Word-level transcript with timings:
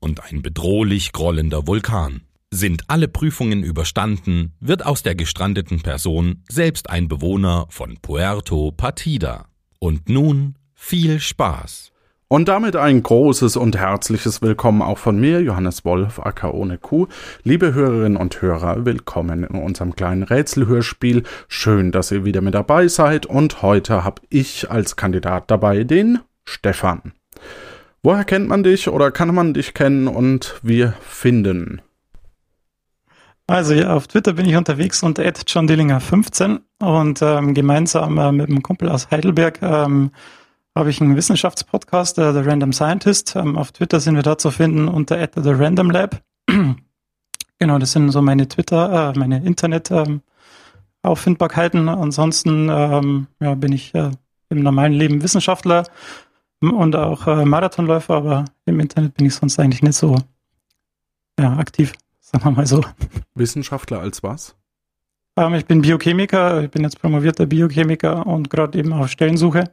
und 0.00 0.24
ein 0.24 0.42
bedrohlich 0.42 1.12
grollender 1.12 1.66
Vulkan. 1.66 2.22
Sind 2.50 2.84
alle 2.88 3.06
Prüfungen 3.06 3.62
überstanden, 3.62 4.54
wird 4.58 4.84
aus 4.84 5.04
der 5.04 5.14
gestrandeten 5.14 5.82
Person 5.82 6.42
selbst 6.48 6.90
ein 6.90 7.06
Bewohner 7.06 7.66
von 7.70 7.98
Puerto 8.02 8.72
Partida. 8.72 9.46
Und 9.78 10.08
nun 10.08 10.56
viel 10.74 11.20
Spaß! 11.20 11.92
Und 12.32 12.46
damit 12.46 12.76
ein 12.76 13.02
großes 13.02 13.56
und 13.56 13.76
herzliches 13.76 14.40
Willkommen 14.40 14.82
auch 14.82 14.98
von 14.98 15.18
mir, 15.18 15.42
Johannes 15.42 15.84
Wolf, 15.84 16.20
Acker 16.20 16.54
ohne 16.54 16.78
Kuh. 16.78 17.08
Liebe 17.42 17.74
Hörerinnen 17.74 18.16
und 18.16 18.40
Hörer, 18.40 18.84
willkommen 18.84 19.42
in 19.42 19.56
unserem 19.56 19.96
kleinen 19.96 20.22
Rätselhörspiel. 20.22 21.24
Schön, 21.48 21.90
dass 21.90 22.12
ihr 22.12 22.24
wieder 22.24 22.40
mit 22.40 22.54
dabei 22.54 22.86
seid. 22.86 23.26
Und 23.26 23.62
heute 23.62 24.04
habe 24.04 24.22
ich 24.28 24.70
als 24.70 24.94
Kandidat 24.94 25.50
dabei 25.50 25.82
den 25.82 26.20
Stefan. 26.44 27.14
Woher 28.02 28.24
kennt 28.24 28.48
man 28.48 28.62
dich 28.62 28.88
oder 28.88 29.10
kann 29.10 29.34
man 29.34 29.52
dich 29.52 29.74
kennen 29.74 30.08
und 30.08 30.58
wir 30.62 30.94
finden? 31.02 31.82
Also 33.46 33.74
ja, 33.74 33.94
auf 33.94 34.06
Twitter 34.06 34.34
bin 34.34 34.46
ich 34.46 34.56
unterwegs 34.56 35.02
unter 35.02 35.24
johndillinger15 35.24 36.60
und 36.78 37.20
ähm, 37.20 37.52
gemeinsam 37.52 38.16
äh, 38.16 38.32
mit 38.32 38.48
einem 38.48 38.62
Kumpel 38.62 38.88
aus 38.88 39.10
Heidelberg 39.10 39.60
ähm, 39.60 40.12
habe 40.74 40.88
ich 40.88 41.00
einen 41.00 41.16
Wissenschaftspodcast, 41.16 42.18
äh, 42.18 42.32
The 42.32 42.38
Random 42.38 42.72
Scientist. 42.72 43.34
Ähm, 43.36 43.58
auf 43.58 43.72
Twitter 43.72 44.00
sind 44.00 44.14
wir 44.14 44.22
da 44.22 44.38
zu 44.38 44.50
finden 44.50 44.88
unter 44.88 45.18
The 45.34 45.50
Random 45.50 45.90
Lab. 45.90 46.22
genau, 47.58 47.78
das 47.78 47.92
sind 47.92 48.10
so 48.12 48.22
meine 48.22 48.48
Twitter, 48.48 49.12
äh, 49.14 49.18
meine 49.18 49.44
Internet 49.44 49.90
ähm, 49.90 50.22
Auffindbarkeiten. 51.02 51.88
Ansonsten 51.88 52.68
ähm, 52.70 53.26
ja, 53.40 53.54
bin 53.56 53.72
ich 53.72 53.94
äh, 53.94 54.10
im 54.48 54.62
normalen 54.62 54.92
Leben 54.92 55.22
Wissenschaftler 55.22 55.84
und 56.60 56.94
auch 56.96 57.26
äh, 57.26 57.44
Marathonläufer, 57.44 58.14
aber 58.14 58.44
im 58.66 58.80
Internet 58.80 59.14
bin 59.14 59.26
ich 59.26 59.34
sonst 59.34 59.58
eigentlich 59.58 59.82
nicht 59.82 59.96
so 59.96 60.16
ja, 61.38 61.56
aktiv, 61.56 61.92
sagen 62.20 62.44
wir 62.44 62.50
mal 62.50 62.66
so. 62.66 62.82
Wissenschaftler 63.34 64.00
als 64.00 64.22
was? 64.22 64.56
Ähm, 65.36 65.54
ich 65.54 65.64
bin 65.66 65.80
Biochemiker, 65.80 66.64
ich 66.64 66.70
bin 66.70 66.82
jetzt 66.82 67.00
promovierter 67.00 67.46
Biochemiker 67.46 68.26
und 68.26 68.50
gerade 68.50 68.78
eben 68.78 68.92
auf 68.92 69.08
Stellensuche. 69.08 69.64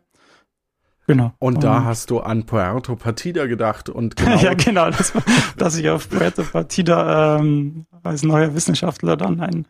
Genau. 1.07 1.31
Und 1.39 1.63
da 1.63 1.85
hast 1.85 2.09
du 2.09 2.19
an 2.19 2.45
Puerto 2.45 2.97
Partida 2.97 3.45
gedacht 3.45 3.87
und 3.87 4.17
genau. 4.17 4.37
ja, 4.39 4.53
genau, 4.53 4.89
das, 4.89 5.13
dass 5.57 5.77
ich 5.77 5.89
auf 5.89 6.09
Puerto 6.09 6.43
Partida 6.43 7.37
ähm, 7.37 7.85
als 8.03 8.23
neuer 8.23 8.53
Wissenschaftler 8.53 9.15
dann 9.15 9.39
ein 9.39 9.67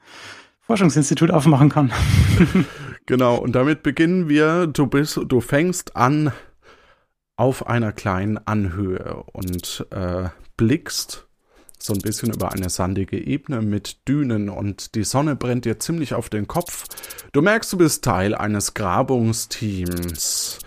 Forschungsinstitut 0.61 1.29
aufmachen 1.29 1.69
kann. 1.69 1.91
genau, 3.05 3.35
und 3.35 3.53
damit 3.53 3.83
beginnen 3.83 4.27
wir. 4.29 4.65
Du 4.65 4.87
bist, 4.87 5.19
du 5.27 5.39
fängst 5.39 5.95
an 5.95 6.31
auf 7.37 7.67
einer 7.67 7.93
kleinen 7.93 8.37
Anhöhe 8.45 9.23
und 9.31 9.85
äh, 9.91 10.29
blickst 10.57 11.27
so 11.79 11.93
ein 11.93 12.01
bisschen 12.01 12.33
über 12.33 12.51
eine 12.51 12.69
sandige 12.69 13.17
Ebene 13.17 13.61
mit 13.61 14.07
Dünen 14.07 14.49
und 14.49 14.95
die 14.95 15.03
Sonne 15.03 15.35
brennt 15.35 15.65
dir 15.65 15.79
ziemlich 15.79 16.13
auf 16.15 16.29
den 16.29 16.47
Kopf. 16.47 16.85
Du 17.31 17.41
merkst, 17.41 17.71
du 17.71 17.77
bist 17.77 18.03
Teil 18.03 18.35
eines 18.35 18.73
Grabungsteams. 18.73 20.59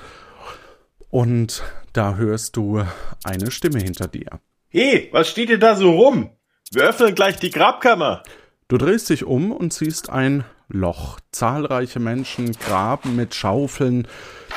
Und 1.10 1.64
da 1.92 2.14
hörst 2.14 2.56
du 2.56 2.84
eine 3.24 3.50
Stimme 3.50 3.80
hinter 3.80 4.06
dir. 4.06 4.40
Hey, 4.68 5.08
was 5.10 5.28
steht 5.28 5.50
ihr 5.50 5.58
da 5.58 5.74
so 5.74 5.90
rum? 5.90 6.30
Wir 6.70 6.84
öffnen 6.84 7.16
gleich 7.16 7.36
die 7.36 7.50
Grabkammer. 7.50 8.22
Du 8.68 8.78
drehst 8.78 9.10
dich 9.10 9.24
um 9.24 9.50
und 9.50 9.72
siehst 9.72 10.08
ein 10.08 10.44
Loch. 10.70 11.18
Zahlreiche 11.32 12.00
Menschen 12.00 12.52
graben 12.52 13.16
mit 13.16 13.34
Schaufeln, 13.34 14.08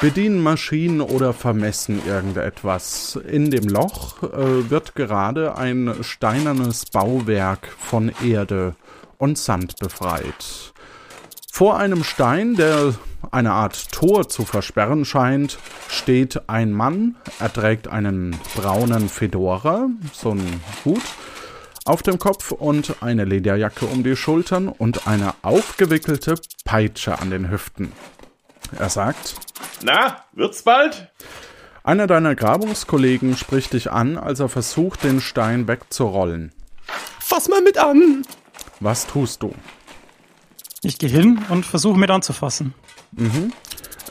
bedienen 0.01 0.41
Maschinen 0.41 1.01
oder 1.01 1.33
vermessen 1.33 2.01
irgendetwas. 2.05 3.19
In 3.27 3.51
dem 3.51 3.67
Loch 3.67 4.23
äh, 4.23 4.69
wird 4.69 4.95
gerade 4.95 5.57
ein 5.57 5.93
steinernes 6.01 6.85
Bauwerk 6.85 7.67
von 7.77 8.11
Erde 8.23 8.75
und 9.17 9.37
Sand 9.37 9.77
befreit. 9.79 10.73
Vor 11.51 11.77
einem 11.77 12.03
Stein, 12.03 12.55
der 12.55 12.95
eine 13.31 13.51
Art 13.51 13.91
Tor 13.91 14.27
zu 14.27 14.43
versperren 14.43 15.05
scheint, 15.05 15.59
steht 15.87 16.49
ein 16.49 16.71
Mann. 16.71 17.15
Er 17.39 17.53
trägt 17.53 17.87
einen 17.87 18.35
braunen 18.55 19.07
Fedora, 19.07 19.87
so 20.11 20.31
ein 20.31 20.61
Hut, 20.83 21.03
auf 21.85 22.03
dem 22.03 22.19
Kopf 22.19 22.51
und 22.51 23.01
eine 23.01 23.25
Lederjacke 23.25 23.85
um 23.85 24.03
die 24.03 24.15
Schultern 24.15 24.67
und 24.67 25.07
eine 25.07 25.33
aufgewickelte 25.41 26.35
Peitsche 26.65 27.19
an 27.19 27.29
den 27.29 27.49
Hüften. 27.49 27.91
Er 28.77 28.89
sagt: 28.89 29.35
Na, 29.81 30.23
wird's 30.33 30.63
bald? 30.63 31.09
Einer 31.83 32.07
deiner 32.07 32.35
Grabungskollegen 32.35 33.35
spricht 33.35 33.73
dich 33.73 33.91
an, 33.91 34.17
als 34.17 34.39
er 34.39 34.47
versucht, 34.47 35.03
den 35.03 35.19
Stein 35.19 35.67
wegzurollen. 35.67 36.53
Fass 37.19 37.49
mal 37.49 37.61
mit 37.61 37.77
an! 37.77 38.25
Was 38.79 39.05
tust 39.05 39.43
du? 39.43 39.53
Ich 40.81 40.97
gehe 40.97 41.09
hin 41.09 41.41
und 41.49 41.65
versuche 41.65 41.99
mit 41.99 42.09
anzufassen. 42.09 42.73
Mhm. 43.11 43.51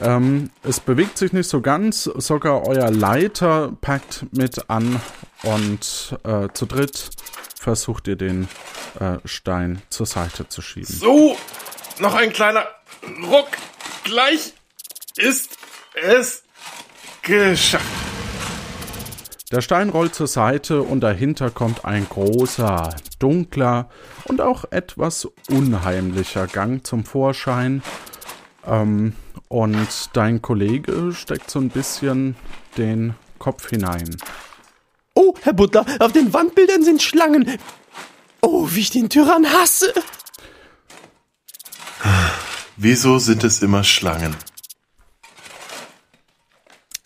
Ähm, 0.01 0.49
es 0.63 0.79
bewegt 0.79 1.17
sich 1.17 1.33
nicht 1.33 1.49
so 1.49 1.61
ganz, 1.61 2.03
sogar 2.03 2.67
euer 2.67 2.89
Leiter 2.89 3.73
packt 3.81 4.25
mit 4.31 4.69
an 4.69 4.99
und 5.43 6.17
äh, 6.23 6.49
zu 6.53 6.65
dritt 6.65 7.09
versucht 7.59 8.07
ihr 8.07 8.15
den 8.15 8.47
äh, 8.99 9.17
Stein 9.25 9.81
zur 9.89 10.05
Seite 10.05 10.47
zu 10.49 10.61
schieben. 10.61 10.93
So, 10.93 11.37
noch 11.99 12.15
ein 12.15 12.33
kleiner 12.33 12.65
Ruck. 13.23 13.49
Gleich 14.03 14.53
ist 15.15 15.57
es 15.93 16.43
geschafft. 17.21 17.85
Der 19.51 19.61
Stein 19.61 19.89
rollt 19.89 20.15
zur 20.15 20.25
Seite 20.25 20.81
und 20.81 21.01
dahinter 21.01 21.51
kommt 21.51 21.85
ein 21.85 22.07
großer, 22.09 22.89
dunkler 23.19 23.87
und 24.23 24.41
auch 24.41 24.65
etwas 24.71 25.27
unheimlicher 25.47 26.47
Gang 26.47 26.85
zum 26.85 27.05
Vorschein. 27.05 27.83
Ähm, 28.65 29.13
und 29.47 30.09
dein 30.13 30.41
Kollege 30.41 31.13
steckt 31.13 31.49
so 31.51 31.59
ein 31.59 31.69
bisschen 31.69 32.35
den 32.77 33.15
Kopf 33.39 33.69
hinein. 33.69 34.17
Oh, 35.15 35.35
Herr 35.41 35.53
Butler, 35.53 35.85
auf 35.99 36.11
den 36.11 36.33
Wandbildern 36.33 36.83
sind 36.83 37.01
Schlangen. 37.01 37.59
Oh, 38.41 38.67
wie 38.71 38.79
ich 38.81 38.89
den 38.89 39.09
Tyrann 39.09 39.51
hasse. 39.51 39.93
Wieso 42.77 43.19
sind 43.19 43.43
es 43.43 43.61
immer 43.61 43.83
Schlangen? 43.83 44.35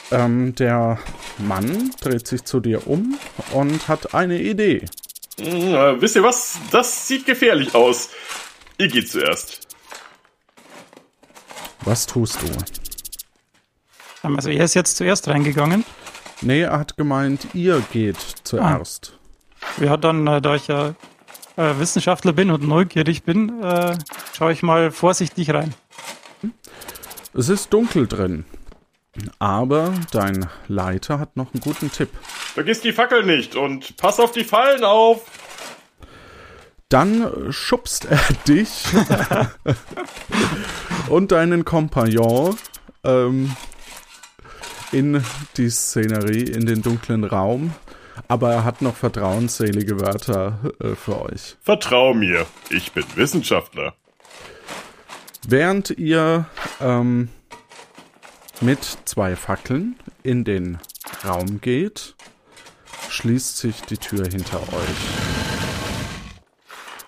Ähm, 0.09 0.55
der 0.55 0.99
Mann 1.37 1.91
dreht 1.99 2.27
sich 2.27 2.45
zu 2.45 2.59
dir 2.59 2.87
um 2.87 3.19
und 3.51 3.87
hat 3.87 4.13
eine 4.13 4.41
Idee. 4.41 4.85
Äh, 5.37 6.01
wisst 6.01 6.15
ihr 6.15 6.23
was? 6.23 6.57
Das 6.71 7.07
sieht 7.07 7.25
gefährlich 7.25 7.75
aus. 7.75 8.09
Ihr 8.77 8.87
geht 8.87 9.09
zuerst. 9.09 9.66
Was 11.87 12.05
tust 12.05 12.41
du? 12.41 12.47
Also 14.35 14.49
er 14.49 14.65
ist 14.65 14.73
jetzt 14.73 14.97
zuerst 14.97 15.29
reingegangen. 15.29 15.85
Nee, 16.41 16.63
er 16.63 16.79
hat 16.79 16.97
gemeint, 16.97 17.47
ihr 17.53 17.81
geht 17.93 18.17
zuerst. 18.43 19.13
Ah. 19.61 19.83
Ja, 19.85 19.95
dann, 19.95 20.27
äh, 20.27 20.41
da 20.41 20.55
ich 20.55 20.67
ja 20.67 20.95
äh, 21.55 21.79
Wissenschaftler 21.79 22.33
bin 22.33 22.51
und 22.51 22.67
neugierig 22.67 23.23
bin, 23.23 23.63
äh, 23.63 23.97
schaue 24.37 24.51
ich 24.51 24.63
mal 24.63 24.91
vorsichtig 24.91 25.53
rein. 25.53 25.73
Es 27.33 27.47
ist 27.47 27.71
dunkel 27.71 28.05
drin. 28.05 28.43
Aber 29.39 29.93
dein 30.11 30.49
Leiter 30.67 31.19
hat 31.19 31.37
noch 31.37 31.53
einen 31.53 31.61
guten 31.61 31.89
Tipp. 31.89 32.09
Vergiss 32.53 32.81
die 32.81 32.91
Fackel 32.91 33.23
nicht 33.23 33.55
und 33.55 33.95
pass 33.95 34.19
auf 34.19 34.33
die 34.33 34.43
Fallen 34.43 34.83
auf. 34.83 35.21
Dann 36.89 37.51
schubst 37.51 38.05
er 38.05 38.19
dich 38.45 38.83
und 41.09 41.31
deinen 41.31 41.65
Kompagnon 41.65 42.55
ähm, 43.03 43.55
in 44.91 45.23
die 45.57 45.69
Szenerie, 45.69 46.43
in 46.43 46.65
den 46.65 46.81
dunklen 46.81 47.23
Raum. 47.23 47.73
Aber 48.27 48.51
er 48.51 48.63
hat 48.63 48.81
noch 48.81 48.95
vertrauensselige 48.95 49.99
Wörter 49.99 50.59
äh, 50.79 50.95
für 50.95 51.21
euch. 51.21 51.55
Vertrau 51.61 52.13
mir, 52.13 52.45
ich 52.69 52.91
bin 52.91 53.05
Wissenschaftler. 53.15 53.93
Während 55.47 55.91
ihr 55.91 56.45
ähm, 56.81 57.29
mit 58.59 58.83
zwei 59.05 59.35
Fackeln 59.35 59.95
in 60.23 60.43
den 60.43 60.79
Raum 61.23 61.61
geht, 61.61 62.15
schließt 63.09 63.57
sich 63.57 63.81
die 63.83 63.97
Tür 63.97 64.25
hinter 64.27 64.61
euch. 64.61 64.97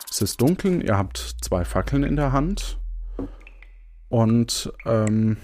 Es 0.09 0.21
ist 0.21 0.41
dunkel, 0.41 0.83
ihr 0.83 0.97
habt 0.97 1.35
zwei 1.41 1.65
Fackeln 1.65 2.03
in 2.03 2.15
der 2.15 2.31
Hand. 2.31 2.77
Und 4.09 4.73
ähm, 4.85 5.37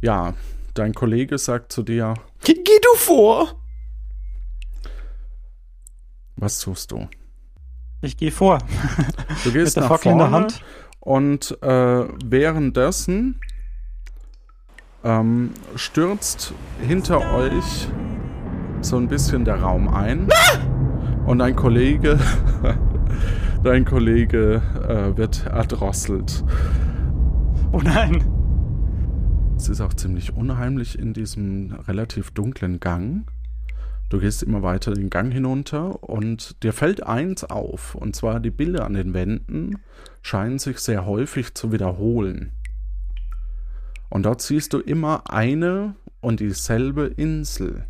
ja, 0.00 0.34
dein 0.74 0.94
Kollege 0.94 1.38
sagt 1.38 1.72
zu 1.72 1.82
dir, 1.82 2.14
Geh, 2.44 2.54
geh 2.54 2.78
du 2.82 2.96
vor! 2.96 3.58
was 6.36 6.58
tust 6.58 6.90
du? 6.90 7.08
Ich 8.00 8.16
gehe 8.16 8.32
vor. 8.32 8.58
Du 9.44 9.52
gehst 9.52 9.76
der 9.76 9.84
nach 9.84 9.90
Fackel 9.90 10.10
in 10.12 10.18
vorne 10.18 10.30
der 10.30 10.40
Hand. 10.40 10.64
und 10.98 11.62
äh, 11.62 12.04
währenddessen 12.24 13.38
ähm, 15.04 15.50
stürzt 15.76 16.52
hinter 16.84 17.32
euch 17.34 17.88
so 18.80 18.96
ein 18.96 19.06
bisschen 19.06 19.44
der 19.44 19.60
Raum 19.60 19.86
ein 19.88 20.28
und 21.26 21.38
dein 21.38 21.54
Kollege, 21.54 22.18
dein 23.62 23.84
Kollege 23.84 24.60
äh, 24.88 25.16
wird 25.16 25.46
erdrosselt. 25.46 26.42
Oh 27.72 27.80
nein. 27.80 28.22
Es 29.56 29.70
ist 29.70 29.80
auch 29.80 29.94
ziemlich 29.94 30.36
unheimlich 30.36 30.98
in 30.98 31.14
diesem 31.14 31.72
relativ 31.72 32.30
dunklen 32.30 32.80
Gang. 32.80 33.26
Du 34.10 34.20
gehst 34.20 34.42
immer 34.42 34.62
weiter 34.62 34.92
den 34.92 35.08
Gang 35.08 35.32
hinunter 35.32 36.02
und 36.02 36.62
dir 36.62 36.74
fällt 36.74 37.02
eins 37.06 37.44
auf, 37.44 37.94
und 37.94 38.14
zwar 38.14 38.40
die 38.40 38.50
Bilder 38.50 38.84
an 38.84 38.92
den 38.92 39.14
Wänden 39.14 39.78
scheinen 40.20 40.58
sich 40.58 40.80
sehr 40.80 41.06
häufig 41.06 41.54
zu 41.54 41.72
wiederholen. 41.72 42.52
Und 44.10 44.26
dort 44.26 44.42
siehst 44.42 44.74
du 44.74 44.78
immer 44.78 45.30
eine 45.30 45.94
und 46.20 46.40
dieselbe 46.40 47.06
Insel. 47.06 47.86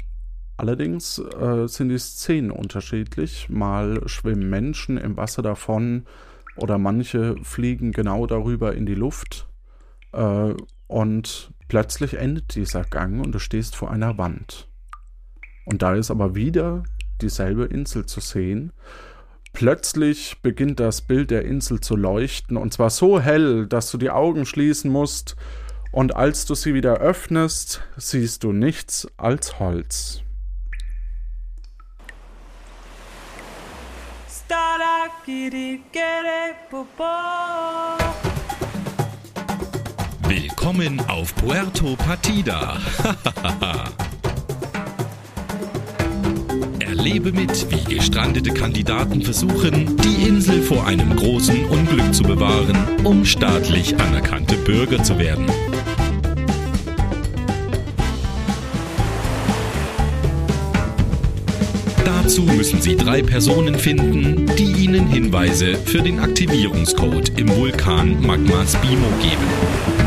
Allerdings 0.57 1.19
äh, 1.19 1.67
sind 1.67 1.89
die 1.89 1.99
Szenen 1.99 2.53
unterschiedlich. 2.53 3.49
Mal 3.49 4.07
schwimmen 4.07 4.49
Menschen 4.49 4.97
im 4.97 5.17
Wasser 5.17 5.43
davon 5.43 6.05
oder 6.55 6.79
manche 6.79 7.35
fliegen 7.43 7.91
genau 7.91 8.29
darüber 8.29 8.77
in 8.77 8.87
die 8.87 8.95
Luft. 8.95 9.49
Äh, 10.13 10.55
und 10.87 11.53
plötzlich 11.69 12.15
endet 12.15 12.55
dieser 12.55 12.83
Gang 12.83 13.25
und 13.25 13.33
du 13.33 13.39
stehst 13.39 13.77
vor 13.77 13.91
einer 13.91 14.19
Wand. 14.19 14.69
Und 15.65 15.83
da 15.83 15.95
ist 15.95 16.11
aber 16.11 16.35
wieder 16.35 16.83
dieselbe 17.21 17.65
Insel 17.65 18.07
zu 18.07 18.21
sehen. 18.21 18.73
Plötzlich 19.53 20.41
beginnt 20.43 20.81
das 20.81 21.03
Bild 21.03 21.31
der 21.31 21.45
Insel 21.45 21.81
zu 21.81 21.97
leuchten 21.97 22.57
und 22.57 22.73
zwar 22.73 22.91
so 22.91 23.21
hell, 23.21 23.67
dass 23.67 23.91
du 23.91 23.99
die 23.99 24.11
Augen 24.11 24.47
schließen 24.47 24.91
musst. 24.91 25.37
Und 25.93 26.17
als 26.17 26.47
du 26.47 26.55
sie 26.55 26.73
wieder 26.73 26.95
öffnest, 26.95 27.83
siehst 27.99 28.45
du 28.45 28.53
nichts 28.53 29.07
als 29.19 29.59
Holz. 29.59 30.23
Willkommen 40.63 41.01
auf 41.09 41.35
Puerto 41.35 41.97
Partida. 41.97 42.79
Erlebe 46.79 47.33
mit, 47.33 47.67
wie 47.69 47.97
gestrandete 47.97 48.55
Kandidaten 48.55 49.23
versuchen, 49.23 49.97
die 49.97 50.29
Insel 50.29 50.63
vor 50.63 50.87
einem 50.87 51.17
großen 51.17 51.65
Unglück 51.65 52.15
zu 52.15 52.23
bewahren, 52.23 52.79
um 53.03 53.25
staatlich 53.25 53.99
anerkannte 53.99 54.55
Bürger 54.55 55.03
zu 55.03 55.19
werden. 55.19 55.47
Dazu 62.05 62.43
müssen 62.43 62.81
Sie 62.81 62.95
drei 62.95 63.21
Personen 63.21 63.75
finden, 63.75 64.47
die 64.57 64.85
Ihnen 64.85 65.09
Hinweise 65.09 65.75
für 65.75 66.03
den 66.03 66.21
Aktivierungscode 66.21 67.37
im 67.37 67.49
Vulkan 67.49 68.25
Magma 68.25 68.65
Spimo 68.65 69.09
geben. 69.21 70.02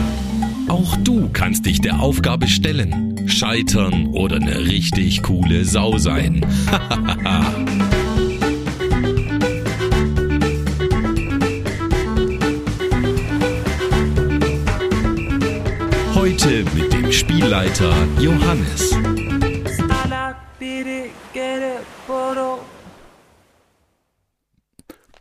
Auch 0.76 0.98
du 1.06 1.30
kannst 1.32 1.66
dich 1.66 1.80
der 1.80 2.02
Aufgabe 2.02 2.50
stellen, 2.50 3.30
scheitern 3.30 4.08
oder 4.08 4.36
eine 4.36 4.60
richtig 4.60 5.24
coole 5.24 5.64
Sau 5.64 5.98
sein. 5.98 6.46
Heute 16.14 16.66
mit 16.76 16.92
dem 16.92 17.10
Spielleiter 17.10 17.94
Johannes. 18.20 18.98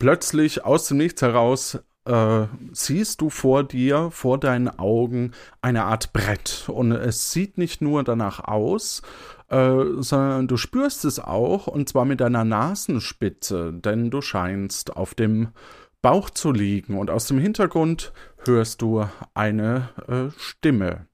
Plötzlich 0.05 0.67
aus 0.67 0.89
dem 0.89 0.99
Nichts 0.99 1.23
heraus 1.23 1.79
äh, 2.05 2.45
siehst 2.73 3.23
du 3.23 3.31
vor 3.31 3.65
dir, 3.65 4.11
vor 4.11 4.39
deinen 4.39 4.69
Augen 4.69 5.33
eine 5.63 5.85
Art 5.85 6.13
Brett. 6.13 6.67
Und 6.69 6.93
es 6.93 7.33
sieht 7.33 7.57
nicht 7.57 7.81
nur 7.81 8.05
danach 8.05 8.41
aus, 8.41 9.01
äh, 9.49 9.73
sondern 9.97 10.47
du 10.47 10.59
spürst 10.59 11.07
es 11.07 11.21
auch, 11.21 11.69
und 11.69 11.89
zwar 11.89 12.05
mit 12.05 12.21
deiner 12.21 12.45
Nasenspitze, 12.45 13.73
denn 13.73 14.11
du 14.11 14.21
scheinst 14.21 14.95
auf 14.95 15.15
dem 15.15 15.53
Bauch 16.03 16.29
zu 16.29 16.53
liegen. 16.53 16.99
Und 16.99 17.09
aus 17.09 17.27
dem 17.27 17.39
Hintergrund 17.39 18.13
hörst 18.45 18.83
du 18.83 19.07
eine 19.33 19.89
äh, 20.07 20.39
Stimme. 20.39 21.07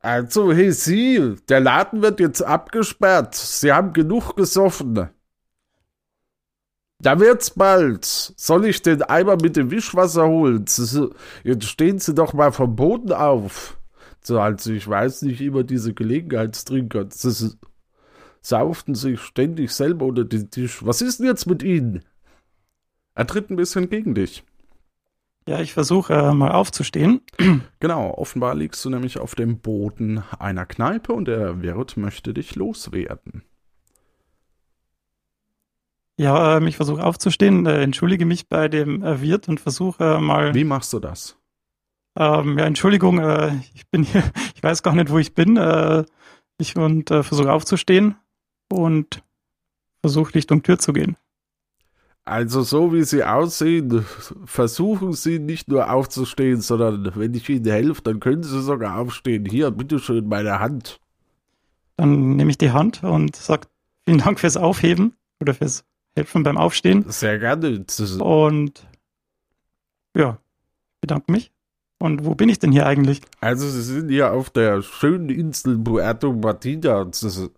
Also, 0.00 0.52
hey 0.52 0.72
Sie, 0.72 1.36
der 1.48 1.60
Laden 1.60 2.02
wird 2.02 2.18
jetzt 2.18 2.42
abgesperrt. 2.42 3.36
Sie 3.36 3.72
haben 3.72 3.92
genug 3.92 4.34
gesoffen. 4.34 5.10
Da 7.00 7.20
wird's 7.20 7.50
bald. 7.50 8.04
Soll 8.04 8.66
ich 8.66 8.82
den 8.82 9.02
Eimer 9.02 9.36
mit 9.36 9.56
dem 9.56 9.70
Wischwasser 9.70 10.26
holen? 10.26 10.64
Jetzt 11.42 11.64
stehen 11.64 11.98
Sie 11.98 12.14
doch 12.14 12.32
mal 12.32 12.52
vom 12.52 12.76
Boden 12.76 13.12
auf. 13.12 13.78
So, 14.22 14.40
also 14.40 14.72
ich 14.72 14.88
weiß 14.88 15.22
nicht 15.22 15.40
immer 15.40 15.64
diese 15.64 15.92
Gelegenheitstrinker. 15.92 17.04
Das 17.04 17.56
sauften 18.40 18.94
sich 18.94 19.20
ständig 19.20 19.72
selber 19.72 20.06
unter 20.06 20.24
den 20.24 20.50
Tisch. 20.50 20.84
Was 20.84 21.02
ist 21.02 21.20
denn 21.20 21.26
jetzt 21.26 21.46
mit 21.46 21.62
Ihnen? 21.62 22.04
Er 23.14 23.26
tritt 23.26 23.50
ein 23.50 23.56
bisschen 23.56 23.90
gegen 23.90 24.14
dich. 24.14 24.44
Ja, 25.46 25.60
ich 25.60 25.74
versuche 25.74 26.14
äh, 26.14 26.32
mal 26.32 26.52
aufzustehen. 26.52 27.20
Genau, 27.80 28.14
offenbar 28.14 28.54
liegst 28.54 28.82
du 28.86 28.88
nämlich 28.88 29.18
auf 29.18 29.34
dem 29.34 29.58
Boden 29.58 30.24
einer 30.38 30.64
Kneipe 30.64 31.12
und 31.12 31.26
der 31.26 31.60
Wirt 31.60 31.98
möchte 31.98 32.32
dich 32.32 32.54
loswerden. 32.54 33.42
Ja, 36.16 36.56
ähm, 36.56 36.66
ich 36.66 36.76
versuche 36.76 37.02
aufzustehen, 37.02 37.66
äh, 37.66 37.82
entschuldige 37.82 38.24
mich 38.24 38.48
bei 38.48 38.68
dem 38.68 39.02
äh, 39.02 39.20
Wirt 39.20 39.48
und 39.48 39.60
versuche 39.60 40.16
äh, 40.16 40.20
mal. 40.20 40.54
Wie 40.54 40.64
machst 40.64 40.92
du 40.92 41.00
das? 41.00 41.36
Ähm, 42.16 42.58
ja, 42.58 42.66
Entschuldigung, 42.66 43.18
äh, 43.18 43.56
ich 43.74 43.88
bin 43.90 44.04
hier, 44.04 44.22
ich 44.54 44.62
weiß 44.62 44.82
gar 44.82 44.94
nicht, 44.94 45.10
wo 45.10 45.18
ich 45.18 45.34
bin. 45.34 45.56
Äh, 45.56 46.04
ich 46.58 46.76
und 46.76 47.10
äh, 47.10 47.22
versuche 47.22 47.52
aufzustehen 47.52 48.16
und 48.70 49.22
versuche 50.02 50.34
Richtung 50.34 50.62
Tür 50.62 50.78
zu 50.78 50.92
gehen. 50.92 51.16
Also 52.26 52.62
so 52.62 52.92
wie 52.94 53.02
Sie 53.02 53.22
aussehen, 53.22 54.06
versuchen 54.46 55.12
Sie 55.12 55.38
nicht 55.38 55.68
nur 55.68 55.90
aufzustehen, 55.90 56.60
sondern 56.62 57.12
wenn 57.16 57.34
ich 57.34 57.48
Ihnen 57.50 57.66
helfe, 57.66 58.00
dann 58.02 58.20
können 58.20 58.42
Sie 58.42 58.62
sogar 58.62 58.98
aufstehen. 58.98 59.44
Hier, 59.44 59.70
bitteschön, 59.70 60.26
meine 60.26 60.58
Hand. 60.58 61.00
Dann 61.96 62.36
nehme 62.36 62.50
ich 62.50 62.58
die 62.58 62.70
Hand 62.70 63.04
und 63.04 63.36
sage 63.36 63.66
vielen 64.06 64.18
Dank 64.18 64.40
fürs 64.40 64.56
Aufheben 64.56 65.14
oder 65.40 65.52
fürs 65.52 65.84
Helfen 66.16 66.42
beim 66.42 66.56
Aufstehen. 66.56 67.04
Sehr 67.08 67.38
gerne. 67.38 67.84
Und 68.20 68.86
ja, 70.16 70.38
bedanke 71.00 71.32
mich. 71.32 71.50
Und 71.98 72.24
wo 72.24 72.34
bin 72.34 72.48
ich 72.48 72.58
denn 72.58 72.72
hier 72.72 72.86
eigentlich? 72.86 73.22
Also 73.40 73.68
Sie 73.68 73.82
sind 73.82 74.08
hier 74.10 74.32
auf 74.32 74.50
der 74.50 74.82
schönen 74.82 75.28
Insel 75.30 75.78
Puerto 75.78 76.32
ist- 77.22 77.50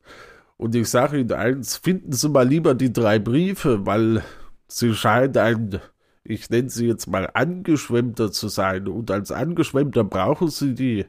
Und 0.57 0.75
ich 0.75 0.89
sage 0.89 1.19
Ihnen 1.19 1.33
eins, 1.33 1.77
finden 1.77 2.13
Sie 2.13 2.29
mal 2.29 2.47
lieber 2.47 2.75
die 2.75 2.93
drei 2.93 3.19
Briefe, 3.19 3.85
weil 3.87 4.23
Sie 4.69 4.95
scheinen 4.95 5.37
ein, 5.37 5.81
ich 6.25 6.49
nenne 6.49 6.71
Sie 6.71 6.87
jetzt 6.87 7.07
mal 7.09 7.31
Angeschwemmter 7.35 8.33
zu 8.33 8.49
sein. 8.49 8.89
Und 8.89 9.11
als 9.11 9.33
Angeschwemmter 9.33 10.05
brauchen 10.05 10.49
Sie 10.49 10.75
die, 10.75 11.07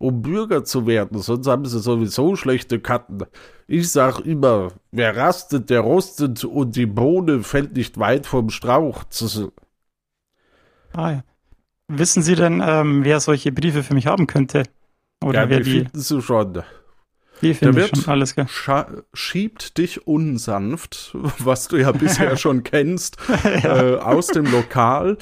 um 0.00 0.22
Bürger 0.22 0.64
zu 0.64 0.86
werden. 0.86 1.18
Sonst 1.20 1.46
haben 1.46 1.66
Sie 1.66 1.78
sowieso 1.78 2.34
schlechte 2.34 2.80
Karten. 2.80 3.18
Ich 3.66 3.92
sag 3.92 4.20
immer, 4.20 4.72
wer 4.90 5.14
rastet, 5.16 5.68
der 5.68 5.80
rostet 5.80 6.42
und 6.42 6.74
die 6.74 6.86
Bohne 6.86 7.42
fällt 7.42 7.74
nicht 7.76 7.98
weit 7.98 8.26
vom 8.26 8.48
Strauch. 8.50 9.04
Ah 10.92 11.10
ja. 11.12 11.24
Wissen 11.88 12.22
Sie 12.22 12.34
denn, 12.34 12.62
ähm, 12.64 13.04
wer 13.04 13.20
solche 13.20 13.52
Briefe 13.52 13.82
für 13.82 13.94
mich 13.94 14.06
haben 14.06 14.26
könnte? 14.26 14.62
Oder 15.22 15.42
Ja, 15.42 15.48
wer 15.50 15.58
die 15.58 15.64
die, 15.64 15.70
finden 15.80 16.00
Sie 16.00 16.22
schon. 16.22 16.62
die 17.42 17.54
finde 17.54 17.80
Der 17.82 17.88
schon, 17.88 18.08
alles 18.08 18.34
klar. 18.34 18.48
schiebt 19.12 19.76
dich 19.76 20.06
unsanft, 20.06 21.14
was 21.38 21.68
du 21.68 21.76
ja 21.76 21.92
bisher 21.92 22.36
schon 22.38 22.62
kennst, 22.62 23.18
äh, 23.44 23.96
aus 23.96 24.28
dem 24.28 24.46
Lokal 24.50 25.18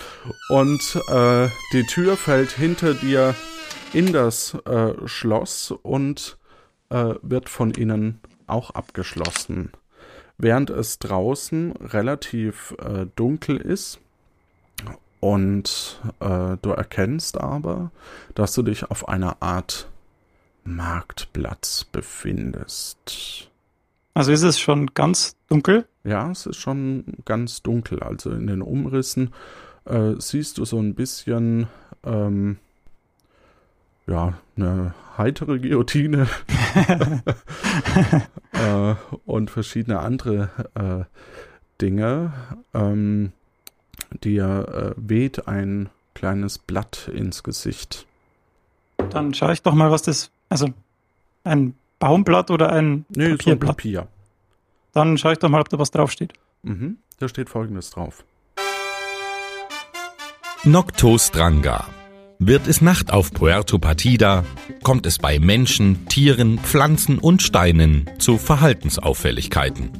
und 0.50 0.80
äh, 1.08 1.48
die 1.72 1.84
Tür 1.84 2.16
fällt 2.16 2.50
hinter 2.52 2.94
dir 2.94 3.34
in 3.92 4.12
das 4.12 4.54
äh, 4.66 4.94
Schloss 5.06 5.70
und 5.70 6.38
äh, 6.90 7.14
wird 7.22 7.48
von 7.48 7.70
innen 7.70 8.20
auch 8.46 8.70
abgeschlossen. 8.70 9.72
während 10.38 10.70
es 10.70 10.98
draußen 11.00 11.72
relativ 11.72 12.74
äh, 12.78 13.06
dunkel 13.16 13.56
ist. 13.56 14.00
Und 15.20 16.00
äh, 16.20 16.56
du 16.62 16.70
erkennst 16.70 17.38
aber, 17.38 17.90
dass 18.36 18.54
du 18.54 18.62
dich 18.62 18.88
auf 18.88 19.08
einer 19.08 19.42
Art 19.42 19.88
Marktplatz 20.62 21.84
befindest. 21.84 23.50
Also 24.14 24.30
ist 24.30 24.42
es 24.42 24.60
schon 24.60 24.86
ganz 24.94 25.34
dunkel? 25.48 25.86
Ja, 26.04 26.30
es 26.30 26.46
ist 26.46 26.58
schon 26.58 27.04
ganz 27.24 27.62
dunkel. 27.62 28.00
Also 28.00 28.30
in 28.30 28.46
den 28.46 28.62
Umrissen 28.62 29.34
äh, 29.86 30.12
siehst 30.18 30.58
du 30.58 30.64
so 30.64 30.78
ein 30.78 30.94
bisschen, 30.94 31.66
ähm, 32.04 32.58
ja, 34.08 34.34
eine 34.56 34.94
heitere 35.16 35.58
Guillotine 35.58 36.28
äh, 38.52 38.94
und 39.26 39.50
verschiedene 39.50 40.00
andere 40.00 40.50
äh, 40.74 41.04
Dinge. 41.80 42.32
Ähm, 42.74 43.32
dir 44.24 44.94
äh, 44.96 45.00
weht 45.00 45.46
ein 45.48 45.90
kleines 46.14 46.58
Blatt 46.58 47.08
ins 47.12 47.42
Gesicht. 47.42 48.06
Dann 49.10 49.34
schaue 49.34 49.52
ich 49.52 49.62
doch 49.62 49.74
mal, 49.74 49.90
was 49.90 50.02
das, 50.02 50.30
also 50.48 50.68
ein 51.44 51.74
Baumblatt 51.98 52.50
oder 52.50 52.72
ein 52.72 53.04
Nee, 53.10 53.26
so 53.26 53.30
ein 53.32 53.38
Papierblatt. 53.38 53.76
Papier. 53.76 54.08
Dann 54.92 55.18
schaue 55.18 55.32
ich 55.32 55.38
doch 55.38 55.48
mal, 55.48 55.60
ob 55.60 55.68
da 55.68 55.78
was 55.78 55.90
draufsteht. 55.90 56.32
Mhm. 56.62 56.98
Da 57.18 57.28
steht 57.28 57.48
folgendes 57.48 57.90
drauf. 57.90 58.24
Noctostranga. 60.64 61.86
Wird 62.40 62.68
es 62.68 62.80
Nacht 62.80 63.12
auf 63.12 63.32
Puerto 63.32 63.78
Partida, 63.78 64.44
kommt 64.84 65.06
es 65.06 65.18
bei 65.18 65.40
Menschen, 65.40 66.06
Tieren, 66.06 66.60
Pflanzen 66.60 67.18
und 67.18 67.42
Steinen 67.42 68.08
zu 68.18 68.38
Verhaltensauffälligkeiten. 68.38 69.90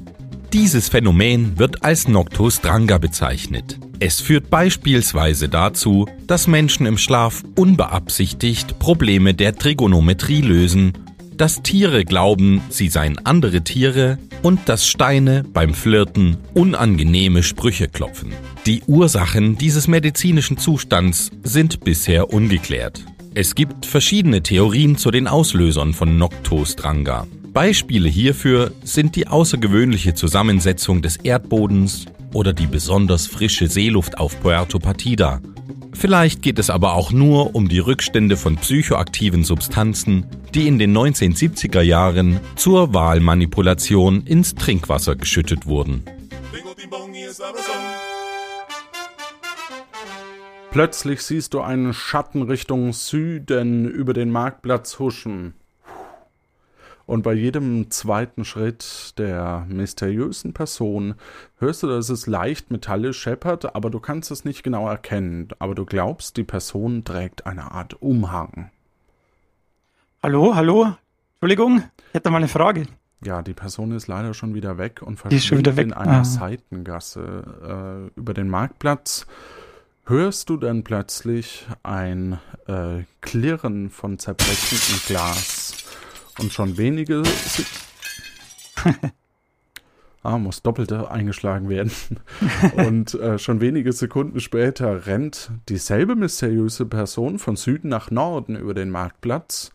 Dieses 0.52 0.88
Phänomen 0.88 1.58
wird 1.58 1.82
als 1.82 2.06
Noctostranga 2.06 2.98
bezeichnet. 2.98 3.80
Es 3.98 4.20
führt 4.20 4.50
beispielsweise 4.50 5.48
dazu, 5.48 6.06
dass 6.28 6.46
Menschen 6.46 6.86
im 6.86 6.96
Schlaf 6.96 7.42
unbeabsichtigt 7.56 8.78
Probleme 8.78 9.34
der 9.34 9.56
Trigonometrie 9.56 10.40
lösen, 10.40 10.92
dass 11.38 11.62
Tiere 11.62 12.04
glauben, 12.04 12.60
sie 12.68 12.88
seien 12.88 13.24
andere 13.24 13.62
Tiere 13.62 14.18
und 14.42 14.68
dass 14.68 14.86
Steine 14.88 15.44
beim 15.44 15.72
Flirten 15.72 16.36
unangenehme 16.52 17.42
Sprüche 17.42 17.88
klopfen. 17.88 18.32
Die 18.66 18.82
Ursachen 18.86 19.56
dieses 19.56 19.88
medizinischen 19.88 20.58
Zustands 20.58 21.30
sind 21.44 21.80
bisher 21.84 22.32
ungeklärt. 22.32 23.04
Es 23.34 23.54
gibt 23.54 23.86
verschiedene 23.86 24.42
Theorien 24.42 24.96
zu 24.96 25.12
den 25.12 25.28
Auslösern 25.28 25.94
von 25.94 26.18
Noctostranga. 26.18 27.26
Beispiele 27.52 28.08
hierfür 28.08 28.72
sind 28.82 29.14
die 29.14 29.28
außergewöhnliche 29.28 30.14
Zusammensetzung 30.14 31.02
des 31.02 31.16
Erdbodens 31.18 32.06
oder 32.34 32.52
die 32.52 32.66
besonders 32.66 33.26
frische 33.26 33.68
Seeluft 33.68 34.18
auf 34.18 34.40
Puerto 34.40 34.78
Partida. 34.78 35.40
Vielleicht 35.98 36.42
geht 36.42 36.60
es 36.60 36.70
aber 36.70 36.92
auch 36.94 37.10
nur 37.10 37.56
um 37.56 37.68
die 37.68 37.80
Rückstände 37.80 38.36
von 38.36 38.54
psychoaktiven 38.54 39.42
Substanzen, 39.42 40.26
die 40.54 40.68
in 40.68 40.78
den 40.78 40.96
1970er 40.96 41.80
Jahren 41.80 42.38
zur 42.54 42.94
Wahlmanipulation 42.94 44.22
ins 44.24 44.54
Trinkwasser 44.54 45.16
geschüttet 45.16 45.66
wurden. 45.66 46.04
Plötzlich 50.70 51.22
siehst 51.22 51.54
du 51.54 51.62
einen 51.62 51.92
Schatten 51.92 52.42
Richtung 52.42 52.92
Süden 52.92 53.90
über 53.90 54.12
den 54.12 54.30
Marktplatz 54.30 55.00
huschen. 55.00 55.54
Und 57.08 57.22
bei 57.22 57.32
jedem 57.32 57.90
zweiten 57.90 58.44
Schritt 58.44 59.14
der 59.18 59.64
mysteriösen 59.66 60.52
Person 60.52 61.14
hörst 61.58 61.82
du, 61.82 61.86
dass 61.86 62.10
es 62.10 62.26
leicht 62.26 62.70
metallisch 62.70 63.18
scheppert, 63.18 63.74
aber 63.74 63.88
du 63.88 63.98
kannst 63.98 64.30
es 64.30 64.44
nicht 64.44 64.62
genau 64.62 64.86
erkennen. 64.86 65.48
Aber 65.58 65.74
du 65.74 65.86
glaubst, 65.86 66.36
die 66.36 66.44
Person 66.44 67.04
trägt 67.04 67.46
eine 67.46 67.72
Art 67.72 67.94
Umhang. 68.02 68.70
Hallo, 70.22 70.54
hallo? 70.54 70.92
Entschuldigung, 71.36 71.78
ich 72.08 72.14
hätte 72.14 72.28
mal 72.30 72.36
eine 72.36 72.48
Frage. 72.48 72.84
Ja, 73.24 73.40
die 73.40 73.54
Person 73.54 73.92
ist 73.92 74.06
leider 74.06 74.34
schon 74.34 74.52
wieder 74.54 74.76
weg 74.76 75.00
und 75.00 75.16
verschwindet 75.16 75.76
wieder 75.76 75.82
in 75.82 75.90
weg. 75.92 75.96
einer 75.96 76.18
Ah. 76.20 76.24
Seitengasse 76.24 78.10
äh, 78.14 78.20
über 78.20 78.34
den 78.34 78.50
Marktplatz. 78.50 79.26
Hörst 80.04 80.50
du 80.50 80.58
dann 80.58 80.84
plötzlich 80.84 81.66
ein 81.82 82.38
äh, 82.66 83.04
Klirren 83.22 83.88
von 83.88 84.18
zerbrechendem 84.18 85.00
Glas 85.06 85.67
und 86.38 86.52
schon 86.52 86.76
wenige 86.76 87.22
ah, 90.22 90.38
muss 90.38 90.62
doppelt 90.62 90.92
eingeschlagen 90.92 91.68
werden. 91.68 91.90
und 92.76 93.14
äh, 93.14 93.38
schon 93.38 93.60
wenige 93.60 93.92
Sekunden 93.92 94.40
später 94.40 95.06
rennt 95.06 95.50
dieselbe 95.68 96.16
mysteriöse 96.16 96.86
Person 96.86 97.38
von 97.38 97.56
Süden 97.56 97.88
nach 97.88 98.10
Norden 98.10 98.56
über 98.56 98.74
den 98.74 98.90
Marktplatz 98.90 99.72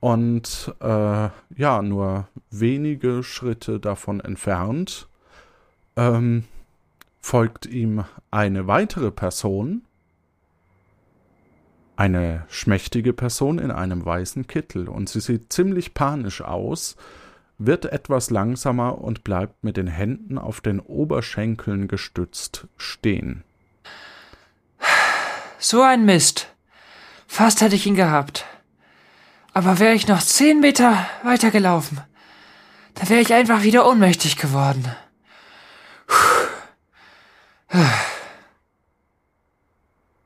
und 0.00 0.74
äh, 0.80 1.28
ja, 1.56 1.82
nur 1.82 2.28
wenige 2.50 3.22
Schritte 3.22 3.78
davon 3.78 4.20
entfernt 4.20 5.08
ähm, 5.96 6.44
folgt 7.20 7.66
ihm 7.66 8.04
eine 8.30 8.66
weitere 8.66 9.12
Person, 9.12 9.82
eine 11.96 12.44
schmächtige 12.48 13.12
Person 13.12 13.58
in 13.58 13.70
einem 13.70 14.04
weißen 14.04 14.46
Kittel 14.46 14.88
und 14.88 15.08
sie 15.08 15.20
sieht 15.20 15.52
ziemlich 15.52 15.94
panisch 15.94 16.40
aus, 16.40 16.96
wird 17.58 17.84
etwas 17.86 18.30
langsamer 18.30 18.98
und 18.98 19.24
bleibt 19.24 19.62
mit 19.62 19.76
den 19.76 19.86
Händen 19.86 20.38
auf 20.38 20.60
den 20.60 20.80
Oberschenkeln 20.80 21.88
gestützt 21.88 22.66
stehen. 22.76 23.44
So 25.58 25.82
ein 25.82 26.04
Mist. 26.04 26.48
Fast 27.28 27.60
hätte 27.60 27.76
ich 27.76 27.86
ihn 27.86 27.94
gehabt. 27.94 28.44
Aber 29.54 29.78
wäre 29.78 29.94
ich 29.94 30.08
noch 30.08 30.22
zehn 30.22 30.60
Meter 30.60 31.06
weitergelaufen, 31.22 32.00
dann 32.94 33.08
wäre 33.08 33.20
ich 33.20 33.32
einfach 33.32 33.62
wieder 33.62 33.88
ohnmächtig 33.88 34.36
geworden. 34.36 34.84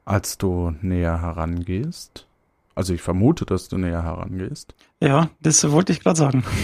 Als 0.07 0.39
du 0.39 0.73
näher 0.81 1.21
herangehst, 1.21 2.27
also 2.75 2.95
ich 2.95 3.03
vermute, 3.03 3.45
dass 3.45 3.69
du 3.69 3.77
näher 3.77 4.03
herangehst, 4.05 4.75
Ja, 5.01 5.29
das 5.41 5.71
wollte 5.71 5.93
ich 5.93 6.01
gerade 6.01 6.17
sagen. 6.17 6.43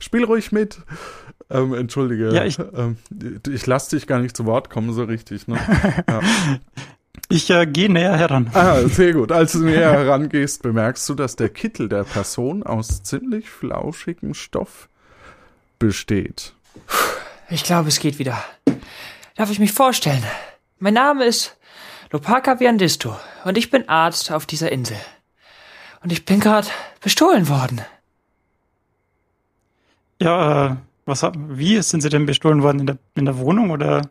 Spiel 0.00 0.24
ruhig 0.24 0.52
mit. 0.52 0.78
Ähm, 1.50 1.74
entschuldige. 1.74 2.34
Ja, 2.34 2.44
ich- 2.44 2.58
ähm, 2.58 2.96
ich 3.48 3.66
lasse 3.66 3.96
dich 3.96 4.06
gar 4.06 4.18
nicht 4.18 4.36
zu 4.36 4.46
Wort 4.46 4.70
kommen, 4.70 4.92
so 4.92 5.04
richtig. 5.04 5.46
Ne? 5.48 5.58
Ja. 6.08 6.20
Ich 7.28 7.50
äh, 7.50 7.66
gehe 7.66 7.90
näher 7.90 8.16
heran. 8.16 8.50
Ah, 8.54 8.82
sehr 8.86 9.12
gut. 9.12 9.32
Als 9.32 9.52
du 9.52 9.58
näher 9.64 9.90
herangehst, 9.90 10.62
bemerkst 10.62 11.08
du, 11.08 11.14
dass 11.14 11.34
der 11.34 11.48
Kittel 11.48 11.88
der 11.88 12.04
Person 12.04 12.62
aus 12.62 13.02
ziemlich 13.02 13.50
flauschigem 13.50 14.32
Stoff 14.32 14.88
besteht. 15.80 16.54
Ich 17.50 17.64
glaube, 17.64 17.88
es 17.88 17.98
geht 17.98 18.18
wieder. 18.20 18.38
Darf 19.34 19.50
ich 19.50 19.58
mich 19.58 19.72
vorstellen? 19.72 20.22
Mein 20.78 20.94
Name 20.94 21.24
ist 21.24 21.56
Lopaka 22.10 22.60
Viandisto 22.60 23.16
und 23.44 23.56
ich 23.56 23.70
bin 23.70 23.88
Arzt 23.88 24.30
auf 24.30 24.44
dieser 24.44 24.70
Insel. 24.70 24.98
Und 26.02 26.12
ich 26.12 26.24
bin 26.24 26.38
gerade 26.38 26.68
bestohlen 27.00 27.48
worden. 27.48 27.80
Ja, 30.20 30.76
was, 31.06 31.22
wie 31.34 31.80
sind 31.82 32.02
Sie 32.02 32.08
denn 32.08 32.26
bestohlen 32.26 32.62
worden? 32.62 32.80
In 32.80 32.86
der, 32.86 32.98
in 33.14 33.24
der 33.24 33.38
Wohnung 33.38 33.70
oder 33.70 34.02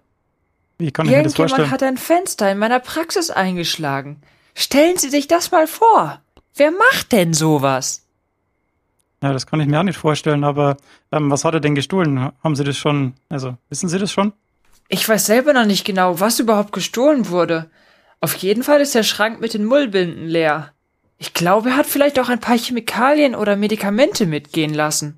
wie 0.77 0.91
kann 0.91 1.05
ich 1.05 1.11
mir 1.11 1.23
das 1.23 1.33
Irgendjemand 1.33 1.51
vorstellen? 1.51 1.71
hat 1.71 1.83
ein 1.83 1.97
Fenster 1.97 2.51
in 2.51 2.57
meiner 2.57 2.79
Praxis 2.79 3.29
eingeschlagen. 3.29 4.21
Stellen 4.55 4.97
Sie 4.97 5.09
sich 5.09 5.27
das 5.27 5.51
mal 5.51 5.67
vor. 5.67 6.21
Wer 6.55 6.71
macht 6.71 7.11
denn 7.11 7.33
sowas? 7.33 8.05
Ja, 9.21 9.33
das 9.33 9.45
kann 9.45 9.59
ich 9.59 9.67
mir 9.67 9.79
auch 9.79 9.83
nicht 9.83 9.97
vorstellen, 9.97 10.43
aber 10.43 10.77
ähm, 11.11 11.29
was 11.29 11.45
hat 11.45 11.53
er 11.53 11.59
denn 11.59 11.75
gestohlen? 11.75 12.31
Haben 12.43 12.55
Sie 12.55 12.63
das 12.63 12.77
schon, 12.77 13.13
also 13.29 13.55
wissen 13.69 13.89
Sie 13.89 13.99
das 13.99 14.11
schon? 14.11 14.33
Ich 14.87 15.07
weiß 15.07 15.25
selber 15.25 15.53
noch 15.53 15.65
nicht 15.65 15.85
genau, 15.85 16.19
was 16.19 16.39
überhaupt 16.39 16.71
gestohlen 16.71 17.29
wurde. 17.29 17.69
Auf 18.21 18.35
jeden 18.35 18.63
Fall 18.63 18.81
ist 18.81 18.95
der 18.95 19.03
Schrank 19.03 19.39
mit 19.39 19.53
den 19.53 19.65
Mullbinden 19.65 20.27
leer. 20.27 20.71
Ich 21.17 21.33
glaube, 21.33 21.69
er 21.69 21.77
hat 21.77 21.85
vielleicht 21.85 22.19
auch 22.19 22.29
ein 22.29 22.39
paar 22.39 22.57
Chemikalien 22.57 23.35
oder 23.35 23.55
Medikamente 23.55 24.25
mitgehen 24.25 24.73
lassen. 24.73 25.17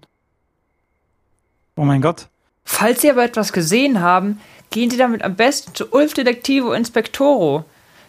Oh 1.76 1.84
mein 1.84 2.02
Gott. 2.02 2.28
Falls 2.64 3.02
Sie 3.02 3.10
aber 3.10 3.24
etwas 3.24 3.54
gesehen 3.54 4.02
haben, 4.02 4.40
gehen 4.72 4.90
Sie 4.90 4.98
damit 4.98 5.24
am 5.24 5.36
besten 5.36 5.74
zu 5.74 5.92
Ulf 5.94 6.14
Detektivo 6.14 6.74
Inspectoro. 6.74 7.66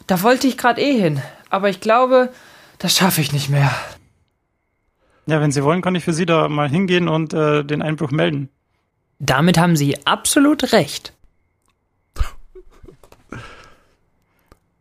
Da 0.07 0.23
wollte 0.23 0.47
ich 0.47 0.59
gerade 0.59 0.81
eh 0.81 0.99
hin, 0.99 1.23
aber 1.51 1.69
ich 1.69 1.81
glaube, 1.81 2.33
das 2.79 2.97
schaffe 2.97 3.21
ich 3.21 3.33
nicht 3.33 3.51
mehr. 3.51 3.71
Ja, 5.27 5.41
wenn 5.41 5.53
Sie 5.53 5.63
wollen, 5.63 5.83
kann 5.83 5.95
ich 5.95 6.05
für 6.05 6.15
Sie 6.15 6.27
da 6.27 6.49
mal 6.49 6.69
hingehen 6.69 7.09
und 7.09 7.35
äh, 7.35 7.63
den 7.63 7.83
Einbruch 7.83 8.11
melden. 8.11 8.49
Damit 9.19 9.59
haben 9.59 9.77
Sie 9.77 10.07
absolut 10.07 10.73
recht. 10.73 11.13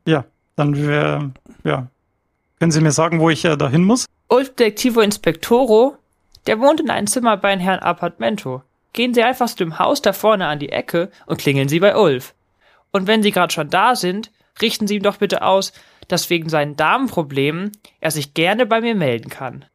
Ja, 0.05 0.24
dann 0.58 0.76
wär, 0.76 1.32
ja. 1.64 1.88
Können 2.60 2.72
Sie 2.72 2.82
mir 2.82 2.92
sagen, 2.92 3.20
wo 3.20 3.30
ich 3.30 3.46
äh, 3.46 3.56
da 3.56 3.70
hin 3.70 3.84
muss? 3.84 4.06
Ulf 4.28 4.56
Detektivo 4.56 5.00
Inspectoro, 5.00 5.96
Der 6.48 6.60
wohnt 6.60 6.80
in 6.80 6.90
einem 6.90 7.08
Zimmer 7.08 7.38
bei 7.38 7.58
Herrn 7.58 7.80
Appartamento. 7.80 8.64
Gehen 8.94 9.14
Sie 9.14 9.22
einfach 9.22 9.48
zu 9.48 9.58
dem 9.58 9.80
Haus 9.80 10.02
da 10.02 10.12
vorne 10.12 10.48
an 10.48 10.60
die 10.60 10.70
Ecke 10.70 11.12
und 11.28 11.40
klingeln 11.40 11.70
Sie 11.70 11.80
bei 11.80 11.96
Ulf. 11.96 12.34
Und 12.92 13.06
wenn 13.06 13.22
Sie 13.22 13.32
gerade 13.32 13.54
schon 13.54 13.70
da 13.70 13.96
sind, 13.96 14.32
richten 14.62 14.88
Sie 14.88 14.96
ihm 14.96 15.04
doch 15.04 15.18
bitte 15.18 15.44
aus, 15.44 15.72
dass 16.08 16.30
wegen 16.30 16.50
seinen 16.50 16.76
Darmproblemen 16.76 17.74
er 18.00 18.12
sich 18.12 18.34
gerne 18.34 18.66
bei 18.66 18.82
mir 18.82 18.96
melden 18.96 19.30
kann. 19.30 19.66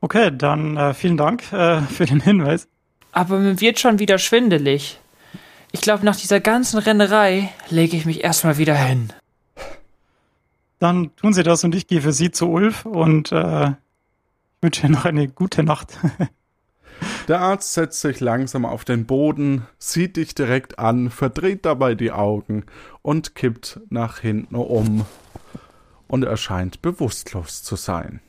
Okay, 0.00 0.30
dann 0.36 0.76
äh, 0.76 0.94
vielen 0.94 1.16
Dank 1.16 1.52
äh, 1.52 1.80
für 1.82 2.06
den 2.06 2.20
Hinweis. 2.20 2.66
Aber 3.12 3.38
mir 3.38 3.60
wird 3.60 3.78
schon 3.78 3.98
wieder 3.98 4.18
schwindelig. 4.18 4.98
Ich 5.74 5.80
glaube, 5.80 6.04
nach 6.04 6.14
dieser 6.14 6.38
ganzen 6.38 6.78
Rennerei 6.78 7.52
lege 7.68 7.96
ich 7.96 8.06
mich 8.06 8.22
erstmal 8.22 8.58
wieder 8.58 8.76
hin. 8.76 9.12
Dann 10.78 11.10
tun 11.16 11.34
Sie 11.34 11.42
das 11.42 11.64
und 11.64 11.74
ich 11.74 11.88
gehe 11.88 12.00
für 12.00 12.12
Sie 12.12 12.30
zu 12.30 12.48
Ulf 12.48 12.86
und 12.86 13.32
äh, 13.32 13.72
wünsche 14.60 14.86
Ihnen 14.86 14.94
noch 14.94 15.04
eine 15.04 15.26
gute 15.26 15.64
Nacht. 15.64 15.98
Der 17.28 17.40
Arzt 17.40 17.72
setzt 17.72 18.00
sich 18.00 18.20
langsam 18.20 18.64
auf 18.64 18.84
den 18.84 19.04
Boden, 19.04 19.66
sieht 19.80 20.16
dich 20.16 20.36
direkt 20.36 20.78
an, 20.78 21.10
verdreht 21.10 21.64
dabei 21.64 21.96
die 21.96 22.12
Augen 22.12 22.66
und 23.02 23.34
kippt 23.34 23.80
nach 23.90 24.20
hinten 24.20 24.54
um 24.54 25.04
und 26.06 26.22
erscheint 26.22 26.82
bewusstlos 26.82 27.64
zu 27.64 27.74
sein. 27.74 28.20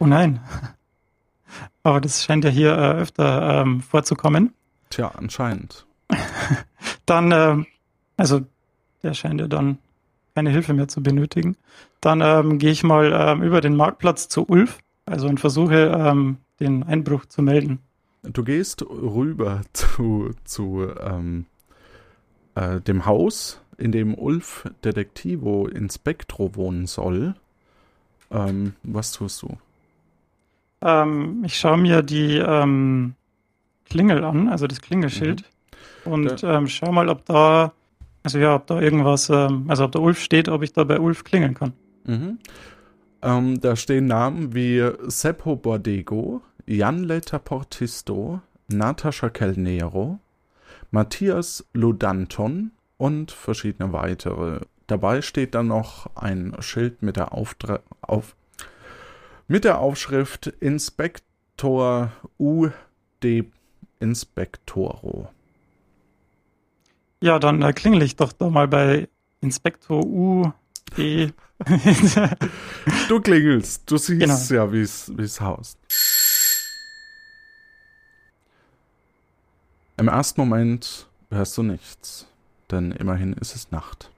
Oh 0.00 0.06
nein. 0.06 0.40
Aber 1.84 2.00
das 2.00 2.24
scheint 2.24 2.44
ja 2.44 2.50
hier 2.50 2.72
äh, 2.72 3.00
öfter 3.02 3.62
ähm, 3.62 3.80
vorzukommen. 3.80 4.54
Tja, 4.90 5.12
anscheinend. 5.16 5.86
Dann, 7.06 7.32
äh, 7.32 7.64
also 8.16 8.42
der 9.02 9.14
scheint 9.14 9.40
ja 9.40 9.46
dann 9.46 9.78
keine 10.34 10.50
Hilfe 10.50 10.74
mehr 10.74 10.88
zu 10.88 11.02
benötigen. 11.02 11.56
Dann 12.00 12.20
ähm, 12.20 12.58
gehe 12.58 12.70
ich 12.70 12.82
mal 12.82 13.12
ähm, 13.12 13.42
über 13.42 13.60
den 13.60 13.76
Marktplatz 13.76 14.28
zu 14.28 14.44
Ulf, 14.48 14.78
also 15.06 15.28
und 15.28 15.40
versuche 15.40 15.92
ähm, 15.96 16.38
den 16.60 16.82
Einbruch 16.82 17.26
zu 17.26 17.42
melden. 17.42 17.78
Du 18.22 18.42
gehst 18.42 18.82
rüber 18.82 19.62
zu, 19.72 20.30
zu 20.44 20.88
ähm, 21.00 21.46
äh, 22.54 22.80
dem 22.80 23.06
Haus, 23.06 23.60
in 23.78 23.92
dem 23.92 24.14
Ulf 24.14 24.68
Detektivo 24.84 25.68
Inspektro 25.68 26.56
wohnen 26.56 26.86
soll. 26.86 27.34
Ähm, 28.30 28.74
was 28.82 29.12
tust 29.12 29.42
du? 29.42 29.56
Ähm, 30.82 31.44
ich 31.46 31.56
schaue 31.58 31.76
mir 31.76 32.02
die 32.02 32.38
Klingel 33.88 34.24
an, 34.24 34.48
also 34.48 34.66
das 34.66 34.80
Klingelschild, 34.80 35.42
Mhm. 35.42 35.55
Und 36.04 36.42
ähm, 36.44 36.68
schau 36.68 36.92
mal, 36.92 37.08
ob 37.08 37.24
da, 37.24 37.72
also 38.22 38.38
ja, 38.38 38.54
ob 38.54 38.66
da 38.66 38.80
irgendwas, 38.80 39.28
ähm, 39.30 39.64
also 39.68 39.84
ob 39.84 39.92
da 39.92 39.98
Ulf 39.98 40.20
steht, 40.20 40.48
ob 40.48 40.62
ich 40.62 40.72
da 40.72 40.84
bei 40.84 40.98
Ulf 40.98 41.24
klingeln 41.24 41.54
kann. 41.54 41.72
Mhm. 42.04 42.38
Ähm, 43.22 43.60
da 43.60 43.76
stehen 43.76 44.06
Namen 44.06 44.54
wie 44.54 44.88
Seppo 45.06 45.56
Bordego, 45.56 46.42
Janleta 46.66 47.38
Portisto, 47.38 48.40
Natascha 48.68 49.30
Kelnero, 49.30 50.20
Matthias 50.90 51.66
Ludanton 51.72 52.72
und 52.98 53.32
verschiedene 53.32 53.92
weitere. 53.92 54.60
Dabei 54.86 55.22
steht 55.22 55.54
dann 55.54 55.68
noch 55.68 56.08
ein 56.14 56.54
Schild 56.60 57.02
mit 57.02 57.16
der, 57.16 57.32
Auftra 57.32 57.80
auf 58.00 58.36
mit 59.48 59.64
der 59.64 59.78
Aufschrift 59.78 60.46
Inspektor 60.46 62.12
U. 62.38 62.68
de 63.22 63.44
Inspektoro. 64.00 65.28
Ja, 67.20 67.38
dann 67.38 67.62
äh, 67.62 67.72
klingel 67.72 68.02
ich 68.02 68.16
doch 68.16 68.32
da 68.32 68.50
mal 68.50 68.68
bei 68.68 69.08
Inspektor 69.40 70.04
U. 70.04 70.52
D. 70.96 71.32
Du 73.08 73.20
klingelst, 73.20 73.90
du 73.90 73.96
siehst 73.96 74.20
Genau. 74.50 74.62
ja, 74.66 74.72
wie 74.72 74.80
es 74.82 75.40
haust. 75.40 75.78
Im 79.98 80.08
ersten 80.08 80.40
Moment 80.42 81.06
hörst 81.30 81.56
du 81.56 81.62
nichts, 81.62 82.26
denn 82.70 82.92
immerhin 82.92 83.32
ist 83.34 83.56
es 83.56 83.70
Nacht. 83.70 84.10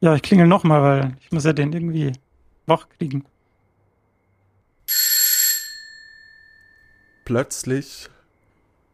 ja, 0.00 0.14
ich 0.14 0.22
klingel 0.22 0.46
nochmal, 0.46 0.82
weil 0.82 1.16
ich 1.20 1.32
muss 1.32 1.44
ja 1.44 1.52
den 1.54 1.72
irgendwie 1.72 2.12
wach 2.66 2.86
kriegen. 2.98 3.24
Plötzlich 7.24 8.08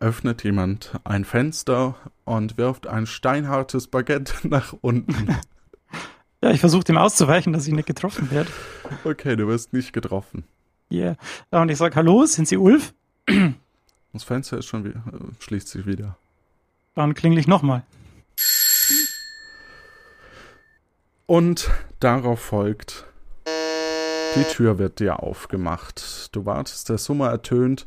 öffnet 0.02 0.42
jemand 0.42 0.98
ein 1.04 1.24
Fenster 1.24 1.94
und 2.24 2.58
wirft 2.58 2.86
ein 2.86 3.06
steinhartes 3.06 3.86
Baguette 3.86 4.34
nach 4.48 4.74
unten. 4.80 5.36
Ja, 6.42 6.50
ich 6.50 6.60
versuche 6.60 6.84
dem 6.84 6.98
auszuweichen, 6.98 7.52
dass 7.52 7.66
ich 7.66 7.72
nicht 7.72 7.86
getroffen 7.86 8.30
werde. 8.30 8.50
Okay, 9.04 9.36
du 9.36 9.46
wirst 9.46 9.72
nicht 9.72 9.92
getroffen. 9.92 10.44
Yeah. 10.90 11.16
Ja, 11.52 11.62
und 11.62 11.70
ich 11.70 11.78
sag, 11.78 11.94
hallo, 11.96 12.26
sind 12.26 12.48
Sie 12.48 12.56
Ulf? 12.58 12.92
Das 14.14 14.24
Fenster 14.24 14.58
ist 14.58 14.66
schon 14.66 14.84
wieder, 14.84 15.02
äh, 15.10 15.42
schließt 15.42 15.68
sich 15.68 15.86
wieder. 15.86 16.18
Dann 16.94 17.14
klingel 17.14 17.38
ich 17.38 17.46
nochmal. 17.48 17.82
Und 21.24 21.70
darauf 21.98 22.38
folgt, 22.38 23.06
die 24.36 24.44
Tür 24.52 24.78
wird 24.78 25.00
dir 25.00 25.22
aufgemacht. 25.22 26.28
Du 26.32 26.44
wartest, 26.44 26.90
der 26.90 26.98
Summer 26.98 27.30
ertönt 27.30 27.86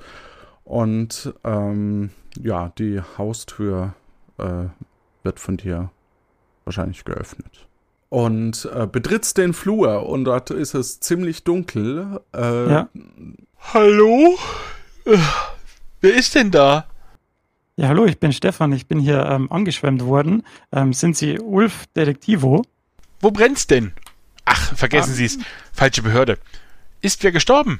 und 0.65 1.33
ähm, 1.43 2.09
ja, 2.41 2.71
die 2.77 2.99
Haustür 3.17 3.93
äh, 4.37 4.65
wird 5.23 5.39
von 5.39 5.55
dir 5.57 5.89
wahrscheinlich 6.65 7.05
geöffnet. 7.05 7.67
Und 8.09 8.69
äh, 8.73 8.85
betrittst 8.87 9.37
den 9.37 9.53
Flur 9.53 10.07
und 10.07 10.25
dort 10.25 10.49
ist 10.51 10.73
es 10.73 10.99
ziemlich 10.99 11.43
dunkel. 11.43 12.19
Äh, 12.35 12.69
Ja. 12.71 12.89
Hallo? 13.73 14.37
Äh, 15.05 15.17
Wer 16.01 16.13
ist 16.15 16.35
denn 16.35 16.51
da? 16.51 16.85
Ja, 17.77 17.87
hallo, 17.89 18.05
ich 18.05 18.19
bin 18.19 18.31
Stefan, 18.31 18.71
ich 18.73 18.87
bin 18.87 18.99
hier 18.99 19.25
ähm, 19.25 19.51
angeschwemmt 19.51 20.05
worden. 20.05 20.43
Ähm, 20.71 20.93
sind 20.93 21.17
Sie 21.17 21.39
Ulf 21.39 21.87
Detektivo? 21.95 22.63
Wo 23.19 23.31
brennt's 23.31 23.67
denn? 23.67 23.91
Ach, 24.45 24.75
vergessen 24.75 25.11
Ah. 25.11 25.15
Sie's. 25.15 25.39
Falsche 25.73 26.01
Behörde. 26.03 26.37
Ist 27.01 27.23
wer 27.23 27.31
gestorben? 27.31 27.79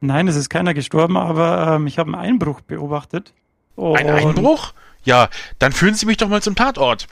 Nein, 0.00 0.28
es 0.28 0.36
ist 0.36 0.48
keiner 0.48 0.74
gestorben, 0.74 1.16
aber 1.16 1.74
ähm, 1.74 1.86
ich 1.86 1.98
habe 1.98 2.12
einen 2.12 2.20
Einbruch 2.20 2.60
beobachtet. 2.60 3.34
Ein 3.76 4.08
Einbruch? 4.08 4.72
Ja, 5.04 5.28
dann 5.58 5.72
führen 5.72 5.94
Sie 5.94 6.06
mich 6.06 6.16
doch 6.16 6.28
mal 6.28 6.42
zum 6.42 6.54
Tatort. 6.54 7.06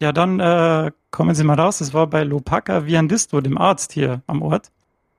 Ja, 0.00 0.12
dann 0.12 0.40
äh, 0.40 0.90
kommen 1.10 1.34
Sie 1.34 1.44
mal 1.44 1.58
raus. 1.58 1.80
Es 1.80 1.94
war 1.94 2.08
bei 2.08 2.24
Lopaka 2.24 2.86
Viandisto, 2.86 3.40
dem 3.40 3.56
Arzt 3.56 3.92
hier 3.92 4.22
am 4.26 4.42
Ort. 4.42 4.70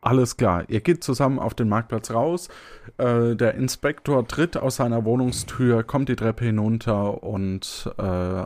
Alles 0.01 0.36
klar. 0.36 0.65
Ihr 0.67 0.81
geht 0.81 1.03
zusammen 1.03 1.39
auf 1.39 1.53
den 1.53 1.69
Marktplatz 1.69 2.12
raus. 2.12 2.49
Äh, 2.97 3.36
der 3.36 3.55
Inspektor 3.55 4.27
tritt 4.27 4.57
aus 4.57 4.75
seiner 4.75 5.05
Wohnungstür, 5.05 5.83
kommt 5.83 6.09
die 6.09 6.17
Treppe 6.17 6.45
hinunter 6.45 7.23
und 7.23 7.89
äh, 7.97 8.45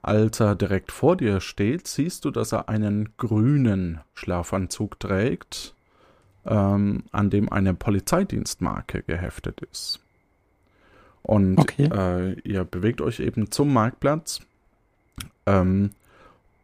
als 0.00 0.40
er 0.40 0.54
direkt 0.54 0.92
vor 0.92 1.16
dir 1.16 1.40
steht, 1.40 1.88
siehst 1.88 2.24
du, 2.24 2.30
dass 2.30 2.52
er 2.52 2.68
einen 2.68 3.10
grünen 3.16 4.00
Schlafanzug 4.14 4.98
trägt, 5.00 5.74
ähm, 6.46 7.04
an 7.12 7.30
dem 7.30 7.52
eine 7.52 7.74
Polizeidienstmarke 7.74 9.02
geheftet 9.02 9.60
ist. 9.70 10.00
Und 11.22 11.58
Okay. 11.58 11.84
äh, 11.84 12.32
ihr 12.40 12.64
bewegt 12.64 13.00
euch 13.00 13.20
eben 13.20 13.50
zum 13.50 13.72
Marktplatz. 13.72 14.40
Ähm, 15.46 15.90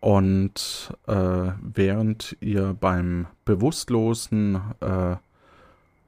und 0.01 0.93
äh, 1.07 1.15
während 1.61 2.37
ihr 2.41 2.77
beim 2.81 3.27
bewusstlosen 3.45 4.61
äh, 4.81 5.17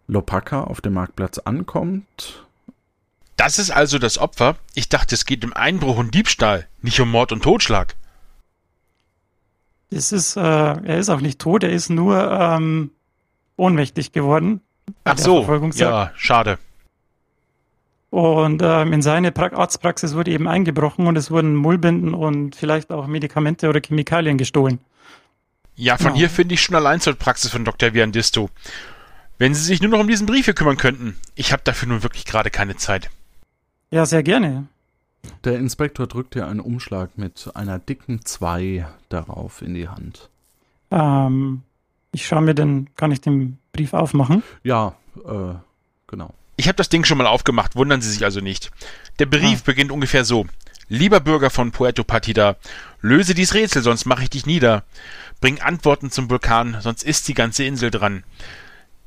Lopaka 0.06 0.62
auf 0.64 0.80
dem 0.80 0.94
Marktplatz 0.94 1.38
ankommt, 1.38 2.44
Das 3.36 3.58
ist 3.58 3.70
also 3.70 3.98
das 3.98 4.18
Opfer? 4.18 4.56
Ich 4.74 4.88
dachte, 4.88 5.14
es 5.14 5.24
geht 5.24 5.44
um 5.44 5.52
Einbruch 5.52 5.96
und 5.96 6.14
Diebstahl, 6.14 6.66
nicht 6.82 7.00
um 7.00 7.10
Mord 7.10 7.32
und 7.32 7.42
Totschlag. 7.42 7.96
Es 9.90 10.12
ist, 10.12 10.36
äh, 10.36 10.40
er 10.40 10.98
ist 10.98 11.08
auch 11.08 11.20
nicht 11.20 11.40
tot, 11.40 11.64
er 11.64 11.70
ist 11.70 11.88
nur 11.90 12.30
ähm, 12.30 12.90
ohnmächtig 13.60 14.12
geworden. 14.12 14.60
Ach 15.04 15.18
so, 15.18 15.46
ja, 15.74 16.10
schade. 16.16 16.58
Und 18.10 18.60
ähm, 18.64 18.92
in 18.92 19.02
seine 19.02 19.30
pra 19.30 19.52
Arztpraxis 19.52 20.14
wurde 20.14 20.32
eben 20.32 20.48
eingebrochen 20.48 21.06
und 21.06 21.16
es 21.16 21.30
wurden 21.30 21.54
Mullbinden 21.54 22.12
und 22.12 22.56
vielleicht 22.56 22.90
auch 22.90 23.06
Medikamente 23.06 23.68
oder 23.68 23.80
Chemikalien 23.80 24.36
gestohlen. 24.36 24.80
Ja, 25.76 25.96
von 25.96 26.08
Ja. 26.12 26.14
hier 26.16 26.30
finde 26.30 26.54
ich 26.54 26.60
schon 26.62 26.74
allein 26.74 27.00
zur 27.00 27.14
Praxis 27.14 27.52
von 27.52 27.64
Dr. 27.64 27.94
Viandisto. 27.94 28.50
Wenn 29.38 29.54
Sie 29.54 29.62
sich 29.62 29.80
nur 29.80 29.90
noch 29.92 30.00
um 30.00 30.08
diesen 30.08 30.26
Brief 30.26 30.44
hier 30.46 30.54
kümmern 30.54 30.76
könnten. 30.76 31.16
Ich 31.36 31.52
habe 31.52 31.62
dafür 31.64 31.88
nun 31.88 32.02
wirklich 32.02 32.24
gerade 32.26 32.50
keine 32.50 32.76
Zeit. 32.76 33.10
Ja, 33.92 34.04
sehr 34.06 34.22
gerne. 34.24 34.66
der 35.44 35.56
Inspektor 35.56 36.06
drückt 36.06 36.34
dir 36.34 36.46
einen 36.48 36.60
Umschlag 36.60 37.16
mit 37.16 37.48
einer 37.54 37.78
dicken 37.78 38.24
2 38.24 38.86
darauf 39.08 39.62
in 39.62 39.74
die 39.74 39.88
Hand. 39.88 40.28
Ähm, 40.90 41.62
ich 42.12 42.26
schaue 42.26 42.42
mir 42.42 42.54
den, 42.54 42.88
kann 42.96 43.12
ich 43.12 43.20
den 43.20 43.58
Brief 43.72 43.94
aufmachen? 43.94 44.42
Ja, 44.62 44.94
äh, 45.24 45.54
genau. 46.06 46.34
Ich 46.56 46.68
habe 46.68 46.76
das 46.76 46.88
Ding 46.88 47.04
schon 47.04 47.18
mal 47.18 47.26
aufgemacht, 47.26 47.76
wundern 47.76 48.02
Sie 48.02 48.10
sich 48.10 48.24
also 48.24 48.40
nicht. 48.40 48.70
Der 49.18 49.26
Brief 49.26 49.60
Ah. 49.60 49.62
beginnt 49.66 49.90
ungefähr 49.92 50.24
so. 50.24 50.46
Lieber 50.88 51.20
Bürger 51.20 51.50
von 51.50 51.70
Puerto 51.70 52.02
Partida, 52.02 52.56
löse 53.00 53.32
dies 53.34 53.54
Rätsel, 53.54 53.82
sonst 53.82 54.06
mache 54.06 54.24
ich 54.24 54.30
dich 54.30 54.44
nieder. 54.44 54.82
Bring 55.40 55.60
Antworten 55.60 56.10
zum 56.10 56.28
Vulkan, 56.28 56.76
sonst 56.80 57.04
ist 57.04 57.28
die 57.28 57.34
ganze 57.34 57.64
Insel 57.64 57.90
dran. 57.92 58.24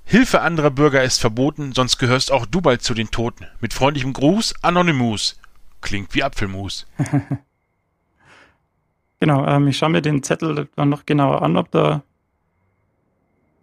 Hilfe 0.06 0.42
anderer 0.42 0.72
Bürger 0.72 1.04
ist 1.04 1.20
verboten, 1.20 1.74
sonst 1.74 1.98
gehörst 1.98 2.32
auch 2.32 2.46
du 2.46 2.62
bald 2.62 2.82
zu 2.84 2.94
den 2.94 3.12
Toten. 3.12 3.48
Mit 3.60 3.74
freundlichem 3.74 4.14
Gruß, 4.14 4.56
Anonymous. 4.62 5.38
Klingt 5.82 6.16
wie 6.16 6.24
Apfelmus. 6.24 6.88
Genau, 9.20 9.46
ähm, 9.48 9.68
ich 9.70 9.78
schaue 9.78 9.90
mir 9.90 10.02
den 10.02 10.22
Zettel 10.22 10.68
dann 10.76 10.90
noch 10.90 11.06
genauer 11.06 11.42
an, 11.44 11.56
ob 11.56 11.72
da. 11.72 12.04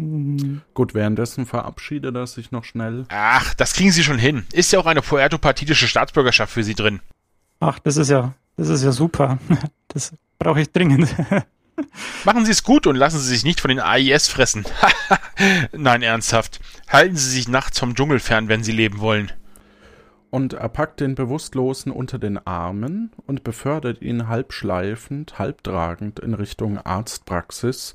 Hm, 0.01 0.63
Gut, 0.75 0.95
währenddessen 0.95 1.47
verabschiedet 1.47 2.15
er 2.15 2.27
sich 2.27 2.51
noch 2.51 2.65
schnell. 2.65 3.05
Ach, 3.11 3.55
das 3.55 3.75
kriegen 3.75 3.93
Sie 3.93 4.03
schon 4.03 4.19
hin. 4.19 4.47
Ist 4.53 4.73
ja 4.73 4.79
auch 4.79 4.87
eine 4.87 5.03
puerto-partidische 5.03 5.87
Staatsbürgerschaft 5.87 6.53
für 6.53 6.65
Sie 6.65 6.75
drin. 6.75 7.01
Ach, 7.61 7.79
das 7.79 7.99
ist 7.99 8.09
ja, 8.09 8.35
das 8.57 8.69
ist 8.69 8.83
ja 8.83 8.93
super. 8.93 9.39
Das 9.93 10.13
brauche 10.39 10.61
ich 10.61 10.71
dringend. 10.71 11.13
Machen 12.25 12.45
Sie 12.45 12.53
es 12.53 12.63
gut 12.63 12.87
und 12.87 12.95
lassen 12.95 13.19
Sie 13.19 13.27
sich 13.27 13.43
nicht 13.43 13.61
von 13.61 13.71
den 13.71 13.81
AIS 13.81 14.29
fressen. 14.29 14.65
Nein, 15.73 16.03
ernsthaft. 16.03 16.61
Halten 16.89 17.17
Sie 17.17 17.29
sich 17.29 17.49
nachts 17.49 17.81
vom 17.81 17.97
Dschungel 17.97 18.21
fern, 18.21 18.47
wenn 18.47 18.63
Sie 18.63 18.71
leben 18.71 19.01
wollen. 19.01 19.33
Und 20.31 20.53
er 20.53 20.69
packt 20.69 21.01
den 21.01 21.17
Bewusstlosen 21.17 21.91
unter 21.91 22.19
den 22.19 22.39
Armen 22.39 23.11
und 23.27 23.43
befördert 23.43 24.01
ihn 24.01 24.29
halb 24.29 24.53
schleifend, 24.53 25.41
halb 25.41 25.65
tragend 25.65 26.21
in 26.21 26.35
Richtung 26.35 26.79
Arztpraxis, 26.79 27.95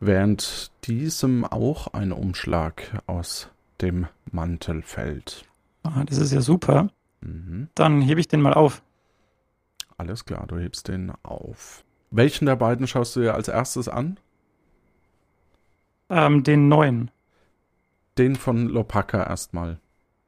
während 0.00 0.72
diesem 0.84 1.44
auch 1.44 1.94
ein 1.94 2.10
Umschlag 2.10 3.02
aus 3.06 3.50
dem 3.80 4.08
Mantel 4.32 4.82
fällt. 4.82 5.44
Ah, 5.84 6.02
das 6.04 6.18
ist 6.18 6.32
ja 6.32 6.40
super. 6.40 6.88
Mhm. 7.20 7.68
Dann 7.76 8.02
hebe 8.02 8.18
ich 8.20 8.26
den 8.26 8.40
mal 8.40 8.54
auf. 8.54 8.82
Alles 9.96 10.24
klar, 10.24 10.46
du 10.48 10.58
hebst 10.58 10.88
den 10.88 11.12
auf. 11.22 11.84
Welchen 12.10 12.46
der 12.46 12.56
beiden 12.56 12.86
schaust 12.86 13.14
du 13.14 13.20
dir 13.20 13.34
als 13.34 13.48
erstes 13.48 13.88
an? 13.88 14.18
Ähm, 16.08 16.42
den 16.42 16.68
neuen. 16.68 17.10
Den 18.18 18.36
von 18.36 18.68
Lopaka 18.68 19.22
erstmal. 19.22 19.78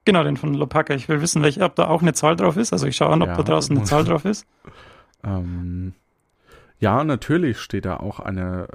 Genau, 0.09 0.25
den 0.25 0.38
von 0.38 0.55
Lopaka. 0.55 0.94
Ich 0.94 1.07
will 1.11 1.21
wissen, 1.21 1.42
welche, 1.42 1.61
ob 1.62 1.75
da 1.75 1.88
auch 1.88 2.01
eine 2.01 2.14
Zahl 2.14 2.35
drauf 2.35 2.57
ist. 2.57 2.73
Also 2.73 2.87
ich 2.87 2.97
schaue 2.97 3.11
an, 3.11 3.21
ob 3.21 3.29
Ja. 3.29 3.37
da 3.37 3.42
draußen 3.42 3.77
eine 3.77 3.85
Zahl 3.85 4.05
drauf 4.05 4.25
ist. 4.25 4.47
Ähm, 5.25 5.94
ja, 6.79 7.03
natürlich 7.03 7.59
steht 7.59 7.85
da 7.85 7.97
auch 7.97 8.21
eine 8.21 8.68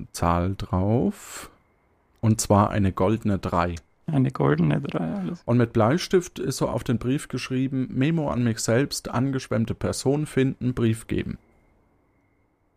äh, 0.00 0.06
Zahl 0.12 0.54
drauf. 0.56 1.50
Und 2.22 2.40
zwar 2.40 2.70
eine 2.70 2.90
goldene 2.90 3.38
3. 3.38 3.74
Eine 4.06 4.30
goldene 4.30 4.80
3. 4.80 4.98
Alles. 4.98 5.42
Und 5.44 5.58
mit 5.58 5.74
Bleistift 5.74 6.38
ist 6.38 6.56
so 6.56 6.68
auf 6.70 6.84
den 6.84 6.96
Brief 6.98 7.28
geschrieben: 7.28 7.88
Memo 7.92 8.30
an 8.30 8.42
mich 8.44 8.60
selbst, 8.60 9.10
angeschwemmte 9.10 9.74
Person 9.74 10.24
finden, 10.24 10.72
Brief 10.72 11.06
geben. 11.06 11.36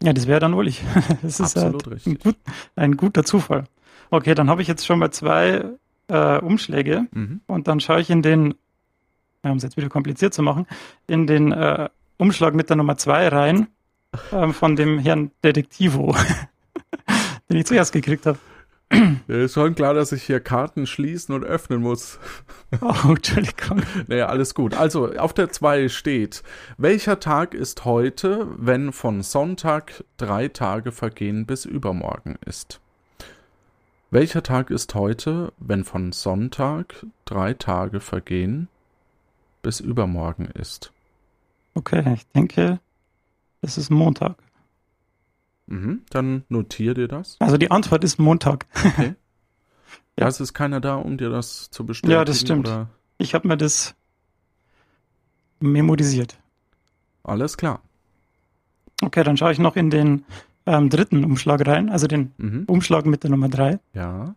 Ja, 0.03 0.11
das 0.11 0.27
wäre 0.27 0.41
dann 0.41 0.53
wohl 0.53 0.67
ich. 0.67 0.83
Das 1.21 1.39
ist 1.39 1.55
Absolut 1.57 1.85
halt 1.85 1.95
richtig. 1.95 2.13
Ein, 2.13 2.19
gut, 2.19 2.35
ein 2.75 2.97
guter 2.97 3.23
Zufall. 3.23 3.63
Okay, 4.11 4.35
dann 4.35 4.49
habe 4.49 4.61
ich 4.61 4.67
jetzt 4.67 4.85
schon 4.85 4.99
mal 4.99 5.11
zwei 5.11 5.63
äh, 6.07 6.37
Umschläge 6.39 7.07
Mhm. 7.11 7.41
und 7.47 7.67
dann 7.67 7.79
schaue 7.79 8.01
ich 8.01 8.09
in 8.09 8.21
den, 8.21 8.55
um 9.43 9.57
es 9.57 9.63
jetzt 9.63 9.77
wieder 9.77 9.89
kompliziert 9.89 10.33
zu 10.33 10.41
machen, 10.41 10.65
in 11.07 11.27
den 11.27 11.51
äh, 11.51 11.89
Umschlag 12.17 12.53
mit 12.55 12.69
der 12.69 12.77
Nummer 12.77 12.97
2 12.97 13.27
rein 13.27 13.67
ähm, 14.31 14.53
von 14.53 14.75
dem 14.75 14.99
Herrn 14.99 15.31
Detektivo, 15.43 16.15
den 17.49 17.57
ich 17.57 17.65
zuerst 17.65 17.91
gekriegt 17.93 18.25
habe. 18.25 18.39
Ja, 19.27 19.35
Ist 19.35 19.53
schon 19.55 19.75
klar, 19.75 19.93
dass 19.93 20.13
ich 20.13 20.23
hier 20.23 20.39
Karten 20.39 20.87
schließen 20.87 21.35
und 21.35 21.43
öffnen 21.43 21.81
muss. 21.81 22.19
Oh, 22.81 23.09
Entschuldigung. 23.09 23.81
Naja, 24.07 24.27
alles 24.27 24.53
gut. 24.55 24.73
Also, 24.73 25.13
auf 25.15 25.33
der 25.33 25.49
2 25.49 25.87
steht: 25.89 26.41
Welcher 26.77 27.19
Tag 27.19 27.53
ist 27.53 27.83
heute, 27.85 28.47
wenn 28.57 28.91
von 28.93 29.21
Sonntag 29.23 30.03
drei 30.17 30.47
Tage 30.49 30.91
vergehen 30.93 31.45
bis 31.45 31.65
übermorgen 31.65 32.37
ist? 32.45 32.79
Welcher 34.09 34.41
Tag 34.41 34.69
ist 34.69 34.95
heute, 34.95 35.51
wenn 35.57 35.83
von 35.83 36.13
Sonntag 36.13 37.05
drei 37.25 37.53
Tage 37.53 37.99
vergehen 37.99 38.69
bis 39.61 39.81
übermorgen 39.81 40.45
ist? 40.45 40.93
Okay, 41.73 42.13
ich 42.13 42.25
denke, 42.27 42.79
das 43.61 43.77
ist 43.77 43.89
Montag. 43.89 44.37
Mhm, 45.65 46.03
dann 46.09 46.45
notier 46.47 46.93
dir 46.93 47.09
das. 47.09 47.35
Also 47.39 47.57
die 47.57 47.69
Antwort 47.69 48.05
ist 48.05 48.17
Montag. 48.19 48.65
Okay. 48.83 49.15
Ja, 50.19 50.27
es 50.27 50.39
ist 50.39 50.55
keiner 50.55 50.81
da, 50.81 50.95
um 50.95 51.19
dir 51.19 51.29
das 51.29 51.69
zu 51.69 51.85
bestätigen. 51.85 52.13
Ja, 52.17 52.25
das 52.25 52.39
stimmt. 52.39 52.67
Oder? 52.67 52.89
Ich 53.19 53.35
habe 53.35 53.47
mir 53.47 53.55
das 53.55 53.93
memorisiert. 55.59 56.39
Alles 57.21 57.55
klar. 57.55 57.83
Okay, 59.03 59.23
dann 59.23 59.37
schaue 59.37 59.51
ich 59.51 59.59
noch 59.59 59.75
in 59.75 59.91
den 59.91 60.25
ähm, 60.67 60.89
dritten 60.89 61.23
Umschlag 61.23 61.65
rein, 61.65 61.89
also 61.89 62.07
den 62.07 62.33
Mhm. 62.37 62.65
Umschlag 62.67 63.05
mit 63.05 63.23
der 63.23 63.31
Nummer 63.31 63.49
3. 63.49 63.79
Ja. 63.93 64.35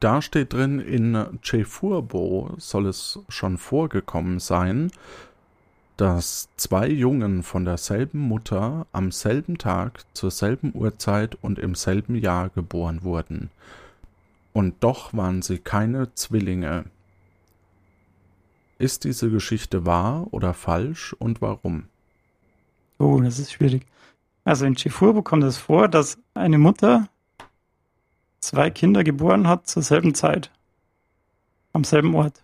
Da 0.00 0.22
steht 0.22 0.52
drin, 0.52 0.80
in 0.80 1.38
Chefurbo 1.42 2.54
soll 2.56 2.86
es 2.86 3.18
schon 3.28 3.58
vorgekommen 3.58 4.40
sein, 4.40 4.90
dass 5.96 6.48
zwei 6.56 6.88
Jungen 6.88 7.42
von 7.42 7.64
derselben 7.64 8.18
Mutter 8.18 8.86
am 8.92 9.12
selben 9.12 9.58
Tag, 9.58 10.04
zur 10.12 10.30
selben 10.30 10.72
Uhrzeit 10.74 11.36
und 11.40 11.58
im 11.58 11.74
selben 11.74 12.16
Jahr 12.16 12.48
geboren 12.48 13.04
wurden. 13.04 13.50
Und 14.52 14.74
doch 14.80 15.14
waren 15.14 15.42
sie 15.42 15.58
keine 15.58 16.12
Zwillinge. 16.14 16.84
Ist 18.78 19.04
diese 19.04 19.30
Geschichte 19.30 19.86
wahr 19.86 20.26
oder 20.32 20.54
falsch 20.54 21.14
und 21.18 21.40
warum? 21.40 21.84
Oh, 22.98 23.20
das 23.20 23.38
ist 23.38 23.52
schwierig. 23.52 23.86
Also 24.44 24.66
in 24.66 24.74
Chifurbo 24.76 25.22
kommt 25.22 25.44
es 25.44 25.56
vor, 25.56 25.88
dass 25.88 26.18
eine 26.34 26.58
Mutter 26.58 27.08
zwei 28.40 28.70
Kinder 28.70 29.02
geboren 29.04 29.48
hat 29.48 29.66
zur 29.66 29.82
selben 29.82 30.14
Zeit. 30.14 30.50
Am 31.72 31.84
selben 31.84 32.14
Ort. 32.14 32.42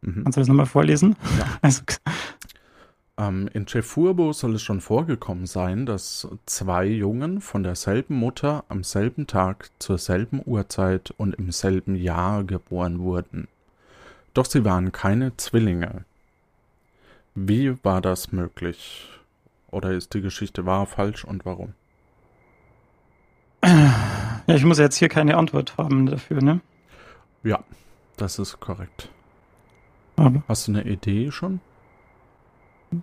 Mhm. 0.00 0.24
Kannst 0.24 0.36
du 0.36 0.40
das 0.40 0.48
nochmal 0.48 0.66
vorlesen? 0.66 1.16
Ja. 1.38 1.46
Also, 1.62 1.82
Ähm, 3.18 3.48
in 3.52 3.68
Chefurbo 3.68 4.32
soll 4.32 4.54
es 4.54 4.62
schon 4.62 4.80
vorgekommen 4.80 5.46
sein, 5.46 5.84
dass 5.86 6.26
zwei 6.46 6.86
Jungen 6.86 7.40
von 7.42 7.62
derselben 7.62 8.16
Mutter 8.16 8.64
am 8.68 8.82
selben 8.84 9.26
Tag 9.26 9.70
zur 9.78 9.98
selben 9.98 10.40
Uhrzeit 10.44 11.12
und 11.18 11.34
im 11.34 11.52
selben 11.52 11.94
Jahr 11.94 12.42
geboren 12.42 13.00
wurden. 13.00 13.48
Doch 14.34 14.46
sie 14.46 14.64
waren 14.64 14.92
keine 14.92 15.36
Zwillinge. 15.36 16.04
Wie 17.34 17.76
war 17.84 18.00
das 18.00 18.32
möglich? 18.32 19.08
Oder 19.72 19.90
ist 19.92 20.14
die 20.14 20.20
Geschichte 20.20 20.64
wahr, 20.66 20.86
falsch 20.86 21.24
und 21.24 21.44
warum? 21.44 21.72
ja, 23.64 24.54
ich 24.54 24.64
muss 24.64 24.78
jetzt 24.78 24.96
hier 24.96 25.08
keine 25.08 25.36
Antwort 25.36 25.76
haben 25.78 26.06
dafür, 26.06 26.40
ne? 26.42 26.60
Ja, 27.42 27.64
das 28.16 28.38
ist 28.38 28.60
korrekt. 28.60 29.08
Aber 30.16 30.42
Hast 30.46 30.68
du 30.68 30.72
eine 30.72 30.84
Idee 30.84 31.30
schon? 31.32 31.60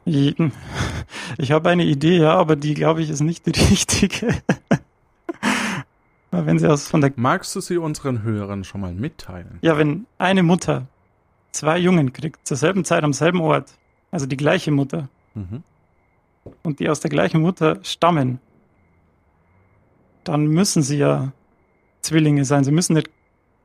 ich, 0.05 0.35
ich 1.39 1.51
habe 1.51 1.69
eine 1.69 1.83
Idee, 1.83 2.19
ja, 2.19 2.35
aber 2.35 2.55
die, 2.55 2.75
glaube 2.75 3.01
ich, 3.01 3.09
ist 3.09 3.21
nicht 3.21 3.45
die 3.47 3.59
richtige. 3.69 4.41
Wenn 6.31 6.59
sie 6.59 6.67
aus 6.71 6.87
von 6.87 7.01
der 7.01 7.11
Magst 7.15 7.55
du 7.55 7.61
sie 7.61 7.77
unseren 7.77 8.21
Hörern 8.21 8.63
schon 8.63 8.81
mal 8.81 8.93
mitteilen? 8.93 9.57
Ja, 9.61 9.77
wenn 9.79 10.05
eine 10.19 10.43
Mutter 10.43 10.85
zwei 11.51 11.79
Jungen 11.79 12.13
kriegt, 12.13 12.47
zur 12.47 12.57
selben 12.57 12.85
Zeit 12.85 13.03
am 13.03 13.13
selben 13.13 13.41
Ort, 13.41 13.73
also 14.11 14.27
die 14.27 14.37
gleiche 14.37 14.69
Mutter, 14.71 15.09
Mhm. 15.35 15.63
Und 16.63 16.79
die 16.79 16.89
aus 16.89 16.99
der 16.99 17.09
gleichen 17.09 17.41
Mutter 17.41 17.79
stammen, 17.83 18.39
dann 20.23 20.47
müssen 20.47 20.83
sie 20.83 20.97
ja 20.97 21.31
Zwillinge 22.01 22.45
sein. 22.45 22.63
Sie 22.63 22.71
müssen 22.71 22.93
nicht 22.93 23.09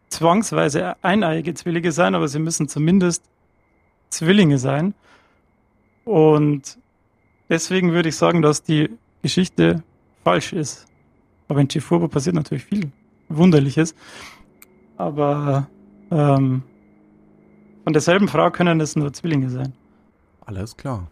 zwangsweise 0.09 0.97
eineiige 1.03 1.55
Zwillinge 1.55 1.93
sein, 1.93 2.15
aber 2.15 2.29
sie 2.29 2.39
müssen 2.39 2.69
zumindest 2.69 3.25
Zwillinge 4.11 4.59
sein. 4.59 4.95
Und 6.05 6.79
deswegen 7.49 7.93
würde 7.93 8.09
ich 8.11 8.17
sagen, 8.17 8.43
dass 8.43 8.63
die 8.63 8.91
Geschichte 9.23 9.83
falsch 10.23 10.53
ist. 10.53 10.87
Aber 11.49 11.61
in 11.61 11.69
Chifurbo 11.69 12.09
passiert 12.09 12.35
natürlich 12.35 12.65
viel 12.65 12.91
Wunderliches. 13.29 13.95
Aber 14.97 15.69
ähm, 16.11 16.63
von 17.85 17.93
derselben 17.93 18.29
Frau 18.29 18.51
können 18.51 18.81
es 18.81 18.97
nur 18.97 19.13
Zwillinge 19.13 19.51
sein. 19.51 19.73
Alles 20.47 20.77
klar. 20.77 21.09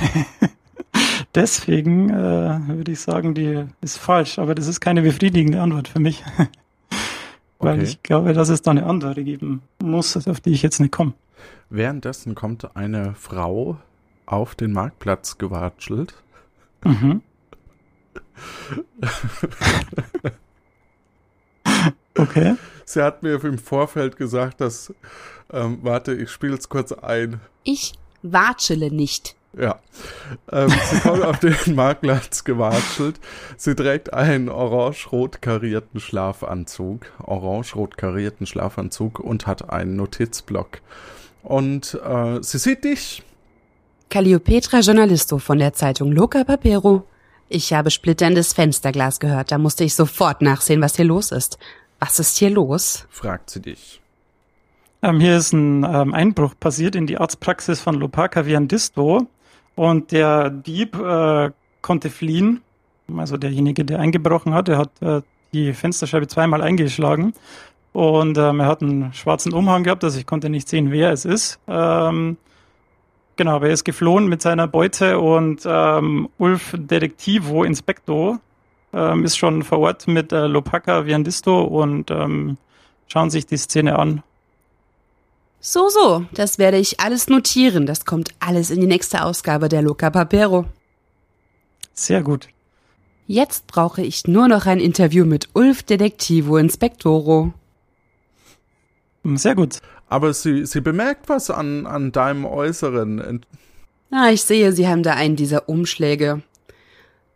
Deswegen 1.34 2.08
äh, 2.10 2.60
würde 2.68 2.92
ich 2.92 3.00
sagen, 3.00 3.34
die 3.34 3.64
ist 3.82 3.98
falsch, 3.98 4.38
aber 4.38 4.54
das 4.54 4.66
ist 4.66 4.80
keine 4.80 5.02
befriedigende 5.02 5.60
Antwort 5.60 5.88
für 5.88 6.00
mich. 6.00 6.24
Weil 7.58 7.76
Okay. 7.76 7.84
ich 7.84 8.02
glaube, 8.02 8.32
dass 8.32 8.48
es 8.50 8.62
da 8.62 8.70
eine 8.70 8.84
andere 8.86 9.24
geben 9.24 9.62
muss, 9.82 10.16
auf 10.28 10.40
die 10.40 10.50
ich 10.50 10.62
jetzt 10.62 10.78
nicht 10.78 10.92
komme. 10.92 11.14
Währenddessen 11.70 12.34
kommt 12.34 12.76
eine 12.76 13.14
Frau 13.14 13.78
auf 14.26 14.54
den 14.54 14.72
Marktplatz 14.72 15.38
gewatschelt. 15.38 16.14
Mhm. 16.84 17.22
okay. 22.18 22.56
Sie 22.84 23.02
hat 23.02 23.22
mir 23.22 23.42
im 23.42 23.58
Vorfeld 23.58 24.16
gesagt, 24.16 24.60
dass, 24.60 24.92
ähm, 25.52 25.78
warte, 25.82 26.14
ich 26.14 26.30
spiele 26.30 26.54
es 26.54 26.68
kurz 26.68 26.92
ein. 26.92 27.40
Ich 27.64 27.94
Watschele 28.22 28.90
nicht. 28.92 29.34
Ja. 29.58 29.78
Ähm, 30.52 30.68
sie 30.90 31.00
kommt 31.00 31.24
auf 31.24 31.38
den 31.38 31.56
Marktplatz 31.74 32.44
gewatschelt. 32.44 33.18
Sie 33.56 33.74
trägt 33.74 34.12
einen 34.12 34.48
orange-rot 34.50 35.40
karierten 35.40 35.98
Schlafanzug, 35.98 37.06
orange-rot 37.22 37.96
karierten 37.96 38.46
Schlafanzug 38.46 39.18
und 39.18 39.46
hat 39.46 39.70
einen 39.70 39.96
Notizblock. 39.96 40.80
Und 41.42 41.98
äh, 42.04 42.42
sie 42.42 42.58
sieht 42.58 42.84
dich. 42.84 43.22
Calliopetra 44.10 44.80
Journalisto 44.80 45.38
von 45.38 45.58
der 45.58 45.72
Zeitung 45.72 46.12
Loca 46.12 46.44
Papero. 46.44 47.04
Ich 47.48 47.72
habe 47.72 47.90
splitterndes 47.90 48.52
Fensterglas 48.52 49.20
gehört, 49.20 49.52
da 49.52 49.58
musste 49.58 49.84
ich 49.84 49.94
sofort 49.94 50.42
nachsehen, 50.42 50.82
was 50.82 50.96
hier 50.96 51.04
los 51.04 51.30
ist. 51.32 51.58
Was 51.98 52.18
ist 52.18 52.36
hier 52.36 52.50
los? 52.50 53.06
fragt 53.08 53.50
sie 53.50 53.62
dich. 53.62 54.02
Ähm, 55.02 55.20
hier 55.20 55.36
ist 55.36 55.52
ein 55.52 55.84
ähm, 55.84 56.12
Einbruch 56.12 56.54
passiert 56.58 56.94
in 56.94 57.06
die 57.06 57.18
Arztpraxis 57.18 57.80
von 57.80 57.94
Lopaka 57.94 58.44
Viandisto 58.44 59.26
und 59.76 60.10
der 60.10 60.50
Dieb 60.50 60.98
äh, 60.98 61.50
konnte 61.82 62.10
fliehen. 62.10 62.62
Also 63.16 63.36
derjenige, 63.36 63.84
der 63.84 64.00
eingebrochen 64.00 64.52
hat, 64.52 64.66
der 64.66 64.78
hat 64.78 64.90
äh, 65.00 65.22
die 65.52 65.72
Fensterscheibe 65.72 66.26
zweimal 66.26 66.60
eingeschlagen 66.60 67.32
und 67.92 68.36
ähm, 68.36 68.60
er 68.60 68.66
hat 68.66 68.82
einen 68.82 69.12
schwarzen 69.14 69.54
Umhang 69.54 69.84
gehabt, 69.84 70.04
also 70.04 70.18
ich 70.18 70.26
konnte 70.26 70.50
nicht 70.50 70.68
sehen, 70.68 70.90
wer 70.90 71.12
es 71.12 71.24
ist. 71.24 71.60
Ähm, 71.66 72.36
genau, 73.36 73.52
aber 73.52 73.68
er 73.68 73.72
ist 73.72 73.84
geflohen 73.84 74.26
mit 74.26 74.42
seiner 74.42 74.66
Beute 74.66 75.18
und 75.18 75.62
ähm, 75.64 76.28
Ulf 76.36 76.74
Detektivo 76.76 77.64
Inspecto 77.64 78.38
ähm, 78.92 79.24
ist 79.24 79.38
schon 79.38 79.62
vor 79.62 79.78
Ort 79.78 80.08
mit 80.08 80.32
äh, 80.32 80.46
Lopaka 80.46 81.06
Viandisto 81.06 81.62
und 81.62 82.10
ähm, 82.10 82.58
schauen 83.06 83.30
sich 83.30 83.46
die 83.46 83.56
Szene 83.56 83.98
an. 83.98 84.22
So, 85.68 85.88
so, 85.88 86.24
das 86.32 86.58
werde 86.58 86.78
ich 86.78 87.00
alles 87.00 87.26
notieren. 87.26 87.86
Das 87.86 88.04
kommt 88.04 88.28
alles 88.38 88.70
in 88.70 88.80
die 88.80 88.86
nächste 88.86 89.24
Ausgabe 89.24 89.68
der 89.68 89.82
Loca 89.82 90.10
Papero. 90.10 90.64
Sehr 91.92 92.22
gut. 92.22 92.46
Jetzt 93.26 93.66
brauche 93.66 94.00
ich 94.00 94.28
nur 94.28 94.46
noch 94.46 94.66
ein 94.66 94.78
Interview 94.78 95.24
mit 95.24 95.48
Ulf 95.54 95.82
Detektivo 95.82 96.56
Inspectoro. 96.56 97.52
Sehr 99.24 99.56
gut. 99.56 99.78
Aber 100.08 100.32
sie, 100.34 100.66
sie 100.66 100.80
bemerkt 100.80 101.28
was 101.28 101.50
an, 101.50 101.84
an 101.84 102.12
deinem 102.12 102.44
Äußeren. 102.44 103.44
Ah, 104.12 104.30
ich 104.30 104.42
sehe, 104.42 104.70
Sie 104.70 104.86
haben 104.86 105.02
da 105.02 105.14
einen 105.14 105.34
dieser 105.34 105.68
Umschläge. 105.68 106.42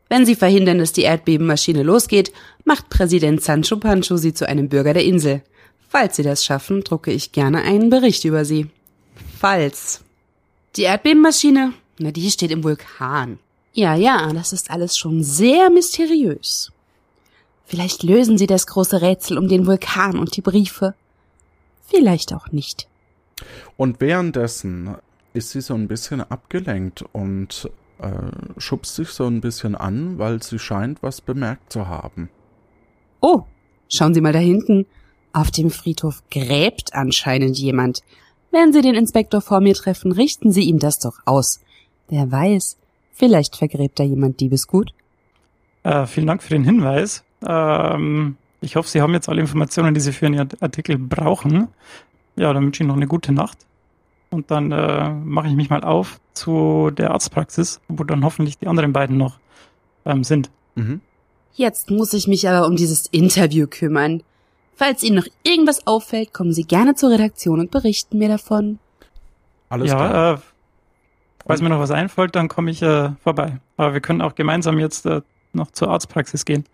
Wenn 0.09 0.25
Sie 0.25 0.37
verhindern, 0.37 0.79
dass 0.79 0.93
die 0.93 1.03
Erdbebenmaschine 1.03 1.83
losgeht, 1.83 2.33
macht 2.65 2.91
Präsident 2.91 3.43
Sancho 3.43 3.77
Pancho 3.79 4.17
Sie 4.19 4.35
zu 4.35 4.49
einem 4.49 4.69
Bürger 4.69 4.95
der 4.95 5.05
Insel. 5.05 5.43
Falls 5.93 6.15
Sie 6.15 6.23
das 6.23 6.45
schaffen, 6.45 6.85
drucke 6.85 7.11
ich 7.11 7.33
gerne 7.33 7.63
einen 7.63 7.91
Bericht 7.91 8.25
über 8.25 8.45
Sie. 8.45 8.69
Falls. 9.37 10.05
Die 10.77 10.83
Erdbebenmaschine? 10.83 11.73
Na, 11.99 12.13
die 12.13 12.31
steht 12.31 12.53
im 12.53 12.63
Vulkan. 12.63 13.41
Ja, 13.73 13.97
ja, 13.97 14.33
das 14.33 14.53
ist 14.53 14.71
alles 14.71 14.97
schon 14.97 15.25
sehr 15.25 15.69
mysteriös. 15.69 16.71
Vielleicht 17.65 18.05
lösen 18.05 18.39
Sie 18.39 18.47
das 18.47 18.69
große 18.69 19.03
Rätsel 19.03 19.37
um 19.37 19.49
den 19.49 19.67
Vulkan 19.67 20.17
und 20.17 20.37
die 20.37 20.43
Briefe. 20.43 20.95
Vielleicht 21.89 22.33
auch 22.33 22.53
nicht. 22.53 22.87
Und 23.77 24.01
währenddessen 24.01 24.95
ist 25.33 25.51
sie 25.51 25.61
so 25.61 25.75
ein 25.75 25.89
bisschen 25.89 26.21
abgelenkt 26.21 27.05
und 27.11 27.69
äh, 27.99 28.11
schubst 28.59 28.95
sich 28.95 29.09
so 29.09 29.27
ein 29.27 29.41
bisschen 29.41 29.75
an, 29.75 30.19
weil 30.19 30.41
sie 30.41 30.61
scheint, 30.61 31.03
was 31.03 31.21
bemerkt 31.21 31.73
zu 31.73 31.89
haben. 31.89 32.31
Oh, 33.21 33.43
schauen 33.89 34.15
Sie 34.15 34.21
mal 34.21 34.33
da 34.33 34.39
hinten. 34.39 34.87
Auf 35.33 35.51
dem 35.51 35.71
Friedhof 35.71 36.23
gräbt 36.31 36.95
anscheinend 36.95 37.59
jemand. 37.59 38.01
Wenn 38.51 38.73
Sie 38.73 38.83
den 38.83 38.95
Inspektor 38.95 39.41
vor 39.41 39.61
mir 39.61 39.75
treffen, 39.75 40.13
richten 40.13 40.51
Sie 40.51 40.63
ihm 40.63 40.79
das 40.79 40.99
doch 40.99 41.19
aus. 41.25 41.61
Wer 42.09 42.31
weiß, 42.31 42.77
vielleicht 43.13 43.57
vergräbt 43.57 43.99
da 44.01 44.03
jemand 44.03 44.41
Diebesgut. 44.41 44.93
Äh, 45.85 46.07
vielen 46.07 46.27
Dank 46.27 46.43
für 46.43 46.51
den 46.51 46.65
Hinweis. 46.65 47.23
Ähm, 47.47 48.37
ich 48.61 48.77
hoffe, 48.77 48.89
Sie 48.89 49.01
haben 49.01 49.15
jetzt 49.15 49.29
alle 49.29 49.41
Informationen, 49.41 49.95
die 49.95 50.01
Sie 50.01 50.13
für 50.13 50.27
Ihren 50.27 50.49
Artikel 50.61 50.99
brauchen. 50.99 51.69
Ja, 52.37 52.53
dann 52.53 52.65
wünsche 52.65 52.83
ich 52.83 52.89
noch 52.89 52.97
eine 52.97 53.07
gute 53.07 53.33
Nacht. 53.33 53.59
Und 54.31 54.51
dann 54.51 54.73
äh, 54.73 55.11
mache 55.11 55.49
ich 55.49 55.55
mich 55.55 55.71
mal 55.71 55.83
auf 55.83 56.21
zu 56.35 56.91
der 56.91 57.13
Arztpraxis, 57.13 57.81
wo 57.89 58.05
dann 58.05 58.25
hoffentlich 58.25 58.59
die 58.59 58.67
anderen 58.67 58.93
beiden 58.93 59.17
noch 59.17 59.39
ähm, 60.05 60.25
sind. 60.25 60.51
Mhm. 60.75 61.01
Jetzt 61.55 61.91
muss 61.91 62.13
ich 62.13 62.29
mich 62.29 62.49
aber 62.49 62.67
um 62.67 62.77
dieses 62.77 63.07
Interview 63.07 63.67
kümmern. 63.67 64.23
Falls 64.81 65.03
Ihnen 65.03 65.17
noch 65.17 65.27
irgendwas 65.43 65.87
auffällt, 65.87 66.33
kommen 66.33 66.55
Sie 66.55 66.63
gerne 66.65 66.95
zur 66.95 67.11
Redaktion 67.11 67.61
und 67.61 67.71
berichten 67.71 68.17
mir 68.17 68.29
davon. 68.31 68.79
Alles 69.69 69.91
klar. 69.91 70.11
ja, 70.15 70.33
äh, 70.33 70.39
falls 71.47 71.61
mir 71.61 71.69
noch 71.69 71.81
was 71.81 71.91
einfällt, 71.91 72.35
dann 72.35 72.49
komme 72.49 72.71
ich 72.71 72.81
äh, 72.81 73.11
vorbei. 73.23 73.59
Aber 73.77 73.93
wir 73.93 74.01
können 74.01 74.23
auch 74.23 74.35
gemeinsam 74.35 74.79
jetzt 74.79 75.05
äh, 75.05 75.21
noch 75.53 75.71
zur 75.73 75.91
Arztpraxis 75.91 76.47
gehen. 76.47 76.65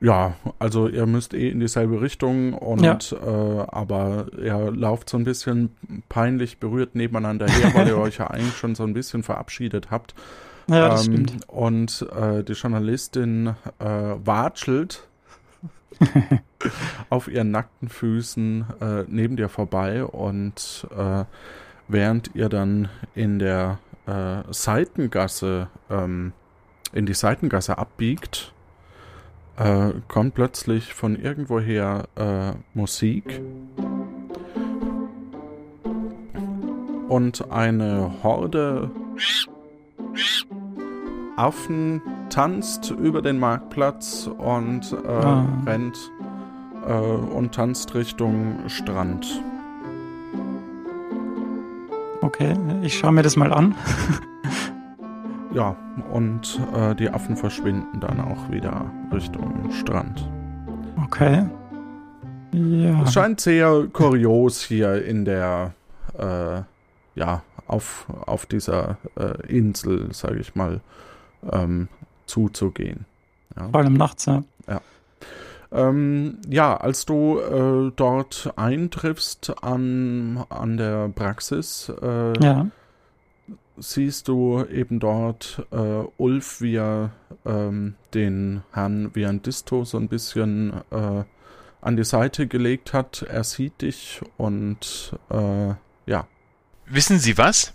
Ja, 0.00 0.34
also 0.58 0.88
ihr 0.88 1.06
müsst 1.06 1.34
eh 1.34 1.50
in 1.50 1.60
dieselbe 1.60 2.00
Richtung 2.00 2.54
und 2.54 2.82
Ja. 2.82 2.98
äh, 3.12 3.66
aber 3.68 4.26
ihr 4.42 4.72
lauft 4.72 5.08
so 5.08 5.16
ein 5.16 5.22
bisschen 5.24 5.70
peinlich 6.08 6.58
berührt 6.58 6.96
nebeneinander 6.96 7.46
her, 7.46 7.72
weil 7.74 7.86
ihr 7.86 7.96
euch 7.98 8.18
ja 8.18 8.26
eigentlich 8.26 8.56
schon 8.56 8.74
so 8.74 8.82
ein 8.82 8.92
bisschen 8.92 9.22
verabschiedet 9.22 9.92
habt. 9.92 10.16
Ja, 10.68 10.88
das 10.88 11.06
Ähm, 11.06 11.12
stimmt. 11.28 11.48
Und 11.48 12.06
äh, 12.12 12.42
die 12.42 12.54
Journalistin 12.54 13.54
äh, 13.78 13.84
watschelt 13.84 15.06
auf 17.10 17.28
ihren 17.28 17.50
nackten 17.50 17.88
Füßen 17.88 18.66
äh, 18.80 19.04
neben 19.08 19.36
dir 19.36 19.48
vorbei 19.48 20.04
und 20.04 20.86
äh, 20.96 21.24
während 21.88 22.34
ihr 22.34 22.48
dann 22.48 22.88
in 23.14 23.38
der 23.38 23.78
äh, 24.06 24.42
Seitengasse 24.50 25.68
ähm, 25.90 26.32
in 26.92 27.06
die 27.06 27.14
Seitengasse 27.14 27.78
abbiegt, 27.78 28.52
äh, 29.56 29.92
kommt 30.08 30.34
plötzlich 30.34 30.94
von 30.94 31.16
irgendwoher 31.16 32.08
äh, 32.16 32.52
Musik. 32.74 33.40
Und 37.08 37.50
eine 37.50 38.22
Horde 38.22 38.90
Affen 41.36 42.00
tanzt 42.30 42.90
über 42.90 43.22
den 43.22 43.38
Marktplatz 43.38 44.28
und 44.38 44.92
äh, 44.92 45.08
Ah. 45.08 45.44
rennt 45.66 45.98
äh, 46.86 46.92
und 46.92 47.54
tanzt 47.54 47.94
Richtung 47.94 48.58
Strand. 48.68 49.42
Okay, 52.22 52.54
ich 52.82 52.98
schaue 52.98 53.12
mir 53.12 53.22
das 53.22 53.36
mal 53.36 53.52
an. 53.52 53.74
Ja, 55.54 55.74
und 56.12 56.60
äh, 56.74 56.94
die 56.96 57.08
Affen 57.08 57.34
verschwinden 57.34 57.98
dann 58.00 58.20
auch 58.20 58.50
wieder 58.50 58.90
Richtung 59.10 59.70
Strand. 59.72 60.28
Okay. 61.02 61.46
Ja. 62.52 63.02
Es 63.04 63.14
scheint 63.14 63.40
sehr 63.40 63.86
kurios 63.90 64.60
hier 64.62 65.02
in 65.02 65.24
der, 65.24 65.72
äh, 66.18 66.60
ja, 67.18 67.42
auf, 67.68 68.06
auf 68.26 68.44
dieser 68.44 68.98
äh, 69.18 69.46
Insel, 69.46 70.12
sage 70.12 70.40
ich 70.40 70.54
mal, 70.54 70.80
ähm, 71.50 71.88
zuzugehen. 72.26 73.04
Ja. 73.56 73.68
Vor 73.70 73.80
allem 73.80 73.94
nachts, 73.94 74.26
ja. 74.26 74.42
Ähm, 75.72 76.38
ja, 76.48 76.76
als 76.76 77.06
du 77.06 77.40
äh, 77.40 77.92
dort 77.96 78.52
eintriffst 78.56 79.62
an, 79.64 80.44
an 80.48 80.76
der 80.76 81.08
Praxis, 81.08 81.92
äh, 82.00 82.38
Ja. 82.42 82.66
siehst 83.76 84.28
du 84.28 84.64
eben 84.64 85.00
dort 85.00 85.66
äh, 85.72 86.04
Ulf, 86.18 86.60
wie 86.60 86.76
er 86.76 87.10
ähm, 87.44 87.96
den 88.14 88.62
Herrn 88.72 89.12
Viandisto 89.14 89.84
so 89.84 89.98
ein 89.98 90.08
bisschen 90.08 90.72
äh, 90.92 91.24
an 91.80 91.96
die 91.96 92.04
Seite 92.04 92.46
gelegt 92.46 92.92
hat. 92.92 93.22
Er 93.28 93.42
sieht 93.42 93.82
dich 93.82 94.20
und 94.36 95.18
äh, 95.30 95.74
ja, 96.06 96.26
Wissen 96.88 97.18
Sie 97.18 97.36
was? 97.36 97.74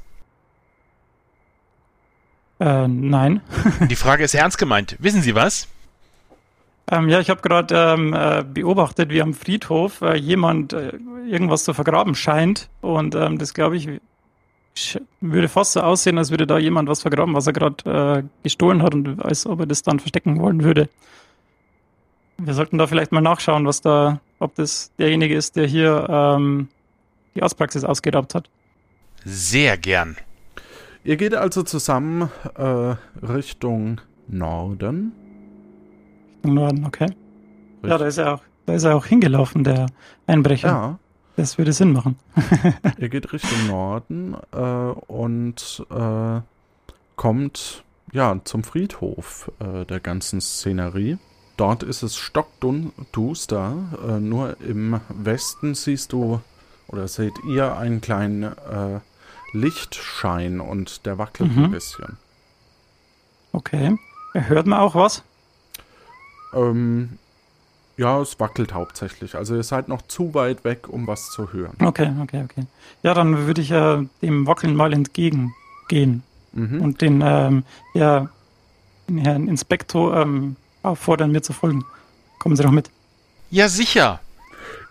Äh, 2.62 2.88
nein. 2.88 3.42
Die 3.90 3.96
Frage 3.96 4.24
ist 4.24 4.36
ernst 4.36 4.60
gemeint. 4.60 4.96
Wissen 5.00 5.24
Sie 5.24 5.34
was? 5.34 5.68
Ähm, 6.92 7.10
ja, 7.10 7.20
ich 7.20 7.32
habe 7.32 7.42
gerade 7.42 7.74
ähm, 7.76 8.14
äh, 8.14 8.44
beobachtet, 8.44 9.10
wie 9.10 9.22
am 9.22 9.34
Friedhof 9.34 10.02
äh, 10.02 10.16
jemand 10.16 10.74
äh, 10.74 10.92
irgendwas 11.28 11.64
zu 11.64 11.74
vergraben 11.74 12.14
scheint. 12.14 12.70
Und 12.82 13.16
ähm, 13.16 13.40
das, 13.40 13.56
glaube 13.56 13.78
ich, 13.78 13.90
würde 15.22 15.50
fast 15.50 15.72
so 15.72 15.82
aussehen, 15.82 16.20
als 16.20 16.30
würde 16.30 16.46
da 16.46 16.60
jemand 16.60 16.88
was 16.88 17.02
vergraben, 17.02 17.34
was 17.34 17.48
er 17.48 17.54
gerade 17.54 18.22
äh, 18.22 18.44
gestohlen 18.44 18.84
hat 18.84 18.94
und 18.94 19.26
als 19.26 19.48
ob 19.48 19.62
er 19.62 19.66
das 19.66 19.82
dann 19.82 20.00
verstecken 20.00 20.40
wollen 20.40 20.64
würde. 20.64 20.88
Wir 22.38 22.54
sollten 22.54 22.78
da 22.78 22.86
vielleicht 22.86 23.12
mal 23.12 23.22
nachschauen, 23.22 23.66
was 23.66 23.82
da, 23.82 24.20
ob 24.38 24.54
das 24.54 24.92
derjenige 25.00 25.36
ist, 25.36 25.56
der 25.56 25.66
hier 25.66 26.06
ähm, 26.10 26.68
die 27.34 27.42
Arztpraxis 27.42 27.84
ausgeraubt 27.84 28.36
hat. 28.36 28.50
Sehr 29.26 29.78
gern. 29.78 30.18
Ihr 31.04 31.18
geht 31.18 31.36
also 31.36 31.64
zusammen 31.64 32.30
äh, 32.56 32.96
Richtung 33.26 34.02
Norden. 34.28 35.14
Im 36.44 36.54
Norden, 36.56 36.86
okay. 36.86 37.08
Ja, 37.84 37.98
da 37.98 38.06
ist 38.06 38.18
er 38.18 38.36
auch, 38.36 38.42
da 38.66 38.74
ist 38.74 38.84
er 38.84 38.96
auch 38.96 39.06
hingelaufen, 39.06 39.64
der 39.64 39.88
Einbrecher. 40.28 40.68
Ja. 40.68 41.00
Das 41.38 41.58
würde 41.58 41.74
Sinn 41.74 41.94
machen. 41.94 42.18
Ihr 42.98 43.10
geht 43.10 43.32
Richtung 43.32 43.68
Norden 43.68 44.36
äh, 44.52 44.58
und 44.60 45.86
äh, 45.90 46.42
kommt 47.16 47.84
ja 48.12 48.40
zum 48.44 48.64
Friedhof 48.64 49.52
äh, 49.60 49.86
der 49.86 50.00
ganzen 50.00 50.42
Szenerie. 50.42 51.18
Dort 51.58 51.84
ist 51.84 52.04
es 52.04 52.18
stockduster. 52.18 53.76
Äh, 54.08 54.20
nur 54.20 54.58
im 54.60 55.00
Westen 55.10 55.74
siehst 55.74 56.12
du 56.12 56.42
oder 56.88 57.08
seht 57.08 57.34
ihr 57.48 57.78
einen 57.78 58.02
kleinen 58.02 58.44
äh, 58.44 59.00
Lichtschein 59.54 60.60
und 60.60 61.06
der 61.06 61.18
wackelt 61.18 61.56
Mhm. 61.56 61.66
ein 61.66 61.72
bisschen. 61.72 62.18
Okay. 63.54 63.98
Hört 64.34 64.66
man 64.68 64.80
auch 64.80 64.96
was? 64.96 65.24
Ähm, 66.54 67.18
ja, 67.98 68.20
es 68.22 68.40
wackelt 68.40 68.74
hauptsächlich. 68.74 69.36
Also 69.36 69.56
ihr 69.56 69.64
seid 69.64 69.88
noch 69.88 70.02
zu 70.04 70.34
weit 70.34 70.64
weg, 70.64 70.88
um 70.88 71.06
was 71.08 71.30
zu 71.32 71.52
hören. 71.52 71.76
Okay, 71.84 72.12
okay, 72.22 72.44
okay. 72.44 72.66
Ja, 73.04 73.14
dann 73.14 73.46
würde 73.46 73.62
ich 73.62 73.72
äh, 73.72 74.04
dem 74.22 74.48
Wackeln 74.48 74.76
mal 74.76 74.94
entgegengehen 74.94 76.24
Mhm. 76.54 76.82
und 76.82 77.02
den, 77.02 77.22
ähm, 77.24 77.64
ja, 77.94 78.30
den 79.08 79.18
Herrn 79.20 79.48
Inspektor 79.48 80.18
ähm, 80.18 80.56
auffordern, 80.84 81.32
mir 81.32 81.42
zu 81.42 81.54
folgen. 81.54 81.86
Kommen 82.40 82.56
Sie 82.56 82.64
doch 82.64 82.72
mit. 82.72 82.90
Ja, 83.50 83.68
sicher. 83.70 84.20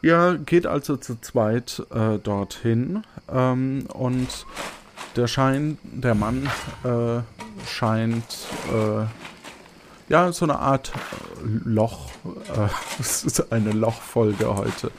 Ihr 0.02 0.40
geht 0.44 0.66
also 0.66 0.96
zu 0.96 1.20
zweit 1.20 1.82
äh, 1.90 2.18
dorthin 2.18 3.02
ähm, 3.30 3.86
und 3.92 4.46
der 5.16 5.26
Schein, 5.26 5.78
der 5.82 6.14
Mann 6.14 6.48
äh, 6.84 7.20
scheint 7.66 8.24
äh, 8.72 9.04
ja 10.08 10.32
so 10.32 10.46
eine 10.46 10.58
Art 10.58 10.92
äh, 10.94 11.48
Loch. 11.64 12.10
Äh, 12.24 12.68
es 13.00 13.24
ist 13.24 13.52
eine 13.52 13.72
Lochfolge 13.72 14.54
heute. 14.54 14.90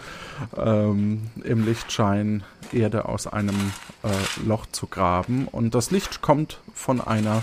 Ähm, 0.55 1.29
Im 1.43 1.65
Lichtschein 1.65 2.43
Erde 2.71 3.05
aus 3.05 3.27
einem 3.27 3.73
äh, 4.03 4.45
Loch 4.45 4.65
zu 4.71 4.87
graben 4.87 5.47
und 5.47 5.75
das 5.75 5.91
Licht 5.91 6.21
kommt 6.21 6.59
von 6.73 7.01
einer 7.01 7.41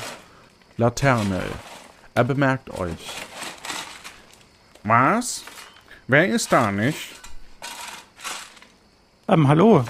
Laterne. 0.77 1.43
Er 2.15 2.25
bemerkt 2.25 2.71
euch. 2.71 3.13
Was? 4.85 5.45
Wer 6.07 6.29
ist 6.29 6.53
da 6.53 6.73
nicht? 6.73 7.19
Ähm, 9.29 9.47
hallo, 9.49 9.85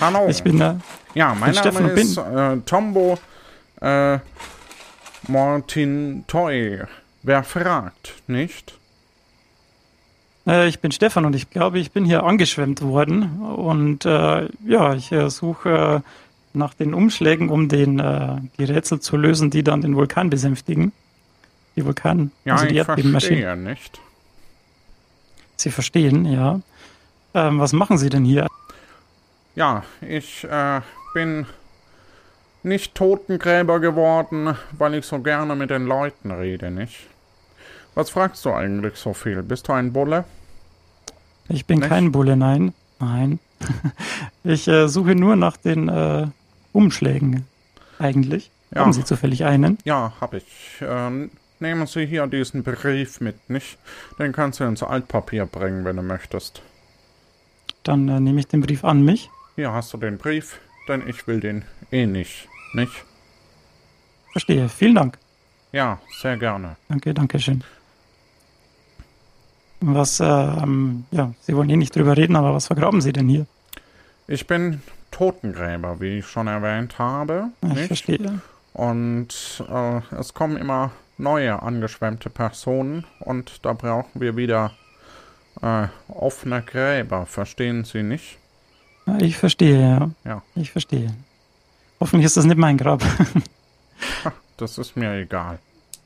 Hallo. 0.00 0.26
ich 0.28 0.42
bin, 0.42 0.60
äh, 0.60 0.74
ja, 1.14 1.34
mein 1.34 1.54
Name 1.54 1.90
ist 1.90 2.16
äh, 2.16 2.56
Tombo 2.64 3.18
äh, 3.80 4.18
Martin 5.28 6.24
Toy. 6.26 6.80
Wer 7.22 7.44
fragt, 7.44 8.14
nicht? 8.26 8.78
äh, 10.46 10.66
ich 10.66 10.80
bin 10.80 10.92
Stefan 10.92 11.24
und 11.26 11.36
ich 11.36 11.50
glaube, 11.50 11.78
ich 11.78 11.92
bin 11.92 12.04
hier 12.04 12.24
angeschwemmt 12.24 12.80
worden 12.82 13.40
und 13.42 14.06
äh, 14.06 14.48
ja, 14.66 14.94
ich 14.94 15.12
äh, 15.12 15.28
suche 15.30 16.02
nach 16.54 16.74
den 16.74 16.92
Umschlägen, 16.92 17.48
um 17.48 17.68
den, 17.70 17.96
die 18.58 18.64
Rätsel 18.64 19.00
zu 19.00 19.16
lösen, 19.16 19.48
die 19.48 19.62
dann 19.64 19.80
den 19.80 19.96
Vulkan 19.96 20.28
besänftigen. 20.28 20.92
Die 21.76 21.84
Vulkan, 21.86 22.30
Ja, 22.44 22.56
also 22.56 22.66
die 22.66 22.76
Erdbebenmaschine. 22.76 23.40
verstehe 23.42 23.56
nicht. 23.56 24.00
Sie 25.56 25.70
verstehen, 25.70 26.26
ja. 26.26 26.60
Ähm, 27.34 27.58
was 27.60 27.72
machen 27.72 27.98
Sie 27.98 28.08
denn 28.10 28.24
hier? 28.24 28.46
Ja, 29.54 29.82
ich 30.00 30.44
äh, 30.44 30.80
bin 31.14 31.46
nicht 32.62 32.94
Totengräber 32.94 33.80
geworden, 33.80 34.56
weil 34.72 34.94
ich 34.94 35.04
so 35.04 35.18
gerne 35.20 35.56
mit 35.56 35.70
den 35.70 35.86
Leuten 35.86 36.30
rede, 36.30 36.70
nicht? 36.70 37.06
Was 37.94 38.10
fragst 38.10 38.44
du 38.44 38.52
eigentlich 38.52 38.96
so 38.96 39.12
viel? 39.12 39.42
Bist 39.42 39.68
du 39.68 39.72
ein 39.72 39.92
Bulle? 39.92 40.24
Ich 41.48 41.66
bin 41.66 41.80
Nicht? 41.80 41.88
kein 41.88 42.12
Bulle, 42.12 42.36
nein. 42.36 42.72
Nein. 43.00 43.38
ich 44.44 44.66
äh, 44.68 44.88
suche 44.88 45.14
nur 45.14 45.36
nach 45.36 45.56
den 45.56 45.88
äh, 45.88 46.26
Umschlägen, 46.72 47.46
eigentlich. 47.98 48.50
Ja. 48.74 48.80
Haben 48.80 48.92
Sie 48.92 49.04
zufällig 49.04 49.44
einen? 49.44 49.76
Ja, 49.84 50.12
hab 50.20 50.32
ich. 50.32 50.46
Ähm, 50.80 51.30
nehmen 51.60 51.86
Sie 51.86 52.06
hier 52.06 52.26
diesen 52.26 52.62
Brief 52.62 53.20
mit, 53.20 53.50
nicht? 53.50 53.76
Den 54.18 54.32
kannst 54.32 54.60
du 54.60 54.64
ins 54.64 54.82
Altpapier 54.82 55.44
bringen, 55.44 55.84
wenn 55.84 55.96
du 55.96 56.02
möchtest. 56.02 56.62
Dann 57.82 58.08
äh, 58.08 58.20
nehme 58.20 58.40
ich 58.40 58.46
den 58.48 58.60
Brief 58.60 58.84
an 58.84 59.04
mich. 59.04 59.30
Hier 59.56 59.72
hast 59.72 59.92
du 59.92 59.98
den 59.98 60.18
Brief, 60.18 60.58
denn 60.88 61.06
ich 61.08 61.26
will 61.26 61.40
den 61.40 61.64
eh 61.90 62.06
nicht, 62.06 62.48
nicht? 62.74 63.04
Verstehe. 64.32 64.68
Vielen 64.68 64.94
Dank. 64.94 65.18
Ja, 65.72 65.98
sehr 66.20 66.36
gerne. 66.36 66.76
Danke, 66.88 67.12
danke 67.14 67.38
schön. 67.38 67.62
Was, 69.80 70.20
ähm, 70.20 71.04
ja, 71.10 71.32
Sie 71.40 71.56
wollen 71.56 71.68
eh 71.70 71.76
nicht 71.76 71.94
drüber 71.96 72.16
reden, 72.16 72.36
aber 72.36 72.54
was 72.54 72.66
vergraben 72.68 73.00
Sie 73.00 73.12
denn 73.12 73.28
hier? 73.28 73.46
Ich 74.28 74.46
bin 74.46 74.80
Totengräber, 75.10 76.00
wie 76.00 76.18
ich 76.18 76.26
schon 76.26 76.46
erwähnt 76.46 76.98
habe, 76.98 77.48
Ich 77.62 77.68
nicht? 77.68 77.86
verstehe. 77.88 78.40
Und 78.74 79.62
äh, 79.68 80.00
es 80.18 80.32
kommen 80.34 80.56
immer 80.56 80.92
neue 81.18 81.60
angeschwemmte 81.60 82.30
Personen 82.30 83.04
und 83.20 83.64
da 83.66 83.72
brauchen 83.74 84.20
wir 84.20 84.36
wieder 84.36 84.70
äh, 85.60 85.86
offene 86.08 86.62
Gräber, 86.62 87.26
verstehen 87.26 87.84
Sie 87.84 88.02
nicht? 88.02 88.38
Ja, 89.06 89.18
Ich 89.20 89.36
verstehe, 89.36 89.80
ja. 89.80 90.10
Ja. 90.24 90.42
Ich 90.54 90.72
verstehe. 90.72 91.12
Hoffentlich 92.00 92.26
ist 92.26 92.36
das 92.36 92.44
nicht 92.44 92.58
mein 92.58 92.78
Grab. 92.78 93.02
Das 94.56 94.78
ist 94.78 94.96
mir 94.96 95.12
egal. 95.14 95.58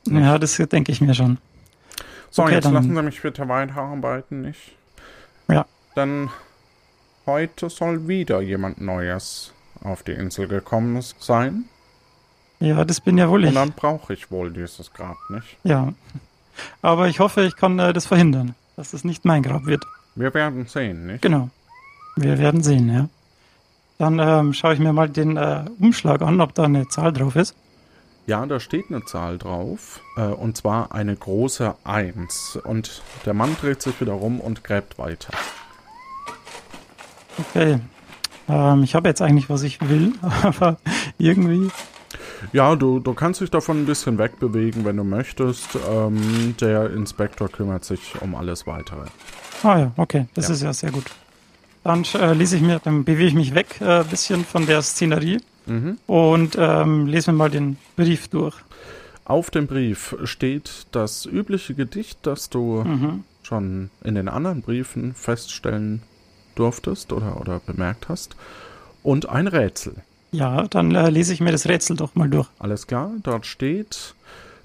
ja, 0.07 0.39
das 0.39 0.57
denke 0.57 0.93
ich 0.93 1.01
mir 1.01 1.15
schon. 1.15 1.39
So, 2.31 2.43
Okay, 2.43 2.55
jetzt 2.55 2.65
dann- 2.65 2.75
lassen 2.75 2.95
Sie 2.95 3.03
mich 3.03 3.21
bitte 3.21 3.49
weiterarbeiten, 3.49 4.43
nicht? 4.43 4.73
Ja. 5.49 5.67
Denn 5.95 6.31
heute 7.27 7.71
soll 7.71 8.09
wieder 8.09 8.41
jemand 8.41 8.81
Neues 8.81 9.53
auf 9.83 10.03
die 10.03 10.13
Insel 10.13 10.49
gekommen 10.49 11.01
sein. 11.19 11.65
Ja, 12.61 12.85
das 12.85 13.01
bin 13.01 13.19
ja 13.19 13.29
wohl 13.29 13.45
ich. 13.45 13.49
Und 13.51 13.55
dann 13.57 13.73
brauche 13.73 14.15
ich 14.15 14.31
wohl 14.31 14.51
dieses 14.53 14.93
Grab, 14.93 15.17
nicht? 15.29 15.57
Ja. 15.65 15.93
Aber 16.83 17.09
ich 17.09 17.21
hoffe, 17.21 17.43
ich 17.43 17.57
kann 17.57 17.79
äh, 17.79 17.93
das 17.93 18.07
verhindern, 18.07 18.55
dass 18.77 18.93
es 18.93 19.05
nicht 19.05 19.25
mein 19.25 19.43
Grab 19.43 19.67
wird. 19.67 19.85
Wir 20.15 20.33
werden 20.35 20.67
sehen, 20.67 21.07
nicht? 21.07 21.23
Genau. 21.23 21.51
Wir 22.17 22.39
werden 22.39 22.63
sehen, 22.63 22.93
ja. 22.93 23.09
Dann 23.99 24.19
ähm, 24.19 24.53
schaue 24.53 24.75
ich 24.75 24.79
mir 24.81 24.93
mal 24.93 25.09
den 25.09 25.37
äh, 25.37 25.65
Umschlag 25.81 26.23
an, 26.23 26.41
ob 26.41 26.55
da 26.55 26.65
eine 26.65 26.87
Zahl 26.89 27.13
drauf 27.13 27.37
ist. 27.37 27.55
Ja, 28.27 28.45
da 28.45 28.61
steht 28.61 28.87
eine 28.91 29.05
Zahl 29.05 29.39
drauf. 29.39 30.01
Äh, 30.17 30.23
und 30.23 30.57
zwar 30.57 30.93
eine 30.93 31.15
große 31.15 31.75
1. 31.85 32.59
Und 32.65 33.03
der 33.25 33.35
Mann 33.35 33.57
dreht 33.61 33.81
sich 33.81 34.01
wieder 34.01 34.13
rum 34.13 34.41
und 34.41 34.65
gräbt 34.65 34.99
weiter. 34.99 35.33
Okay. 37.39 37.79
Ähm, 38.49 38.83
ich 38.83 38.95
habe 38.95 39.09
jetzt 39.09 39.23
eigentlich, 39.23 39.49
was 39.49 39.63
ich 39.63 39.81
will, 39.89 40.13
aber 40.43 40.77
irgendwie. 41.19 41.71
Ja, 42.53 42.77
du, 42.77 43.01
du 43.01 43.15
kannst 43.15 43.41
dich 43.41 43.51
davon 43.51 43.83
ein 43.83 43.87
bisschen 43.87 44.19
wegbewegen, 44.19 44.85
wenn 44.85 44.97
du 44.97 45.05
möchtest. 45.05 45.69
Ähm, 45.91 46.55
der 46.61 46.91
Inspektor 46.91 47.49
kümmert 47.49 47.85
sich 47.85 48.01
um 48.21 48.35
alles 48.35 48.67
weitere. 48.67 49.07
Ah 49.63 49.79
ja, 49.79 49.93
okay, 49.97 50.27
das 50.35 50.49
Ja. 50.49 50.55
ist 50.55 50.63
ja 50.63 50.73
sehr 50.73 50.91
gut. 50.93 51.05
Dann 51.85 52.05
äh, 52.15 52.33
lese 52.33 52.57
ich 52.57 52.63
mir, 52.63 52.81
dann 52.81 53.05
bewege 53.05 53.29
ich 53.29 53.35
mich 53.35 53.55
weg 53.55 53.81
äh, 53.81 54.01
ein 54.01 54.07
bisschen 54.07 54.45
von 54.45 54.67
der 54.67 54.83
Szenerie 54.83 55.39
Mhm. 55.69 55.99
und 56.07 56.57
ähm, 56.59 57.07
lese 57.07 57.33
mir 57.33 57.39
mal 57.39 57.51
den 57.51 57.77
Brief 57.97 58.29
durch. 58.29 58.55
Auf 59.25 59.51
dem 59.51 59.67
Brief 59.67 60.15
steht 60.23 60.87
das 60.93 61.27
übliche 61.27 61.75
Gedicht, 61.75 62.21
das 62.23 62.49
du 62.51 62.85
Mhm. 62.85 63.25
schon 63.43 63.91
in 64.05 64.15
den 64.15 64.29
anderen 64.29 64.63
Briefen 64.63 65.15
feststellen 65.15 66.03
durftest 66.55 67.13
oder, 67.13 67.41
oder 67.41 67.59
bemerkt 67.61 68.09
hast. 68.09 68.37
Und 69.03 69.29
ein 69.29 69.49
Rätsel. 69.49 69.95
Ja, 70.37 70.67
dann 70.69 70.95
äh, 70.95 71.09
lese 71.09 71.33
ich 71.33 71.41
mir 71.41 71.51
das 71.51 71.67
Rätsel 71.67 71.97
doch 71.97 72.15
mal 72.15 72.29
durch. 72.29 72.47
Alles 72.59 72.87
klar, 72.87 73.11
dort 73.23 73.47
steht, 73.47 74.15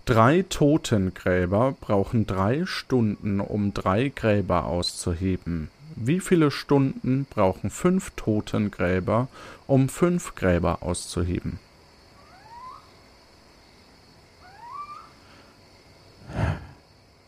drei 0.04 0.44
Totengräber 0.50 1.76
brauchen 1.80 2.28
drei 2.28 2.66
Stunden, 2.66 3.40
um 3.40 3.74
drei 3.74 4.12
Gräber 4.14 4.66
auszuheben. 4.66 5.70
Wie 5.96 6.20
viele 6.20 6.52
Stunden 6.52 7.26
brauchen 7.30 7.70
fünf 7.70 8.12
Totengräber, 8.18 9.30
um 9.66 9.88
fünf 9.88 10.36
Gräber 10.36 10.80
auszuheben? 10.82 11.58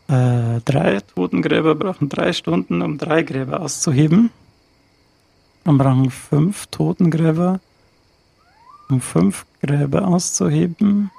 Äh, 0.08 0.60
drei 0.66 1.00
Totengräber 1.14 1.74
brauchen 1.76 2.10
drei 2.10 2.34
Stunden, 2.34 2.82
um 2.82 2.98
drei 2.98 3.22
Gräber 3.22 3.62
auszuheben. 3.62 4.28
Dann 5.64 5.78
brauchen 5.78 6.10
fünf 6.10 6.66
Totengräber, 6.66 7.60
um 8.94 9.00
fünf 9.00 9.44
Gräber 9.60 10.06
auszuheben. 10.06 11.10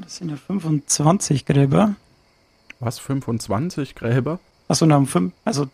Das 0.00 0.16
sind 0.16 0.30
ja 0.30 0.36
25 0.36 1.44
Gräber. 1.44 1.96
Was, 2.80 2.98
25 3.00 3.94
Gräber? 3.96 4.38
Achso, 4.68 4.86
na, 4.86 4.96
um 4.96 5.06
fünf, 5.06 5.32
also 5.44 5.68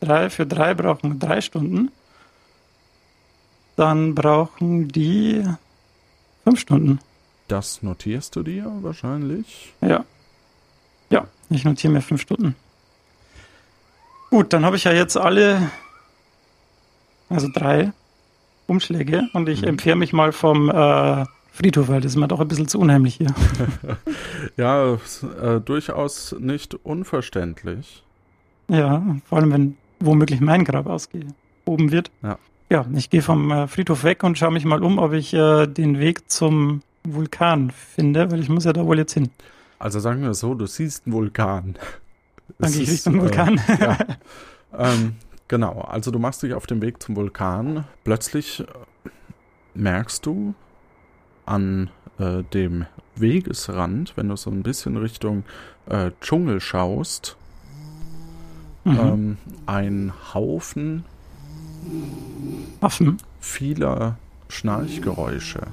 drei 0.00 0.30
für 0.30 0.46
drei 0.46 0.74
brauchen 0.74 1.18
drei 1.18 1.40
Stunden. 1.40 1.90
Dann 3.76 4.14
brauchen 4.14 4.88
die 4.88 5.42
fünf 6.44 6.60
Stunden. 6.60 7.00
Das 7.48 7.82
notierst 7.82 8.36
du 8.36 8.42
dir 8.44 8.70
wahrscheinlich. 8.82 9.74
Ja. 9.80 10.04
Ja, 11.10 11.26
ich 11.48 11.64
notiere 11.64 11.92
mir 11.92 12.02
fünf 12.02 12.20
Stunden. 12.22 12.54
Gut, 14.30 14.52
dann 14.52 14.64
habe 14.64 14.76
ich 14.76 14.84
ja 14.84 14.92
jetzt 14.92 15.16
alle, 15.16 15.70
also 17.30 17.48
drei 17.52 17.92
Umschläge 18.66 19.28
und 19.32 19.48
ich 19.48 19.62
entferne 19.62 20.00
mich 20.00 20.12
mal 20.12 20.32
vom 20.32 20.68
äh, 20.68 21.24
Friedhof, 21.52 21.88
weil 21.88 22.00
das 22.00 22.12
ist 22.12 22.16
mir 22.16 22.28
doch 22.28 22.40
ein 22.40 22.48
bisschen 22.48 22.68
zu 22.68 22.78
unheimlich 22.78 23.14
hier. 23.14 23.34
Ja, 24.56 24.94
äh, 24.94 25.60
durchaus 25.64 26.34
nicht 26.38 26.74
unverständlich. 26.74 28.04
Ja, 28.68 29.02
vor 29.26 29.38
allem 29.38 29.52
wenn 29.52 29.76
womöglich 30.00 30.40
mein 30.40 30.64
Grab 30.64 30.86
ausgehoben 30.86 31.90
wird. 31.90 32.10
Ja. 32.22 32.38
Ja, 32.70 32.86
ich 32.94 33.10
gehe 33.10 33.20
vom 33.20 33.50
äh, 33.50 33.66
Friedhof 33.66 34.04
weg 34.04 34.22
und 34.22 34.38
schaue 34.38 34.52
mich 34.52 34.64
mal 34.64 34.82
um, 34.82 34.98
ob 34.98 35.12
ich 35.12 35.34
äh, 35.34 35.66
den 35.66 35.98
Weg 35.98 36.30
zum 36.30 36.82
Vulkan 37.02 37.70
finde, 37.70 38.30
weil 38.30 38.40
ich 38.40 38.48
muss 38.48 38.64
ja 38.64 38.72
da 38.72 38.86
wohl 38.86 38.98
jetzt 38.98 39.14
hin. 39.14 39.30
Also 39.78 39.98
sagen 39.98 40.22
wir 40.22 40.30
es 40.30 40.40
so, 40.40 40.54
du 40.54 40.66
siehst 40.66 41.06
einen 41.06 41.14
Vulkan. 41.14 41.76
Dann 42.58 42.72
gehe 42.72 42.82
ich 42.82 42.90
Richtung 42.90 43.20
Vulkan. 43.20 43.60
Äh, 43.66 43.80
ja. 43.80 43.98
ähm, 44.78 45.14
genau, 45.50 45.80
also 45.80 46.10
du 46.12 46.18
machst 46.18 46.42
dich 46.44 46.54
auf 46.54 46.66
den 46.66 46.80
Weg 46.80 47.02
zum 47.02 47.16
Vulkan. 47.16 47.84
Plötzlich 48.04 48.60
äh, 48.60 48.64
merkst 49.74 50.24
du 50.24 50.54
an 51.44 51.90
äh, 52.18 52.42
dem 52.54 52.86
Wegesrand, 53.16 54.16
wenn 54.16 54.28
du 54.28 54.36
so 54.36 54.50
ein 54.50 54.62
bisschen 54.62 54.96
Richtung 54.96 55.42
äh, 55.86 56.12
Dschungel 56.22 56.60
schaust, 56.60 57.36
Mhm. 58.82 58.98
ähm, 58.98 59.36
ein 59.66 60.12
Haufen 60.32 61.04
Affen. 62.80 63.18
vieler 63.38 64.16
Schnarchgeräusche. 64.48 65.66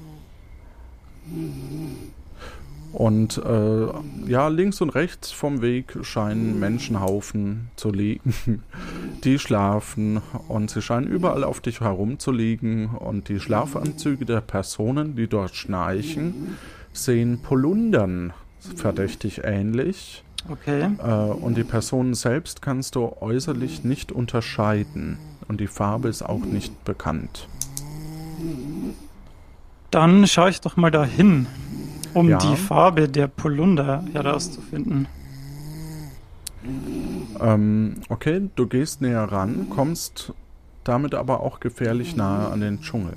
Und 2.98 3.38
äh, 3.46 3.88
ja, 4.26 4.48
links 4.48 4.82
und 4.82 4.90
rechts 4.90 5.30
vom 5.30 5.62
Weg 5.62 6.00
scheinen 6.02 6.60
Menschenhaufen 6.60 7.70
zu 7.76 7.92
liegen, 7.92 8.64
die 9.24 9.38
schlafen 9.38 10.20
und 10.48 10.72
sie 10.72 10.82
scheinen 10.82 11.06
überall 11.06 11.44
auf 11.44 11.62
dich 11.62 11.82
herumzuliegen. 11.82 12.88
Und 12.88 13.30
die 13.30 13.40
Schlafanzüge 13.40 14.26
der 14.26 14.42
Personen, 14.42 15.16
die 15.16 15.28
dort 15.28 15.56
schnarchen, 15.56 16.58
sehen 16.92 17.40
Polundern 17.44 18.34
verdächtig 18.76 19.42
ähnlich. 19.44 20.24
Okay. 20.50 20.90
äh, 20.98 21.12
und 21.12 21.56
die 21.56 21.64
Personen 21.64 22.16
selbst 22.16 22.64
kannst 22.64 22.96
du 22.96 23.16
äußerlich 23.22 23.84
nicht 23.84 24.12
unterscheiden. 24.12 25.20
Und 25.48 25.62
die 25.62 25.68
Farbe 25.68 26.08
ist 26.08 26.24
auch 26.24 26.44
nicht 26.44 26.84
bekannt. 26.84 27.48
Dann 29.92 30.26
schaue 30.26 30.50
ich 30.50 30.62
doch 30.62 30.78
mal 30.78 30.90
dahin, 30.90 31.46
um 32.18 32.30
Ja. 32.30 32.38
die 32.40 32.56
Farbe 32.56 33.08
der 33.08 33.28
Polunder 33.28 34.04
herauszufinden. 34.14 35.08
Ähm, 37.40 37.96
okay, 38.10 38.50
du 38.56 38.68
gehst 38.68 39.02
näher 39.02 39.24
ran, 39.24 39.68
kommst 39.70 40.34
damit 40.84 41.14
aber 41.16 41.42
auch 41.42 41.60
gefährlich 41.60 42.16
nahe 42.16 42.48
an 42.52 42.62
den 42.62 42.82
Dschungel. 42.82 43.14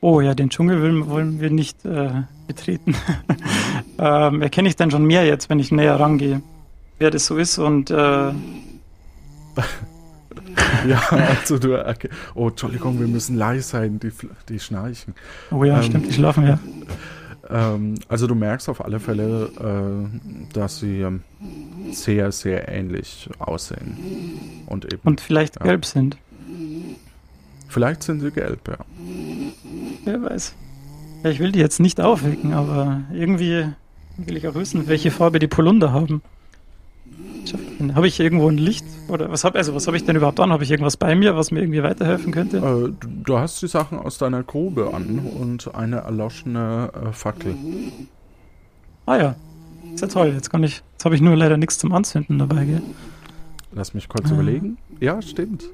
Oh 0.00 0.20
ja, 0.20 0.34
den 0.34 0.48
Dschungel 0.50 0.80
will, 0.82 1.08
wollen 1.08 1.40
wir 1.40 1.50
nicht 1.50 1.84
äh, 1.84 2.22
betreten. 2.46 2.94
ähm, 3.98 4.42
erkenne 4.42 4.68
ich 4.68 4.76
denn 4.76 4.90
schon 4.90 5.04
mehr 5.06 5.24
jetzt, 5.26 5.48
wenn 5.50 5.58
ich 5.58 5.72
näher 5.72 5.98
rangehe, 5.98 6.40
wer 6.98 7.10
das 7.10 7.26
so 7.26 7.36
ist 7.36 7.58
und 7.58 7.90
äh, 7.90 7.94
Ja, 10.88 11.00
also 11.10 11.58
du. 11.58 11.74
erke- 11.74 12.10
Oh, 12.34 12.48
Entschuldigung, 12.48 13.00
wir 13.00 13.08
müssen 13.08 13.36
leise 13.36 13.62
sein, 13.68 13.98
die, 13.98 14.10
die 14.48 14.60
schnarchen. 14.60 15.14
oh 15.50 15.64
ja, 15.64 15.78
Ähm, 15.78 15.82
stimmt, 15.82 16.06
die 16.08 16.12
schlafen 16.12 16.46
ja. 16.46 16.58
Ähm, 17.50 17.94
also 18.08 18.26
du 18.26 18.34
merkst 18.34 18.68
auf 18.68 18.84
alle 18.84 19.00
Fälle, 19.00 19.50
äh, 19.58 20.52
dass 20.52 20.78
sie 20.78 21.00
ähm, 21.00 21.22
sehr, 21.92 22.32
sehr 22.32 22.68
ähnlich 22.68 23.28
aussehen. 23.38 24.64
Und 24.66 24.92
eben. 24.92 25.02
Und 25.04 25.20
vielleicht 25.20 25.56
ja. 25.56 25.66
gelb 25.66 25.84
sind. 25.84 26.16
vielleicht 27.68 28.02
sind 28.02 28.20
sie 28.20 28.30
gelb, 28.30 28.68
ja. 28.68 28.78
Wer 30.04 30.22
weiß. 30.22 30.54
Ja, 31.24 31.30
ich 31.30 31.40
will 31.40 31.52
die 31.52 31.58
jetzt 31.58 31.80
nicht 31.80 32.00
aufwecken, 32.00 32.52
aber 32.52 33.02
irgendwie 33.12 33.66
will 34.16 34.36
ich 34.36 34.46
auch 34.46 34.54
wissen, 34.54 34.86
welche 34.86 35.10
Farbe 35.10 35.38
die 35.38 35.48
Polunder 35.48 35.92
haben. 35.92 36.22
Habe 37.94 38.06
ich 38.08 38.18
irgendwo 38.20 38.48
ein 38.48 38.58
Licht? 38.58 38.84
Oder 39.08 39.30
was 39.30 39.44
habe 39.44 39.58
also 39.58 39.74
was 39.74 39.86
habe 39.86 39.96
ich 39.96 40.04
denn 40.04 40.16
überhaupt 40.16 40.40
an? 40.40 40.52
Habe 40.52 40.64
ich 40.64 40.70
irgendwas 40.70 40.96
bei 40.96 41.14
mir, 41.14 41.36
was 41.36 41.50
mir 41.50 41.60
irgendwie 41.60 41.82
weiterhelfen 41.82 42.32
könnte? 42.32 42.58
Äh, 42.58 42.60
du, 42.60 43.08
du 43.24 43.38
hast 43.38 43.60
die 43.62 43.68
Sachen 43.68 43.98
aus 43.98 44.18
deiner 44.18 44.42
Grube 44.42 44.92
an 44.94 45.18
und 45.18 45.74
eine 45.74 45.98
erloschene 45.98 46.90
äh, 47.08 47.12
Fackel. 47.12 47.54
Ah 49.06 49.16
ja. 49.16 49.34
Ist 49.94 50.00
ja 50.02 50.08
toll. 50.08 50.32
Jetzt 50.34 50.50
kann 50.50 50.62
ich. 50.64 50.82
Jetzt 50.92 51.04
habe 51.04 51.14
ich 51.14 51.20
nur 51.20 51.36
leider 51.36 51.56
nichts 51.56 51.78
zum 51.78 51.92
Anzünden 51.92 52.38
dabei, 52.38 52.64
gell? 52.64 52.82
Lass 53.72 53.94
mich 53.94 54.08
kurz 54.08 54.30
Ah. 54.30 54.34
überlegen. 54.34 54.78
Ja, 55.00 55.20
stimmt. 55.22 55.64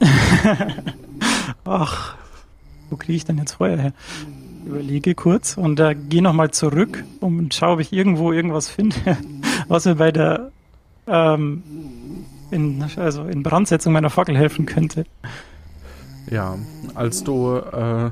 Ach, 1.64 2.16
wo 2.90 2.96
kriege 2.96 3.14
ich 3.16 3.24
denn 3.24 3.38
jetzt 3.38 3.52
Feuer 3.54 3.76
her? 3.78 3.92
Überlege 4.66 5.14
kurz 5.14 5.56
und 5.56 5.78
äh, 5.80 5.94
gehe 5.94 6.22
nochmal 6.22 6.50
zurück 6.50 7.04
und 7.20 7.52
schaue, 7.54 7.74
ob 7.74 7.80
ich 7.80 7.92
irgendwo 7.92 8.32
irgendwas 8.32 8.68
finde, 8.68 8.96
was 9.68 9.84
mir 9.84 9.96
bei 9.96 10.10
der 10.10 10.50
ähm, 11.06 11.62
in, 12.50 12.84
also 12.96 13.24
in 13.24 13.42
Brandsetzung 13.42 13.92
meiner 13.92 14.10
Fackel 14.10 14.36
helfen 14.36 14.66
könnte. 14.66 15.04
Ja, 16.30 16.56
als 16.94 17.24
du 17.24 17.56
äh, 17.56 18.10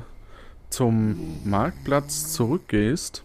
zum 0.69 1.17
Marktplatz 1.43 2.33
zurückgehst, 2.33 3.23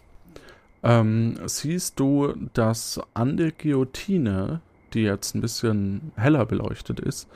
ähm, 0.82 1.38
siehst 1.46 1.98
du, 1.98 2.34
dass 2.54 3.00
an 3.14 3.36
der 3.36 3.52
Guillotine, 3.52 4.60
die 4.94 5.02
jetzt 5.02 5.34
ein 5.34 5.40
bisschen 5.40 6.12
heller 6.16 6.46
beleuchtet 6.46 7.00
ist, 7.00 7.28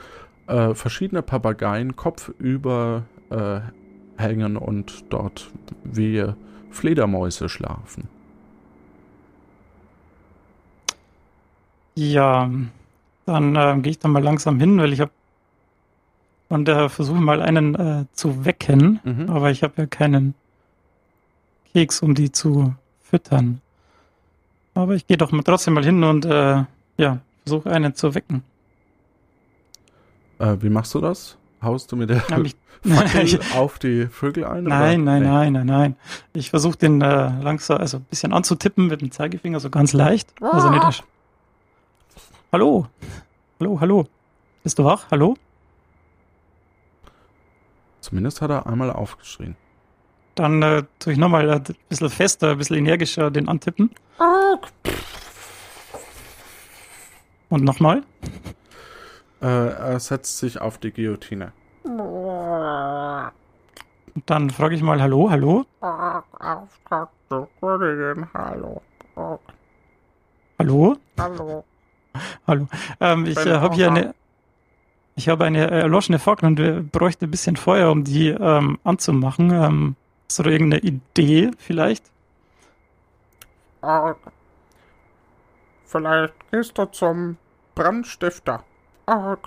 äh, 0.47 0.73
verschiedene 0.73 1.21
Papageien 1.21 1.95
kopfüber 1.95 3.03
äh, 3.29 3.59
hängen 4.17 4.57
und 4.57 5.05
dort 5.09 5.51
wie 5.83 6.25
Fledermäuse 6.71 7.49
schlafen. 7.49 8.07
Ja, 11.95 12.49
dann 13.25 13.55
ähm, 13.55 13.81
gehe 13.83 13.91
ich 13.91 13.99
da 13.99 14.07
mal 14.07 14.23
langsam 14.23 14.59
hin, 14.59 14.77
weil 14.79 14.93
ich 14.93 14.99
habe 15.01 15.11
und 16.49 16.67
äh, 16.69 16.89
versuche 16.89 17.19
mal 17.19 17.41
einen 17.41 17.75
äh, 17.75 18.05
zu 18.13 18.45
wecken, 18.45 18.99
Mhm. 19.03 19.29
aber 19.29 19.49
ich 19.51 19.63
habe 19.63 19.73
ja 19.77 19.85
keinen 19.87 20.35
Keks, 21.73 22.01
um 22.01 22.13
die 22.15 22.31
zu 22.31 22.75
füttern. 23.01 23.61
Aber 24.75 24.93
ich 24.95 25.07
gehe 25.07 25.17
doch 25.17 25.31
mal 25.31 25.43
trotzdem 25.43 25.73
mal 25.75 25.83
hin 25.83 26.03
und 26.03 26.25
äh, 26.25 26.63
ja, 26.97 27.19
versuche 27.43 27.71
einen 27.71 27.95
zu 27.95 28.13
wecken. 28.15 28.43
Äh, 30.39 30.57
wie 30.61 30.69
machst 30.69 30.93
du 30.93 30.99
das? 31.01 31.37
Haust 31.61 31.91
du 31.91 31.95
mit 31.95 32.09
der 32.09 32.17
Ja, 32.29 32.39
Fackel 32.83 33.23
ich, 33.25 33.39
auf 33.55 33.79
die 33.79 34.07
Vögel 34.07 34.45
ein? 34.45 34.65
oder? 34.67 34.77
nein, 34.77 35.03
nein, 35.03 35.23
nein, 35.23 35.53
nein, 35.53 35.65
nein. 35.65 35.95
Ich 36.33 36.49
versuche 36.49 36.77
den 36.77 37.01
äh, 37.01 37.31
langsam, 37.41 37.77
also 37.79 37.97
ein 37.97 38.03
bisschen 38.09 38.33
anzutippen 38.33 38.87
mit 38.87 39.01
dem 39.01 39.11
Zeigefinger, 39.11 39.59
so 39.59 39.69
ganz 39.69 39.93
leicht. 39.93 40.33
Also 40.41 40.69
nicht 40.69 40.83
Sch- 40.83 41.03
Hallo, 42.53 42.85
hallo, 43.59 43.79
hallo. 43.81 44.05
Bist 44.61 44.77
du 44.77 44.85
wach? 44.85 45.07
Hallo? 45.09 45.33
Zumindest 47.99 48.43
hat 48.43 48.51
er 48.51 48.67
einmal 48.67 48.91
aufgeschrien. 48.91 49.55
Dann 50.35 50.61
äh, 50.61 50.83
tue 50.99 51.13
ich 51.13 51.19
nochmal 51.19 51.49
ein 51.49 51.63
bisschen 51.89 52.11
fester, 52.11 52.51
ein 52.51 52.59
bisschen 52.59 52.75
energischer 52.75 53.31
den 53.31 53.49
antippen. 53.49 53.89
Und 57.49 57.63
nochmal. 57.63 58.03
Äh, 59.41 59.47
er 59.47 59.99
setzt 59.99 60.37
sich 60.37 60.61
auf 60.61 60.77
die 60.77 60.91
Guillotine. 60.91 61.53
Und 64.13 64.23
dann 64.27 64.51
frage 64.51 64.75
ich 64.75 64.83
mal, 64.83 65.01
hallo, 65.01 65.31
hallo? 65.31 65.65
Hallo. 70.59 70.97
Hallo? 71.17 71.65
Hallo. 72.47 72.67
Ähm, 72.99 73.25
ich 73.25 73.37
äh, 73.37 73.53
habe 73.55 73.75
hier 73.75 73.87
eine. 73.87 74.15
Ich 75.15 75.29
habe 75.29 75.45
eine 75.45 75.69
äh, 75.69 75.81
erloschene 75.81 76.17
Fackel 76.17 76.47
und 76.47 76.57
wir 76.57 76.81
bräuchten 76.81 77.25
ein 77.25 77.31
bisschen 77.31 77.55
Feuer, 77.55 77.91
um 77.91 78.03
die 78.03 78.29
ähm, 78.29 78.79
anzumachen. 78.83 79.51
Ähm, 79.51 79.95
hast 80.27 80.39
du 80.39 80.43
da 80.43 80.49
irgendeine 80.49 80.81
Idee 80.81 81.51
vielleicht? 81.57 82.05
Ah, 83.81 84.15
Vielleicht 85.85 86.33
gehst 86.51 86.75
du 86.77 86.85
zum 86.85 87.37
Brandstifter. 87.75 88.63
Ah, 89.05 89.37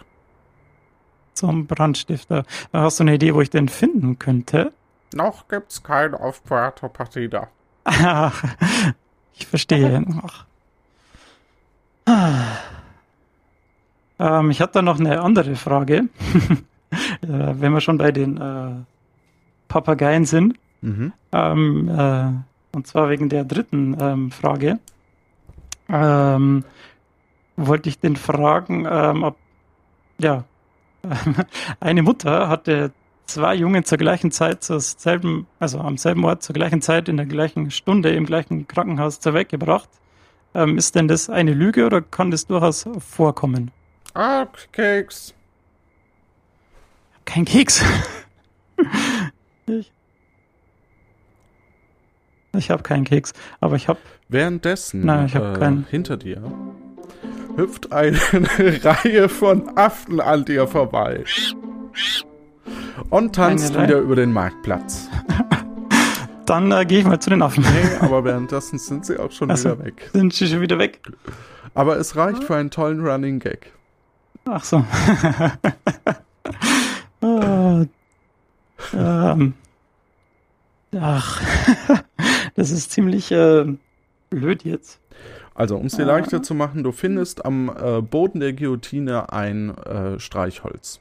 Zum 1.34 1.66
Brandstifter. 1.66 2.44
Äh, 2.72 2.78
Hast 2.78 3.00
du 3.00 3.04
eine 3.04 3.14
Idee, 3.14 3.34
wo 3.34 3.40
ich 3.40 3.50
den 3.50 3.68
finden 3.68 4.18
könnte? 4.20 4.72
Noch 5.12 5.48
gibt's 5.48 5.82
keinen 5.82 6.14
auf 6.14 6.44
Puerto 6.44 6.88
Partida. 6.88 7.48
Ach, 7.84 8.44
ich 9.32 9.46
verstehe. 9.46 10.04
Ach. 10.24 10.46
Ähm, 14.18 14.50
ich 14.50 14.60
hatte 14.60 14.74
da 14.74 14.82
noch 14.82 14.98
eine 14.98 15.20
andere 15.20 15.56
Frage. 15.56 16.08
äh, 16.90 17.28
wenn 17.28 17.72
wir 17.72 17.80
schon 17.80 17.98
bei 17.98 18.12
den 18.12 18.36
äh, 18.38 18.70
Papageien 19.68 20.24
sind. 20.24 20.58
Mhm. 20.80 21.12
Ähm, 21.32 21.88
äh, 21.88 22.76
und 22.76 22.86
zwar 22.86 23.10
wegen 23.10 23.28
der 23.28 23.44
dritten 23.44 23.96
ähm, 24.00 24.30
Frage. 24.30 24.78
Ähm, 25.88 26.64
wollte 27.56 27.88
ich 27.88 27.98
den 27.98 28.16
fragen, 28.16 28.86
ähm, 28.90 29.22
ob 29.22 29.36
ja, 30.18 30.44
eine 31.80 32.02
Mutter 32.02 32.48
hatte 32.48 32.92
zwei 33.26 33.54
Jungen 33.54 33.84
zur 33.84 33.98
gleichen 33.98 34.30
Zeit 34.30 34.62
zur 34.62 34.80
selben, 34.80 35.46
also 35.58 35.80
am 35.80 35.96
selben 35.96 36.24
Ort 36.24 36.42
zur 36.42 36.54
gleichen 36.54 36.82
Zeit 36.82 37.08
in 37.08 37.16
der 37.16 37.26
gleichen 37.26 37.70
Stunde 37.70 38.10
im 38.10 38.26
gleichen 38.26 38.66
Krankenhaus 38.68 39.20
zur 39.20 39.34
Welt 39.34 39.48
gebracht. 39.48 39.88
Ähm, 40.56 40.78
ist 40.78 40.94
denn 40.94 41.06
das 41.06 41.28
eine 41.28 41.52
Lüge 41.52 41.84
oder 41.84 42.00
kann 42.00 42.30
das 42.30 42.46
durchaus 42.46 42.88
vorkommen? 42.98 43.70
Ah, 44.14 44.46
Keks. 44.72 45.34
Kein 47.26 47.44
Keks. 47.44 47.84
ich 49.66 49.92
ich 52.54 52.70
habe 52.70 52.82
keinen 52.82 53.04
Keks, 53.04 53.34
aber 53.60 53.76
ich 53.76 53.86
habe. 53.86 53.98
Währenddessen 54.28 55.04
Nein, 55.04 55.26
ich 55.26 55.36
hab 55.36 55.56
äh, 55.56 55.58
keinen. 55.58 55.86
hinter 55.90 56.16
dir 56.16 56.42
hüpft 57.56 57.92
eine 57.92 58.18
Reihe 58.84 59.28
von 59.28 59.76
Affen 59.76 60.20
an 60.20 60.46
dir 60.46 60.66
vorbei. 60.66 61.24
Und 63.10 63.34
tanzt 63.34 63.78
wieder 63.78 63.98
über 63.98 64.16
den 64.16 64.32
Marktplatz. 64.32 65.08
Dann 66.46 66.72
äh, 66.72 66.86
gehe 66.86 67.00
ich 67.00 67.04
mal 67.04 67.20
zu 67.20 67.30
den 67.30 67.42
Affen. 67.42 67.64
Nee, 67.64 67.96
aber 68.00 68.24
währenddessen 68.24 68.78
sind 68.78 69.04
sie 69.04 69.18
auch 69.18 69.32
schon 69.32 69.54
so. 69.56 69.70
wieder 69.70 69.84
weg. 69.84 70.10
Sind 70.12 70.32
sie 70.32 70.46
schon 70.46 70.60
wieder 70.60 70.78
weg? 70.78 71.00
Aber 71.74 71.96
es 71.98 72.16
reicht 72.16 72.44
für 72.44 72.56
einen 72.56 72.70
tollen 72.70 73.06
Running 73.06 73.40
Gag. 73.40 73.72
Ach 74.44 74.64
so. 74.64 74.84
Ah, 77.22 77.86
ähm, 78.92 79.54
ach, 80.94 81.42
das 82.54 82.70
ist 82.70 82.92
ziemlich 82.92 83.32
äh, 83.32 83.64
blöd 84.30 84.64
jetzt. 84.64 85.00
Also, 85.54 85.76
um 85.76 85.86
es 85.86 85.96
dir 85.96 86.04
leichter 86.04 86.42
zu 86.42 86.54
machen, 86.54 86.84
du 86.84 86.92
findest 86.92 87.44
am 87.44 87.74
äh, 87.74 88.02
Boden 88.02 88.40
der 88.40 88.52
Guillotine 88.52 89.32
ein 89.32 89.76
äh, 89.78 90.20
Streichholz. 90.20 91.00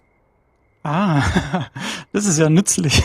Ah, 0.84 1.22
das 2.14 2.26
ist 2.26 2.40
ja 2.40 2.50
nützlich. 2.50 3.04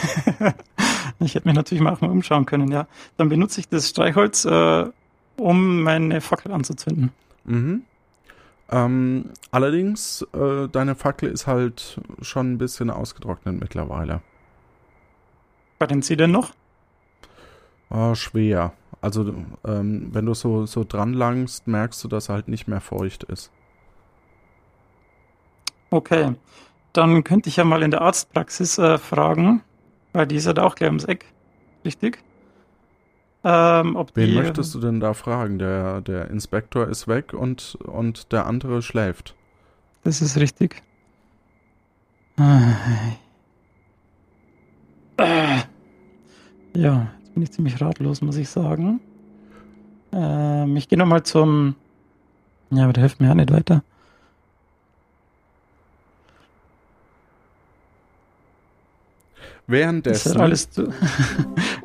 Ich 1.24 1.34
hätte 1.34 1.46
mich 1.46 1.54
natürlich 1.54 1.82
mal 1.82 1.92
auch 1.92 2.00
mal 2.00 2.10
umschauen 2.10 2.46
können, 2.46 2.72
ja. 2.72 2.86
Dann 3.16 3.28
benutze 3.28 3.60
ich 3.60 3.68
das 3.68 3.88
Streichholz, 3.88 4.46
äh, 4.46 4.86
um 5.36 5.82
meine 5.82 6.20
Fackel 6.20 6.52
anzuzünden. 6.52 7.12
Mhm. 7.44 7.82
Ähm, 8.70 9.30
allerdings, 9.50 10.26
äh, 10.32 10.68
deine 10.68 10.94
Fackel 10.94 11.30
ist 11.30 11.46
halt 11.46 12.00
schon 12.22 12.52
ein 12.52 12.58
bisschen 12.58 12.90
ausgetrocknet 12.90 13.58
mittlerweile. 13.58 14.22
Brennt 15.78 16.04
sie 16.04 16.16
denn 16.16 16.30
noch? 16.30 16.52
Ah, 17.88 18.14
schwer. 18.14 18.72
Also, 19.00 19.34
ähm, 19.64 20.08
wenn 20.12 20.26
du 20.26 20.34
so, 20.34 20.66
so 20.66 20.84
dran 20.84 21.14
langst, 21.14 21.66
merkst 21.66 22.04
du, 22.04 22.08
dass 22.08 22.28
er 22.28 22.36
halt 22.36 22.48
nicht 22.48 22.68
mehr 22.68 22.80
feucht 22.80 23.24
ist. 23.24 23.50
Okay. 25.90 26.34
Dann 26.92 27.24
könnte 27.24 27.48
ich 27.48 27.56
ja 27.56 27.64
mal 27.64 27.82
in 27.82 27.90
der 27.90 28.02
Arztpraxis 28.02 28.78
äh, 28.78 28.98
fragen, 28.98 29.62
weil 30.12 30.26
die 30.26 30.36
ist 30.36 30.46
ja 30.46 30.52
da 30.52 30.64
auch 30.64 30.74
gleich 30.74 30.88
ums 30.88 31.04
Eck. 31.04 31.26
Richtig? 31.84 32.22
Ähm, 33.42 33.96
ob 33.96 34.14
Wen 34.14 34.30
die, 34.30 34.36
möchtest 34.36 34.74
du 34.74 34.80
denn 34.80 35.00
da 35.00 35.14
fragen? 35.14 35.58
Der, 35.58 36.02
der 36.02 36.30
Inspektor 36.30 36.86
ist 36.88 37.08
weg 37.08 37.32
und, 37.32 37.78
und 37.84 38.32
der 38.32 38.46
andere 38.46 38.82
schläft. 38.82 39.34
Das 40.04 40.20
ist 40.20 40.36
richtig. 40.38 40.82
Ja, 46.74 47.08
jetzt 47.18 47.34
bin 47.34 47.42
ich 47.42 47.50
ziemlich 47.52 47.80
ratlos, 47.80 48.20
muss 48.22 48.36
ich 48.36 48.48
sagen. 48.48 49.00
Ähm, 50.12 50.76
ich 50.76 50.88
gehe 50.88 50.98
nochmal 50.98 51.22
zum. 51.22 51.74
Ja, 52.70 52.84
aber 52.84 52.92
der 52.92 53.02
hilft 53.02 53.20
mir 53.20 53.30
auch 53.30 53.34
nicht 53.34 53.52
weiter. 53.52 53.82
Währenddessen 59.70 60.32
halt 60.32 60.40
alles 60.40 60.70
zu. 60.70 60.92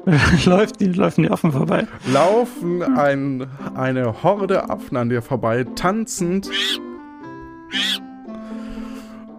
läuft, 0.46 0.80
die 0.80 0.88
laufen 0.88 1.24
die 1.24 1.30
Affen 1.30 1.52
vorbei. 1.52 1.88
laufen 2.12 2.82
ein, 2.82 3.48
eine 3.76 4.24
Horde 4.24 4.70
Affen 4.70 4.98
an 4.98 5.10
dir 5.10 5.22
vorbei, 5.22 5.66
tanzend. 5.76 6.50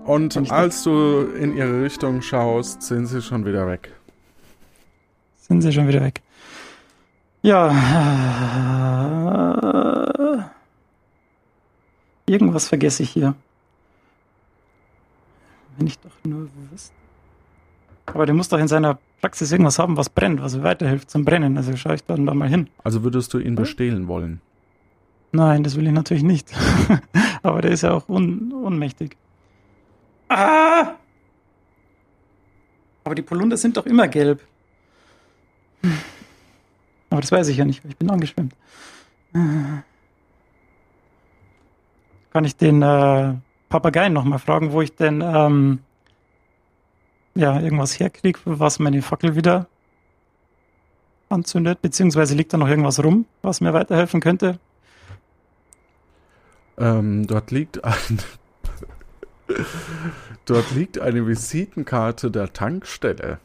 Und 0.05 0.51
als 0.53 0.85
du 0.85 1.23
in 1.41 1.57
ihre 1.57 1.83
Richtung 1.83 2.23
schaust, 2.23 2.83
sind 2.83 3.07
sie 3.07 3.21
schon 3.21 3.45
wieder 3.45 3.67
weg. 3.67 3.93
Sind 5.39 5.63
sie 5.63 5.73
schon 5.73 5.89
wieder 5.89 6.03
weg. 6.03 6.23
Ja. 7.43 7.71
äh, 10.13 10.43
Irgendwas 12.29 12.69
vergesse 12.69 13.03
ich 13.03 13.11
hier. 13.11 13.35
Wenn 15.77 15.87
ich 15.87 15.99
doch 15.99 16.11
nur 16.25 16.49
wüsste. 16.73 16.93
Aber 18.07 18.25
der 18.27 18.35
muss 18.35 18.49
doch 18.49 18.59
in 18.59 18.69
seiner 18.69 18.99
Praxis 19.21 19.51
irgendwas 19.53 19.79
haben, 19.79 19.97
was 19.97 20.09
brennt, 20.09 20.41
was 20.41 20.63
weiterhilft 20.63 21.11
zum 21.11 21.25
Brennen. 21.25 21.57
Also 21.57 21.77
schaue 21.77 21.95
ich 21.97 22.05
dann 22.05 22.25
da 22.27 22.35
mal 22.35 22.49
hin. 22.49 22.69
Also 22.85 23.03
würdest 23.03 23.35
du 23.35 23.39
ihn 23.39 23.49
Hm? 23.49 23.55
bestehlen 23.57 24.09
wollen? 24.09 24.41
Nein, 25.33 25.65
das 25.65 25.77
will 25.77 25.87
ich 25.87 25.93
natürlich 25.93 26.23
nicht. 26.23 26.53
Aber 27.43 27.61
der 27.61 27.73
ist 27.73 27.83
ja 27.83 27.93
auch 27.93 28.09
un 28.09 28.53
ohnmächtig. 28.53 29.17
Ah! 30.29 30.95
Aber 33.05 33.15
die 33.15 33.23
Polunder 33.23 33.57
sind 33.57 33.77
doch 33.77 33.87
immer 33.87 34.09
gelb. 34.09 34.41
Hm. 35.83 35.93
Aber 37.11 37.21
das 37.21 37.31
weiß 37.33 37.49
ich 37.49 37.57
ja 37.57 37.65
nicht, 37.65 37.85
weil 37.85 37.91
ich 37.91 37.97
bin 37.97 38.11
angeschwemmt. 38.11 38.55
Ah. 39.35 39.83
Kann 42.33 42.45
ich 42.45 42.57
den 42.57 42.83
äh, 42.83 43.35
Papageien 43.69 44.13
nochmal 44.13 44.39
fragen, 44.39 44.73
wo 44.73 44.81
ich 44.83 44.95
denn 44.97 45.23
ähm, 45.25 45.81
ja, 47.37 47.61
irgendwas 47.61 48.01
herkriege, 48.01 48.41
was 48.45 48.79
meine 48.79 49.03
Fackel 49.03 49.37
wieder 49.37 49.67
anzündet? 51.29 51.83
Beziehungsweise 51.83 52.35
liegt 52.35 52.53
da 52.53 52.57
noch 52.57 52.69
irgendwas 52.69 53.03
rum, 53.03 53.27
was 53.43 53.61
mir 53.61 53.73
weiterhelfen 53.73 54.21
könnte? 54.21 54.59
Ähm, 56.79 57.27
dort 57.27 57.51
liegt 57.51 57.85
ein. 57.85 58.19
dort 60.45 60.71
liegt 60.73 60.99
eine 60.99 61.27
Visitenkarte 61.27 62.31
der 62.31 62.53
Tankstelle. 62.53 63.39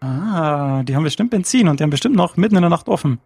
Ah, 0.00 0.82
die 0.84 0.96
haben 0.96 1.04
bestimmt 1.04 1.30
Benzin 1.30 1.68
und 1.68 1.78
die 1.78 1.84
haben 1.84 1.90
bestimmt 1.90 2.16
noch 2.16 2.36
mitten 2.36 2.56
in 2.56 2.62
der 2.62 2.70
Nacht 2.70 2.88
offen. 2.88 3.18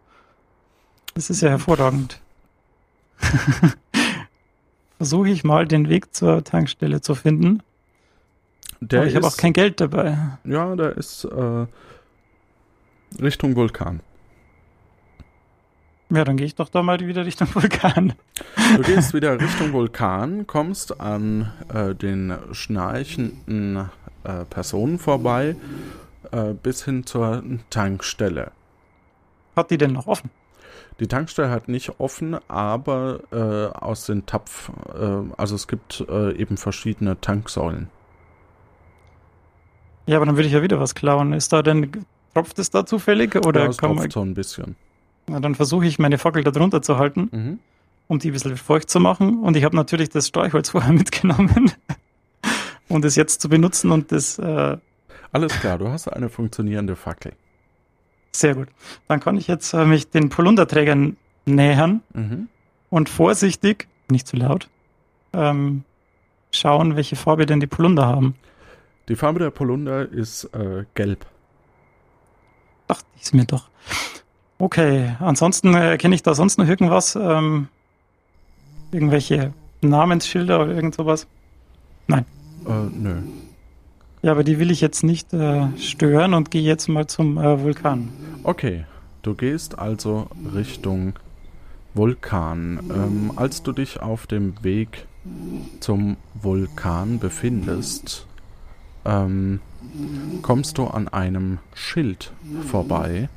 Das 1.13 1.29
ist 1.29 1.41
ja 1.41 1.49
hervorragend. 1.49 2.19
Versuche 4.97 5.29
ich 5.29 5.43
mal 5.43 5.65
den 5.65 5.87
Weg 5.89 6.13
zur 6.13 6.43
Tankstelle 6.43 7.01
zu 7.01 7.15
finden. 7.15 7.63
Der 8.91 8.99
Aber 8.99 9.09
ich 9.09 9.15
habe 9.15 9.27
auch 9.27 9.37
kein 9.37 9.53
Geld 9.53 9.81
dabei. 9.81 10.17
Ja, 10.43 10.75
der 10.75 10.95
ist 10.97 11.25
äh, 11.25 11.65
Richtung 13.21 13.55
Vulkan. 13.55 14.01
Ja, 16.11 16.23
dann 16.23 16.37
gehe 16.37 16.45
ich 16.45 16.55
doch 16.55 16.69
da 16.69 16.83
mal 16.83 16.99
wieder 16.99 17.25
Richtung 17.25 17.47
Vulkan. 17.55 18.13
Du 18.75 18.83
gehst 18.83 19.13
wieder 19.13 19.39
Richtung 19.39 19.73
Vulkan, 19.73 20.45
kommst 20.45 20.99
an 21.01 21.51
äh, 21.73 21.95
den 21.95 22.33
schnarchenden 22.51 23.89
äh, 24.23 24.45
Personen 24.45 24.99
vorbei, 24.99 25.55
äh, 26.31 26.53
bis 26.53 26.85
hin 26.85 27.07
zur 27.07 27.43
Tankstelle. 27.71 28.51
Hat 29.55 29.71
die 29.71 29.77
denn 29.77 29.93
noch 29.93 30.05
offen? 30.05 30.29
Die 30.99 31.07
Tankstelle 31.07 31.49
hat 31.49 31.67
nicht 31.67 31.99
offen, 31.99 32.37
aber 32.47 33.19
äh, 33.31 33.75
aus 33.75 34.05
den 34.05 34.25
Tapf, 34.25 34.71
äh, 34.93 35.33
also 35.37 35.55
es 35.55 35.67
gibt 35.67 36.05
äh, 36.07 36.35
eben 36.35 36.57
verschiedene 36.57 37.19
Tanksäulen. 37.19 37.89
Ja, 40.07 40.17
aber 40.17 40.25
dann 40.25 40.35
würde 40.35 40.47
ich 40.47 40.53
ja 40.53 40.61
wieder 40.61 40.79
was 40.79 40.95
klauen. 40.95 41.33
Ist 41.33 41.51
da 41.53 41.61
denn, 41.63 41.91
tropft 42.33 42.59
es 42.59 42.69
da 42.69 42.85
zufällig? 42.85 43.35
Oder 43.45 43.63
ja, 43.63 43.69
es 43.69 43.77
kann 43.77 43.89
man, 43.91 43.97
tropft 43.97 44.13
so 44.13 44.21
ein 44.21 44.33
bisschen. 44.33 44.75
na, 45.27 45.39
dann 45.39 45.55
versuche 45.55 45.85
ich 45.87 45.97
meine 45.99 46.17
Fackel 46.17 46.43
da 46.43 46.51
drunter 46.51 46.81
zu 46.81 46.97
halten, 46.97 47.29
Mhm. 47.31 47.59
um 48.07 48.19
die 48.19 48.29
ein 48.29 48.33
bisschen 48.33 48.55
feucht 48.57 48.89
zu 48.89 48.99
machen. 48.99 49.39
Und 49.41 49.57
ich 49.57 49.63
habe 49.63 49.75
natürlich 49.75 50.09
das 50.09 50.27
Streichholz 50.27 50.69
vorher 50.71 50.93
mitgenommen. 50.93 51.71
und 52.87 53.03
es 53.05 53.15
jetzt 53.15 53.41
zu 53.41 53.49
benutzen 53.49 53.91
und 53.91 54.11
das 54.11 54.37
äh, 54.37 54.77
Alles 55.31 55.59
klar, 55.59 55.77
du 55.79 55.87
hast 55.89 56.07
eine 56.07 56.29
funktionierende 56.29 56.95
Fackel. 56.95 57.33
Sehr 58.31 58.53
gut. 58.53 58.67
Dann 59.07 59.19
kann 59.21 59.37
ich 59.37 59.47
jetzt 59.47 59.73
äh, 59.73 59.85
mich 59.85 60.09
den 60.09 60.29
Polunderträgern 60.29 61.17
nähern 61.45 62.01
Mhm. 62.13 62.47
und 62.89 63.09
vorsichtig, 63.09 63.87
nicht 64.09 64.27
zu 64.27 64.35
laut, 64.37 64.69
ähm, 65.33 65.83
schauen, 66.51 66.95
welche 66.95 67.15
Farbe 67.15 67.45
denn 67.45 67.59
die 67.59 67.67
Polunder 67.67 68.05
haben. 68.05 68.35
Die 69.07 69.15
Farbe 69.15 69.39
der 69.39 69.51
Polunder 69.51 70.09
ist 70.09 70.45
äh, 70.53 70.85
gelb. 70.93 71.25
Ach, 72.87 73.01
die 73.15 73.21
ist 73.21 73.33
mir 73.33 73.45
doch. 73.45 73.69
Okay, 74.57 75.15
ansonsten 75.19 75.73
äh, 75.73 75.91
erkenne 75.91 76.15
ich 76.15 76.23
da 76.23 76.33
sonst 76.33 76.57
noch 76.57 76.67
irgendwas? 76.67 77.15
Ähm, 77.15 77.67
irgendwelche 78.91 79.53
Namensschilder 79.81 80.61
oder 80.61 80.73
irgend 80.73 80.95
sowas? 80.95 81.27
Äh, 82.67 82.89
nö. 82.93 83.21
Ja, 84.21 84.31
aber 84.31 84.43
die 84.43 84.59
will 84.59 84.71
ich 84.71 84.81
jetzt 84.81 85.03
nicht 85.03 85.33
äh, 85.33 85.67
stören 85.77 86.33
und 86.33 86.49
gehe 86.49 86.63
jetzt 86.63 86.87
mal 86.87 87.05
zum 87.07 87.37
äh, 87.37 87.61
Vulkan. 87.61 88.09
Okay, 88.43 88.85
du 89.21 89.35
gehst 89.35 89.77
also 89.77 90.27
Richtung 90.53 91.13
Vulkan. 91.93 92.79
Ähm, 92.89 93.31
als 93.35 93.61
du 93.61 93.71
dich 93.71 94.01
auf 94.01 94.25
dem 94.25 94.55
Weg 94.63 95.05
zum 95.79 96.17
Vulkan 96.33 97.19
befindest, 97.19 98.25
ähm, 99.05 99.59
kommst 100.41 100.77
du 100.77 100.87
an 100.87 101.07
einem 101.07 101.59
Schild 101.73 102.31
vorbei. 102.69 103.29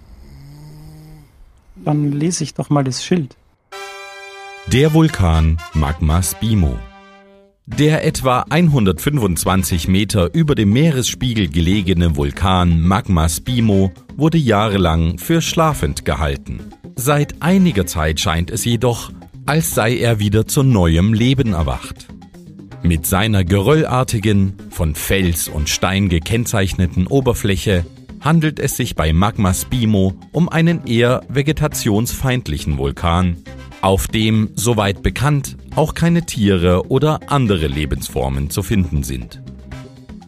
Dann 1.77 2.13
lese 2.13 2.45
ich 2.45 2.55
doch 2.55 2.71
mal 2.71 2.85
das 2.85 3.05
Schild. 3.05 3.37
Der 4.73 4.93
Vulkan 4.93 5.59
Magma 5.73 6.23
Spimo. 6.23 6.79
Der 7.67 8.05
etwa 8.05 8.47
125 8.49 9.89
Meter 9.89 10.35
über 10.35 10.55
dem 10.55 10.73
Meeresspiegel 10.73 11.49
gelegene 11.49 12.17
Vulkan 12.17 12.81
Magma 12.81 13.29
Spimo 13.29 13.93
wurde 14.17 14.39
jahrelang 14.39 15.19
für 15.19 15.41
schlafend 15.43 16.05
gehalten. 16.05 16.61
Seit 16.97 17.41
einiger 17.43 17.87
Zeit 17.87 18.21
scheint 18.21 18.51
es 18.51 18.65
jedoch, 18.65 19.13
als 19.47 19.75
sei 19.75 19.99
er 19.99 20.19
wieder 20.19 20.47
zu 20.47 20.63
neuem 20.63 21.15
Leben 21.15 21.53
erwacht. 21.53 22.09
Mit 22.83 23.07
seiner 23.07 23.45
geröllartigen, 23.45 24.55
von 24.71 24.95
Fels 24.95 25.49
und 25.49 25.69
Stein 25.69 26.09
gekennzeichneten 26.09 27.07
Oberfläche 27.07 27.85
handelt 28.21 28.59
es 28.61 28.77
sich 28.77 28.95
bei 28.95 29.13
Magma 29.13 29.53
Spimo 29.53 30.15
um 30.33 30.49
einen 30.49 30.87
eher 30.87 31.23
vegetationsfeindlichen 31.29 32.79
Vulkan, 32.79 33.39
auf 33.81 34.09
dem, 34.09 34.51
soweit 34.55 35.03
bekannt, 35.03 35.57
auch 35.75 35.95
keine 35.95 36.27
Tiere 36.27 36.89
oder 36.89 37.21
andere 37.31 37.67
Lebensformen 37.67 38.51
zu 38.51 38.63
finden 38.63 39.03
sind. 39.03 39.43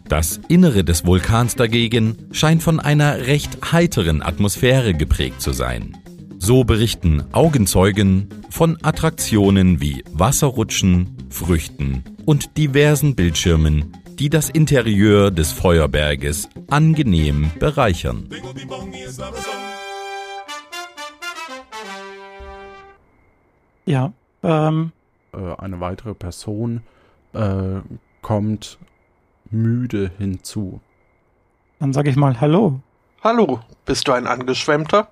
Das 0.09 0.41
Innere 0.49 0.83
des 0.83 1.07
Vulkans 1.07 1.55
dagegen 1.55 2.17
scheint 2.33 2.63
von 2.65 2.81
einer 2.81 3.27
recht 3.27 3.73
heiteren 3.73 4.23
Atmosphäre 4.23 4.93
geprägt 4.93 5.41
zu 5.41 5.53
sein. 5.53 5.97
So 6.39 6.65
berichten 6.65 7.23
Augenzeugen 7.33 8.29
von 8.51 8.77
Attraktionen 8.83 9.81
wie 9.81 10.03
Wasserrutschen, 10.13 11.20
Früchten 11.31 12.05
und 12.27 12.57
diversen 12.59 13.15
Bildschirmen, 13.15 13.97
die 14.19 14.29
das 14.29 14.51
Interieur 14.51 15.31
des 15.31 15.53
Feuerberges 15.53 16.49
angenehm 16.69 17.51
bereichern. 17.59 18.29
Ja, 23.87 24.13
ähm, 24.43 24.93
Äh, 25.33 25.55
eine 25.59 25.79
weitere 25.81 26.15
Person 26.15 26.83
äh, 27.35 27.81
kommt 28.21 28.79
müde 29.51 30.11
hinzu. 30.19 30.81
dann 31.79 31.93
sage 31.93 32.11
ich 32.11 32.17
mal 32.17 32.41
Hallo. 32.41 32.81
Hallo, 33.23 33.61
bist 33.85 34.09
du 34.09 34.13
ein 34.13 34.27
Angeschwemmter? 34.27 35.09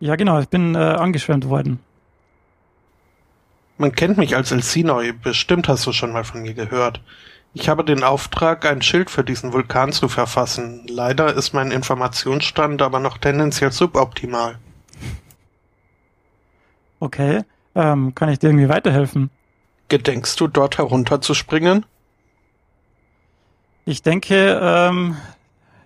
Ja, 0.00 0.16
genau, 0.16 0.40
ich 0.40 0.48
bin 0.48 0.74
äh, 0.74 0.78
angeschwemmt 0.78 1.48
worden. 1.48 1.80
Man 3.80 3.92
kennt 3.92 4.18
mich 4.18 4.36
als 4.36 4.52
Elsinoi, 4.52 5.12
bestimmt 5.12 5.66
hast 5.66 5.86
du 5.86 5.92
schon 5.92 6.12
mal 6.12 6.22
von 6.22 6.42
mir 6.42 6.52
gehört. 6.52 7.00
Ich 7.54 7.70
habe 7.70 7.82
den 7.82 8.02
Auftrag, 8.02 8.66
ein 8.66 8.82
Schild 8.82 9.08
für 9.08 9.24
diesen 9.24 9.54
Vulkan 9.54 9.90
zu 9.92 10.10
verfassen. 10.10 10.86
Leider 10.86 11.34
ist 11.34 11.54
mein 11.54 11.70
Informationsstand 11.70 12.82
aber 12.82 13.00
noch 13.00 13.16
tendenziell 13.16 13.72
suboptimal. 13.72 14.58
Okay, 16.98 17.40
ähm, 17.74 18.14
kann 18.14 18.28
ich 18.28 18.38
dir 18.38 18.48
irgendwie 18.48 18.68
weiterhelfen? 18.68 19.30
Gedenkst 19.88 20.38
du 20.38 20.46
dort 20.46 20.76
herunterzuspringen? 20.76 21.86
Ich 23.86 24.02
denke, 24.02 24.60
ähm, 24.62 25.16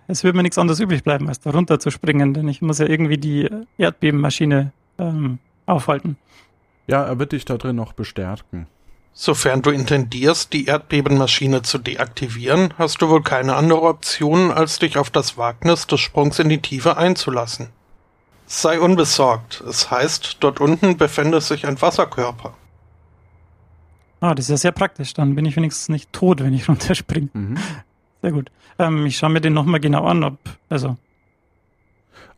es 0.09 0.25
wird 0.25 0.35
mir 0.35 0.43
nichts 0.43 0.57
anderes 0.57 0.81
übrig 0.81 1.05
bleiben, 1.05 1.29
als 1.29 1.39
da 1.39 1.51
runter 1.51 1.79
zu 1.79 1.91
springen, 1.91 2.33
denn 2.33 2.49
ich 2.49 2.61
muss 2.61 2.79
ja 2.79 2.87
irgendwie 2.87 3.17
die 3.17 3.49
Erdbebenmaschine 3.77 4.73
ähm, 4.99 5.39
aufhalten. 5.65 6.17
Ja, 6.87 7.03
er 7.03 7.19
wird 7.19 7.31
dich 7.31 7.45
da 7.45 7.57
drin 7.57 7.75
noch 7.75 7.93
bestärken. 7.93 8.67
Sofern 9.13 9.61
du 9.61 9.69
intendierst, 9.69 10.51
die 10.51 10.65
Erdbebenmaschine 10.65 11.61
zu 11.61 11.77
deaktivieren, 11.77 12.73
hast 12.77 13.01
du 13.01 13.09
wohl 13.09 13.23
keine 13.23 13.55
andere 13.55 13.83
Option, 13.83 14.51
als 14.51 14.79
dich 14.79 14.97
auf 14.97 15.09
das 15.09 15.37
Wagnis 15.37 15.87
des 15.87 16.01
Sprungs 16.01 16.37
in 16.39 16.49
die 16.49 16.61
Tiefe 16.61 16.97
einzulassen. 16.97 17.69
Sei 18.45 18.79
unbesorgt, 18.79 19.61
es 19.61 19.89
heißt, 19.89 20.37
dort 20.41 20.59
unten 20.59 20.97
befände 20.97 21.39
sich 21.41 21.65
ein 21.65 21.81
Wasserkörper. 21.81 22.53
Ah, 24.19 24.33
das 24.33 24.45
ist 24.45 24.49
ja 24.49 24.57
sehr 24.57 24.71
praktisch. 24.71 25.13
Dann 25.13 25.35
bin 25.35 25.45
ich 25.45 25.55
wenigstens 25.55 25.89
nicht 25.89 26.11
tot, 26.11 26.43
wenn 26.43 26.53
ich 26.53 26.67
runterspringe. 26.69 27.29
Mhm. 27.33 27.57
Sehr 28.21 28.31
gut. 28.31 28.51
Ähm, 28.79 29.05
ich 29.05 29.17
schaue 29.17 29.29
mir 29.29 29.41
den 29.41 29.53
nochmal 29.53 29.79
genau 29.79 30.05
an, 30.05 30.23
ob, 30.23 30.37
also, 30.69 30.97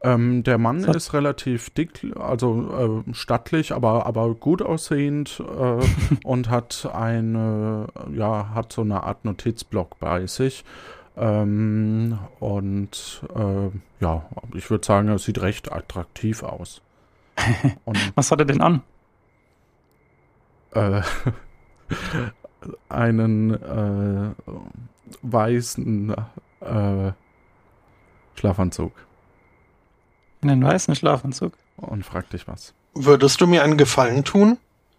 Ähm, 0.02 0.44
der 0.44 0.58
Mann 0.58 0.82
So. 0.82 0.92
ist 0.92 1.14
relativ 1.14 1.72
dick, 1.72 2.06
also 2.20 3.04
äh, 3.08 3.14
stattlich, 3.14 3.72
aber, 3.72 4.06
aber 4.06 4.34
gut 4.36 4.62
aussehend 4.62 5.42
äh, 5.42 5.84
und 6.24 6.50
hat 6.50 6.90
eine, 6.94 7.88
ja, 8.14 8.50
hat 8.54 8.72
so 8.74 8.82
eine 8.82 9.04
Art 9.04 9.26
Notizblock 9.26 10.00
bei 10.00 10.28
sich. 10.28 10.64
Ähm, 11.16 12.20
und 12.40 13.24
äh, 13.36 13.70
ja, 14.00 14.26
ich 14.54 14.70
würde 14.70 14.86
sagen, 14.86 15.08
er 15.08 15.18
sieht 15.18 15.42
recht 15.42 15.72
attraktiv 15.72 16.44
aus. 16.44 16.82
Was 18.16 18.32
hat 18.32 18.40
er 18.40 18.46
denn 18.46 18.62
an? 18.62 18.84
äh, 20.78 21.02
einen 22.90 23.52
äh, 23.52 24.32
weißen 25.22 26.16
äh, 26.62 27.12
Schlafanzug 30.42 30.52
Einen 30.52 30.64
weißen 30.64 30.96
Schlafanzug. 30.96 31.54
und 31.78 32.06
fragt 32.06 32.34
dich 32.34 32.48
was. 32.48 32.74
Würdest 32.94 33.42
du 33.42 33.48
mir 33.48 33.64
einen 33.64 33.78
Gefallen 33.78 34.24
tun? 34.24 34.58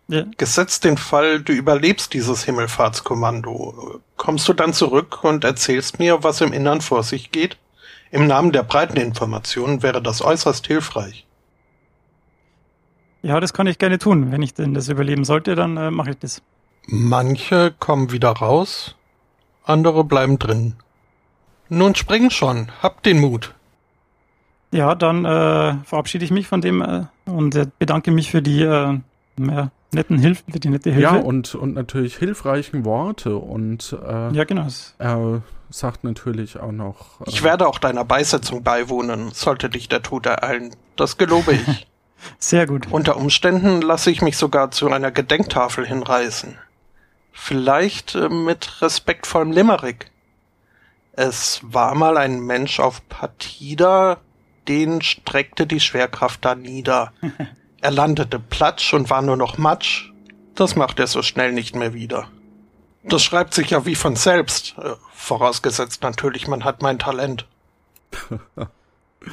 Ja, 0.09 0.25
Gesetzt 0.39 0.85
den 0.85 0.97
Fall, 0.97 1.41
du 1.41 1.53
überlebst 1.53 2.15
dieses 2.15 2.45
Himmelfahrtskommando, 2.45 4.01
kommst 4.17 4.49
du 4.49 4.55
dann 4.55 4.73
zurück 4.73 5.23
und 5.23 5.45
erzählst 5.45 5.99
mir, 5.99 6.23
was 6.25 6.41
im 6.41 6.53
Innern 6.53 6.81
vor 6.81 7.03
sich 7.03 7.31
geht? 7.31 7.59
Im 8.11 8.27
Namen 8.27 8.53
der 8.53 8.63
breiten 8.63 8.97
Information 8.97 9.83
wäre 9.83 10.01
das 10.01 10.23
äußerst 10.23 10.67
hilfreich. 10.67 11.27
ja, 13.23 13.39
das 13.41 13.53
kann 13.53 13.67
ich 13.67 13.79
gerne 13.79 13.99
tun. 13.99 14.33
Wenn 14.33 14.41
ich 14.43 14.55
denn 14.55 14.73
das 14.75 14.89
überleben 14.89 15.25
sollte, 15.25 15.55
dann 15.55 15.77
äh, 15.77 15.91
mache 15.91 16.11
ich 16.13 16.19
das. 16.19 16.41
Manche 16.87 17.75
kommen 17.79 18.11
wieder 18.13 18.31
raus, 18.31 18.95
andere 19.65 20.05
bleiben 20.05 20.39
drin. 20.39 20.77
Nun 21.69 21.95
spring 21.95 22.31
schon, 22.31 22.73
hab 22.83 23.03
den 23.03 23.21
Mut. 23.21 23.55
Ja, 24.71 24.95
dann 24.95 25.25
äh, 25.25 25.75
verabschiede 25.85 26.25
ich 26.25 26.31
mich 26.31 26.47
von 26.47 26.61
dem 26.61 26.83
äh, 26.83 27.05
und 27.27 27.55
äh, 27.55 27.67
bedanke 27.79 28.11
mich 28.11 28.31
für 28.31 28.43
die 28.43 28.63
äh, 28.63 28.99
netten 29.93 30.19
Hilfen, 30.19 30.53
für 30.53 30.61
die 30.61 30.69
nette 30.69 30.91
Hilfe. 30.91 31.03
Ja, 31.03 31.17
und, 31.17 31.55
und 31.55 31.75
natürlich 31.75 32.17
hilfreichen 32.17 32.85
Worte 32.85 33.37
und 33.37 33.97
äh, 34.07 34.33
ja 34.35 34.45
genau. 34.45 34.67
Er 34.99 35.43
sagt 35.71 36.05
natürlich 36.05 36.59
auch 36.61 36.73
noch. 36.73 37.21
Äh, 37.23 37.25
Ich 37.29 37.43
werde 37.43 37.67
auch 37.67 37.79
deiner 37.79 38.05
Beisetzung 38.05 38.63
beiwohnen, 38.63 39.31
sollte 39.33 39.71
dich 39.71 39.89
der 39.89 40.03
Tod 40.03 40.27
ereilen. 40.27 40.71
Das 40.97 41.17
gelobe 41.17 41.53
ich. 41.53 41.87
Sehr 42.39 42.67
gut. 42.67 42.89
Unter 42.91 43.17
Umständen 43.17 43.81
lasse 43.81 44.11
ich 44.11 44.23
mich 44.23 44.37
sogar 44.37 44.71
zu 44.71 44.91
einer 44.91 45.13
Gedenktafel 45.13 45.87
hinreißen. 45.87 46.57
Vielleicht 47.33 48.17
äh, 48.17 48.29
mit 48.29 48.83
respektvollem 48.83 49.53
Limerick. 49.53 50.11
Es 51.13 51.61
war 51.63 51.95
mal 51.95 52.17
ein 52.17 52.41
Mensch 52.41 52.81
auf 52.81 53.09
Partida, 53.09 54.19
den 54.69 55.03
streckte 55.03 55.67
die 55.67 55.81
Schwerkraft 55.81 56.45
da 56.45 56.55
nieder. 56.55 57.13
Er 57.81 57.93
landete 57.93 58.41
platsch 58.41 58.93
und 58.93 59.09
war 59.09 59.23
nur 59.23 59.37
noch 59.37 59.57
Matsch. 59.57 60.11
Das 60.57 60.75
macht 60.75 60.99
er 60.99 61.07
so 61.07 61.23
schnell 61.23 61.53
nicht 61.53 61.77
mehr 61.77 61.95
wieder. 61.95 62.27
Das 63.05 63.23
schreibt 63.23 63.55
sich 63.55 63.71
ja 63.71 63.87
wie 63.87 63.95
von 63.95 64.17
selbst, 64.17 64.75
äh, 64.79 64.95
vorausgesetzt 65.15 66.03
natürlich, 66.03 66.49
man 66.49 66.65
hat 66.65 66.83
mein 66.83 66.99
Talent. 66.99 67.47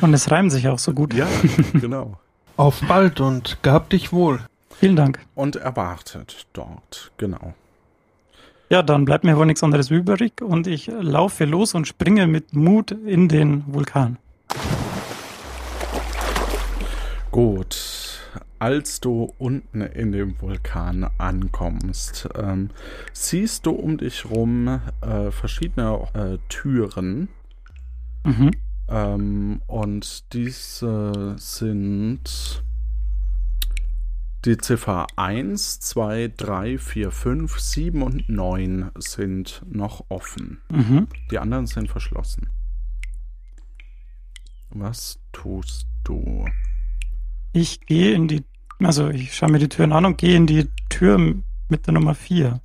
Und 0.01 0.13
es 0.13 0.29
reimt 0.29 0.51
sich 0.51 0.67
auch 0.67 0.79
so 0.79 0.93
gut. 0.93 1.13
Ja, 1.13 1.27
genau. 1.73 2.19
Auf 2.57 2.81
bald 2.88 3.19
und 3.19 3.57
gab 3.63 3.89
dich 3.89 4.13
wohl. 4.13 4.39
Vielen 4.79 4.95
Dank. 4.95 5.19
Und 5.36 5.57
er 5.57 5.75
wartet 5.75 6.47
dort, 6.53 7.11
genau. 7.17 7.53
Ja, 8.69 8.81
dann 8.81 9.05
bleibt 9.05 9.23
mir 9.23 9.38
wohl 9.38 9.45
nichts 9.45 9.63
anderes 9.63 9.91
übrig 9.91 10.41
und 10.41 10.65
ich 10.65 10.88
laufe 10.88 11.45
los 11.45 11.75
und 11.75 11.88
springe 11.88 12.27
mit 12.27 12.53
Mut 12.53 12.91
in 12.91 13.27
den 13.27 13.63
Vulkan. 13.67 14.17
Gut. 17.36 18.21
Als 18.59 19.01
du 19.01 19.33
unten 19.38 19.81
in 19.81 20.13
dem 20.13 20.39
Vulkan 20.41 21.09
ankommst, 21.17 22.29
ähm, 22.33 22.69
siehst 23.11 23.65
du 23.65 23.71
um 23.71 23.97
dich 23.97 24.23
rum 24.23 24.79
äh, 25.01 25.31
verschiedene 25.31 26.07
äh, 26.13 26.38
Türen. 26.47 27.27
Mhm. 28.23 28.51
Ähm, 28.88 29.61
und 29.67 30.31
diese 30.31 31.36
sind 31.38 32.63
die 34.45 34.55
Ziffer 34.55 35.05
1, 35.17 35.81
2, 35.81 36.31
3, 36.38 36.77
4, 36.77 37.11
5, 37.11 37.59
7 37.59 38.01
und 38.01 38.29
9 38.29 38.91
sind 38.97 39.61
noch 39.69 40.05
offen. 40.07 40.61
Mhm. 40.69 41.09
Die 41.31 41.39
anderen 41.39 41.67
sind 41.67 41.89
verschlossen. 41.89 42.47
Was 44.69 45.19
tust 45.33 45.86
du? 46.05 46.45
Ich 47.57 47.79
gehe 47.79 48.13
in 48.13 48.27
die, 48.27 48.43
also 48.79 49.07
ich 49.07 49.33
schaue 49.33 49.49
mir 49.49 49.59
die 49.59 49.69
Türen 49.69 49.93
an 49.93 50.03
und 50.03 50.17
gehe 50.17 50.35
in 50.35 50.45
die 50.45 50.67
Tür 50.89 51.17
mit 51.69 51.87
der 51.87 51.93
Nummer 51.93 52.13
4. 52.13 52.59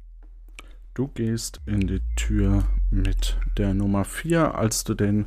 Du 0.94 1.06
gehst 1.06 1.60
in 1.64 1.86
die 1.86 2.00
Tür 2.16 2.64
mit 2.90 3.36
der 3.56 3.72
Nummer 3.72 4.04
4. 4.04 4.56
Als 4.56 4.82
du 4.82 4.94
den 4.94 5.26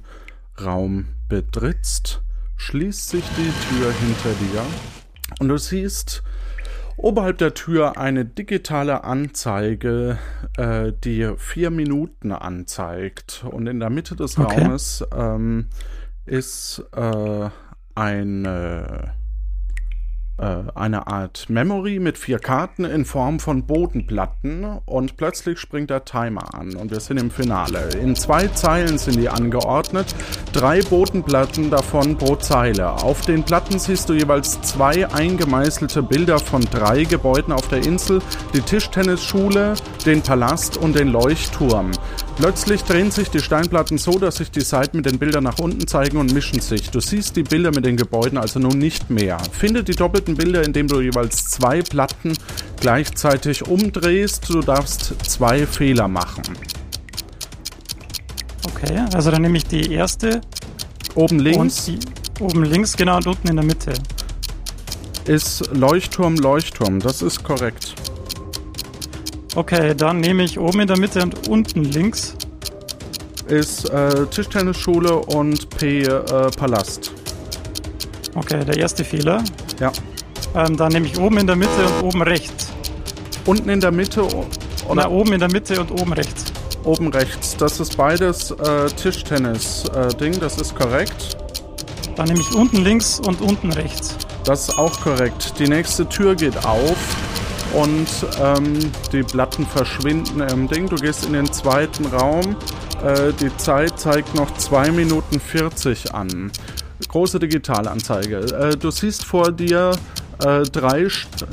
Raum 0.61 1.05
betrittst, 1.29 2.21
schließt 2.57 3.07
sich 3.07 3.23
die 3.37 3.77
Tür 3.77 3.93
hinter 3.93 4.33
dir 4.33 4.65
und 5.39 5.47
du 5.47 5.57
siehst 5.57 6.23
oberhalb 6.97 7.37
der 7.37 7.53
Tür 7.53 7.97
eine 7.97 8.25
digitale 8.25 9.05
Anzeige, 9.05 10.19
äh, 10.57 10.91
die 11.05 11.35
vier 11.37 11.69
Minuten 11.69 12.33
anzeigt. 12.33 13.45
Und 13.49 13.67
in 13.67 13.79
der 13.79 13.89
Mitte 13.89 14.17
des 14.17 14.37
Okay. 14.37 14.61
Raumes 14.61 15.05
ähm, 15.15 15.67
ist 16.25 16.83
äh, 16.91 17.49
eine 17.95 19.13
eine 20.37 21.07
Art 21.07 21.49
Memory 21.49 21.99
mit 21.99 22.17
vier 22.17 22.39
Karten 22.39 22.85
in 22.85 23.05
Form 23.05 23.39
von 23.39 23.67
Bodenplatten 23.67 24.79
und 24.85 25.15
plötzlich 25.15 25.59
springt 25.59 25.91
der 25.91 26.05
Timer 26.05 26.55
an 26.55 26.75
und 26.75 26.89
wir 26.89 26.99
sind 26.99 27.19
im 27.19 27.29
Finale. 27.29 27.89
In 28.01 28.15
zwei 28.15 28.47
Zeilen 28.47 28.97
sind 28.97 29.17
die 29.17 29.29
angeordnet, 29.29 30.15
drei 30.51 30.81
Bodenplatten 30.81 31.69
davon 31.69 32.17
pro 32.17 32.35
Zeile. 32.35 32.91
Auf 32.91 33.21
den 33.21 33.43
Platten 33.43 33.77
siehst 33.77 34.09
du 34.09 34.13
jeweils 34.13 34.59
zwei 34.61 35.07
eingemeißelte 35.11 36.01
Bilder 36.01 36.39
von 36.39 36.61
drei 36.61 37.03
Gebäuden 37.03 37.53
auf 37.53 37.67
der 37.67 37.85
Insel, 37.85 38.19
die 38.53 38.61
Tischtennisschule, 38.61 39.75
den 40.05 40.23
Palast 40.23 40.77
und 40.77 40.97
den 40.97 41.09
Leuchtturm. 41.09 41.91
Plötzlich 42.35 42.83
drehen 42.83 43.11
sich 43.11 43.29
die 43.29 43.39
Steinplatten 43.39 43.97
so, 43.97 44.17
dass 44.17 44.37
sich 44.37 44.49
die 44.49 44.61
Seiten 44.61 44.97
mit 44.97 45.05
den 45.05 45.19
Bildern 45.19 45.43
nach 45.43 45.59
unten 45.59 45.87
zeigen 45.87 46.17
und 46.17 46.33
mischen 46.33 46.59
sich. 46.59 46.89
Du 46.89 46.99
siehst 46.99 47.35
die 47.35 47.43
Bilder 47.43 47.71
mit 47.71 47.85
den 47.85 47.95
Gebäuden 47.95 48.37
also 48.37 48.59
nun 48.59 48.77
nicht 48.77 49.09
mehr. 49.09 49.37
Finde 49.51 49.83
die 49.83 49.93
doppelten 49.93 50.35
Bilder, 50.35 50.63
indem 50.63 50.87
du 50.87 50.99
jeweils 50.99 51.45
zwei 51.45 51.81
Platten 51.81 52.33
gleichzeitig 52.79 53.67
umdrehst. 53.67 54.49
Du 54.49 54.61
darfst 54.61 55.13
zwei 55.25 55.67
Fehler 55.67 56.07
machen. 56.07 56.43
Okay, 58.67 58.97
also 59.13 59.31
dann 59.31 59.43
nehme 59.43 59.57
ich 59.57 59.65
die 59.65 59.93
erste 59.93 60.41
Oben 61.15 61.39
links 61.39 61.87
und 61.87 61.87
die 61.87 62.43
oben 62.43 62.63
links, 62.63 62.97
genau, 62.97 63.17
und 63.17 63.27
unten 63.27 63.47
in 63.47 63.55
der 63.55 63.65
Mitte. 63.65 63.93
ist 65.27 65.69
Leuchtturm, 65.73 66.35
Leuchtturm. 66.35 66.99
Das 66.99 67.21
ist 67.21 67.43
korrekt. 67.43 67.95
Okay, 69.55 69.93
dann 69.95 70.19
nehme 70.19 70.43
ich 70.43 70.57
oben 70.57 70.79
in 70.79 70.87
der 70.87 70.97
Mitte 70.97 71.21
und 71.21 71.47
unten 71.47 71.83
links. 71.83 72.35
Ist 73.47 73.87
äh, 73.89 74.25
Tischtennisschule 74.27 75.13
und 75.15 75.69
P 75.77 76.01
äh, 76.01 76.49
Palast. 76.57 77.11
Okay, 78.33 78.65
der 78.65 78.77
erste 78.77 79.03
Fehler. 79.03 79.43
Ja. 79.79 79.91
Ähm, 80.55 80.75
dann 80.75 80.91
nehme 80.91 81.05
ich 81.05 81.19
oben 81.19 81.37
in 81.37 81.45
der 81.45 81.55
Mitte 81.55 81.85
und 81.85 82.03
oben 82.03 82.21
rechts. 82.23 82.71
Unten 83.45 83.69
in 83.69 83.79
der 83.79 83.91
Mitte 83.91 84.23
Oder 84.23 84.45
oder 84.89 85.11
oben 85.11 85.33
in 85.33 85.39
der 85.39 85.51
Mitte 85.51 85.79
und 85.79 85.91
oben 85.91 86.13
rechts. 86.13 86.45
oben 86.83 87.09
rechts. 87.09 87.55
Das 87.55 87.79
ist 87.79 87.95
beides 87.95 88.51
äh, 88.51 88.87
Tischtennis-Ding. 88.87 90.39
das 90.39 90.57
ist 90.59 90.75
korrekt. 90.75 91.37
Dann 92.15 92.27
nehme 92.27 92.39
ich 92.39 92.55
unten 92.55 92.83
links 92.83 93.19
und 93.19 93.39
unten 93.41 93.71
rechts. 93.71 94.15
Das 94.45 94.69
ist 94.69 94.77
auch 94.79 94.99
korrekt. 95.01 95.53
Die 95.59 95.67
nächste 95.67 96.07
Tür 96.09 96.35
geht 96.35 96.65
auf 96.65 96.97
und 97.73 98.07
ähm, 98.41 98.79
die 99.11 99.23
Platten 99.23 99.65
verschwinden 99.65 100.41
im 100.41 100.67
Ding. 100.67 100.87
Du 100.87 100.95
gehst 100.95 101.25
in 101.25 101.33
den 101.33 101.51
zweiten 101.51 102.05
Raum. 102.07 102.55
Äh, 103.03 103.33
die 103.33 103.55
Zeit 103.57 103.99
zeigt 103.99 104.35
noch 104.35 104.53
2 104.55 104.91
Minuten 104.91 105.39
40 105.39 106.13
an. 106.13 106.51
Große 107.07 107.39
Digitalanzeige. 107.39 108.37
Äh, 108.37 108.77
du 108.77 108.91
siehst 108.91 109.25
vor 109.25 109.51
dir 109.51 109.91
äh, 110.43 110.63
drei, 110.63 111.07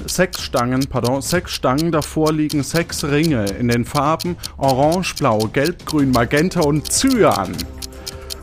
sechs 0.07 0.43
Stangen, 0.43 0.87
pardon, 0.89 1.23
sechs 1.23 1.53
Stangen. 1.53 1.93
Davor 1.93 2.33
liegen 2.33 2.63
sechs 2.63 3.05
Ringe 3.05 3.47
in 3.59 3.69
den 3.69 3.85
Farben 3.85 4.37
Orange, 4.57 5.15
Blau, 5.19 5.39
Gelb, 5.53 5.85
Grün, 5.87 6.11
Magenta 6.11 6.61
und 6.61 6.91
Cyan. 6.91 7.57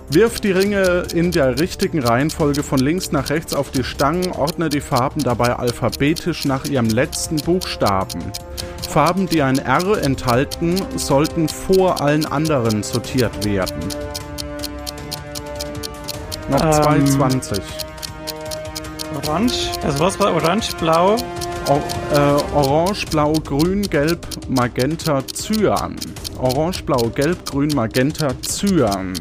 Wirf 0.10 0.40
die 0.40 0.52
Ringe 0.52 1.06
in 1.14 1.32
der 1.32 1.60
richtigen 1.60 2.00
Reihenfolge 2.00 2.64
von 2.64 2.80
links 2.80 3.12
nach 3.12 3.30
rechts 3.30 3.54
auf 3.54 3.72
die 3.72 3.84
Stangen, 3.84 4.32
ordne 4.32 4.70
die 4.70 4.80
Farben 4.80 5.22
dabei 5.22 5.54
alphabetisch 5.54 6.46
nach 6.46 6.64
ihrem 6.64 6.88
letzten 6.88 7.36
Buchstaben. 7.36 8.24
Farben, 8.90 9.28
die 9.28 9.42
ein 9.42 9.58
R 9.58 10.02
enthalten, 10.02 10.82
sollten 10.96 11.50
vor 11.50 12.02
allen 12.02 12.26
anderen 12.26 12.84
sortiert 12.84 13.44
werden. 13.44 13.82
Noch 16.50 16.64
Ähm. 16.64 17.06
2,20. 17.06 17.60
Orange. 19.26 19.72
Also 19.84 20.00
was 20.00 20.20
war 20.20 20.34
orange, 20.34 20.74
blau? 20.80 21.18
O 21.70 21.82
äh, 22.14 22.56
Orange, 22.56 23.06
Blau, 23.08 23.34
Grün, 23.34 23.82
Gelb, 23.82 24.26
Magenta, 24.48 25.22
Cyan. 25.34 25.98
Orange, 26.38 26.84
Blau, 26.84 27.10
Gelb, 27.14 27.46
Grün, 27.46 27.72
Magenta, 27.76 28.30
Cyan. 28.42 29.14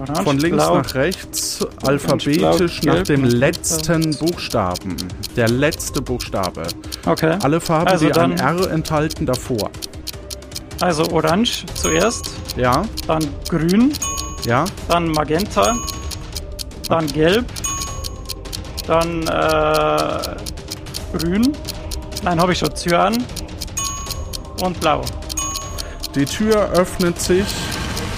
Orange, 0.00 0.22
Von 0.24 0.38
links 0.38 0.56
blau. 0.56 0.76
nach 0.78 0.94
rechts, 0.94 1.66
alphabetisch 1.82 2.80
blau, 2.80 2.94
nach 2.94 3.02
dem 3.02 3.24
letzten 3.24 4.16
Buchstaben. 4.16 4.96
Der 5.36 5.48
letzte 5.48 6.00
Buchstabe. 6.00 6.62
Okay. 7.06 7.36
Alle 7.42 7.60
Farben, 7.60 7.88
Also 7.88 8.06
die 8.06 8.12
ein 8.18 8.34
dann- 8.36 8.58
R 8.60 8.70
enthalten, 8.70 9.26
davor. 9.26 9.70
Also 10.80 11.04
orange 11.12 11.66
zuerst, 11.74 12.30
Ja, 12.56 12.84
dann 13.06 13.22
grün, 13.48 13.92
ja, 14.46 14.64
dann 14.88 15.08
magenta, 15.08 15.76
dann 16.88 17.06
gelb, 17.08 17.44
dann 18.86 19.22
äh, 19.26 21.16
grün. 21.18 21.52
Nein, 22.22 22.40
habe 22.40 22.52
ich 22.52 22.58
schon. 22.58 22.74
Cyan 22.74 23.22
und 24.62 24.80
blau. 24.80 25.02
Die 26.14 26.24
Tür 26.24 26.70
öffnet 26.72 27.20
sich 27.20 27.44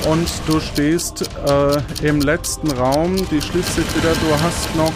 und 0.06 0.28
du 0.46 0.60
stehst 0.60 1.28
äh, 1.46 2.06
im 2.06 2.20
letzten 2.20 2.70
Raum. 2.72 3.16
Die 3.30 3.40
schließt 3.40 3.74
sich 3.74 3.96
wieder. 3.96 4.12
Du 4.12 4.42
hast 4.42 4.74
noch 4.76 4.92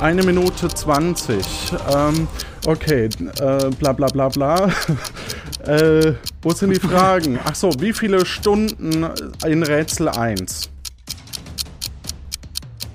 eine 0.00 0.22
Minute 0.22 0.68
20. 0.68 1.72
Ähm, 1.94 2.28
okay, 2.66 3.04
äh, 3.40 3.70
bla 3.78 3.92
bla 3.92 4.08
bla 4.08 4.28
bla. 4.28 4.66
äh, 5.66 6.14
wo 6.42 6.52
sind 6.52 6.70
die 6.70 6.80
Fragen? 6.80 7.38
Ach 7.44 7.54
so, 7.54 7.70
wie 7.78 7.92
viele 7.92 8.26
Stunden 8.26 9.06
in 9.46 9.62
Rätsel 9.62 10.08
1? 10.08 10.70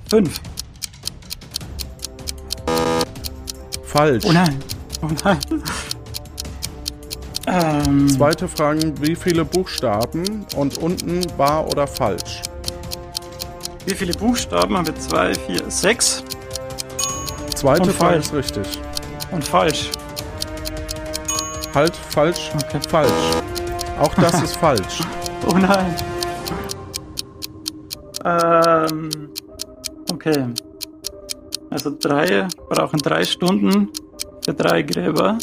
Fünf. 0.10 0.40
Falsch. 3.84 4.26
Oh 4.28 4.32
nein. 4.32 4.60
Oh 5.02 5.10
nein. 5.24 5.40
Ähm, 7.48 8.10
Zweite 8.10 8.48
Frage, 8.48 8.94
wie 9.02 9.16
viele 9.16 9.46
Buchstaben 9.46 10.46
und 10.56 10.78
unten 10.80 11.22
wahr 11.38 11.66
oder 11.68 11.88
falsch? 11.88 12.42
wie 13.86 13.94
viele 13.96 14.12
Buchstaben 14.14 14.76
haben 14.76 14.86
wir? 14.86 14.96
Zwei, 14.98 15.34
vier, 15.34 15.62
sechs 15.70 16.22
Zweite 17.56 17.84
Und 17.84 17.92
Frage 17.94 18.22
falsch. 18.22 18.26
ist 18.26 18.34
richtig. 18.34 18.82
und 19.32 19.44
falsch. 19.48 19.90
Halt, 21.74 21.96
falsch, 21.96 22.52
Okay. 22.56 22.80
falsch. 22.90 23.12
Auch 24.02 24.14
das 24.16 24.42
ist 24.44 24.58
falsch. 24.58 25.00
Oh 25.48 25.58
nein. 25.58 25.96
Ähm, 28.26 29.10
okay. 30.12 30.48
Also 31.70 31.96
drei 31.98 32.48
brauchen 32.70 33.00
drei 33.00 33.24
Stunden 33.24 33.90
für 34.44 34.54
drei 34.54 34.82
Gräber. 34.82 35.38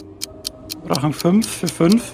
Brauchen 0.87 1.13
fünf 1.13 1.49
für 1.49 1.69
fünf. 1.69 2.13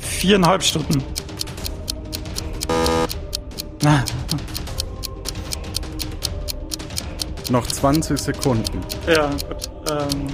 Viereinhalb 0.00 0.62
Stunden. 0.62 1.02
Na, 3.82 4.04
Noch 7.50 7.66
20 7.66 8.18
Sekunden. 8.18 8.80
ja, 9.06 9.30
gut. 9.30 9.70
Ähm, 9.90 10.26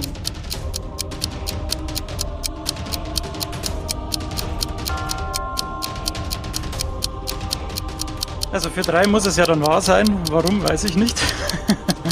also 8.51 8.69
für 8.69 8.81
drei 8.81 9.07
muss 9.07 9.25
es 9.25 9.37
ja 9.37 9.45
dann 9.45 9.65
wahr 9.65 9.81
sein. 9.81 10.07
Warum, 10.29 10.61
weiß 10.63 10.83
ich 10.85 10.95
nicht. 10.95 11.17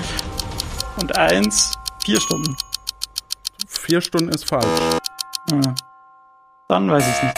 Und 1.01 1.17
eins, 1.17 1.71
vier 2.05 2.21
Stunden. 2.21 2.55
Vier 3.85 3.99
Stunden 3.99 4.29
ist 4.29 4.47
falsch. 4.47 4.65
Ja. 5.51 5.75
Dann 6.69 6.89
weiß 6.89 7.03
ich 7.05 7.23
nicht. 7.23 7.37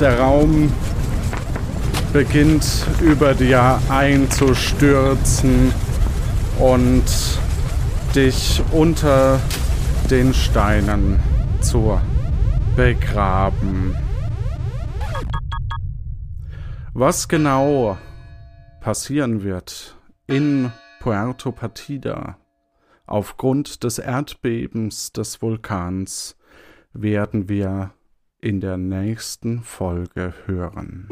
Der 0.00 0.20
Raum 0.20 0.72
beginnt 2.12 2.86
über 3.00 3.34
dir 3.34 3.80
einzustürzen 3.88 5.74
und 6.60 7.04
dich 8.14 8.62
unter 8.70 9.40
den 10.08 10.32
Steinen 10.32 11.18
zu 11.60 12.00
begraben. 12.76 13.96
Was 16.92 17.26
genau 17.26 17.98
passieren 18.80 19.42
wird 19.42 19.96
in 20.28 20.70
Puerto 21.04 21.52
Partida. 21.52 22.38
Aufgrund 23.06 23.84
des 23.84 23.98
Erdbebens 23.98 25.12
des 25.12 25.42
Vulkans 25.42 26.34
werden 26.94 27.46
wir 27.46 27.90
in 28.40 28.62
der 28.62 28.78
nächsten 28.78 29.60
Folge 29.60 30.32
hören. 30.46 31.10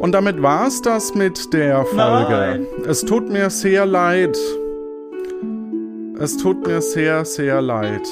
Und 0.00 0.12
damit 0.12 0.40
war's 0.40 0.80
das 0.80 1.14
mit 1.14 1.52
der 1.52 1.84
Folge. 1.84 2.64
Nein. 2.64 2.66
Es 2.86 3.02
tut 3.02 3.28
mir 3.28 3.50
sehr 3.50 3.84
leid. 3.84 4.38
Es 6.18 6.38
tut 6.38 6.66
mir 6.66 6.80
sehr, 6.80 7.22
sehr 7.26 7.60
leid. 7.60 8.08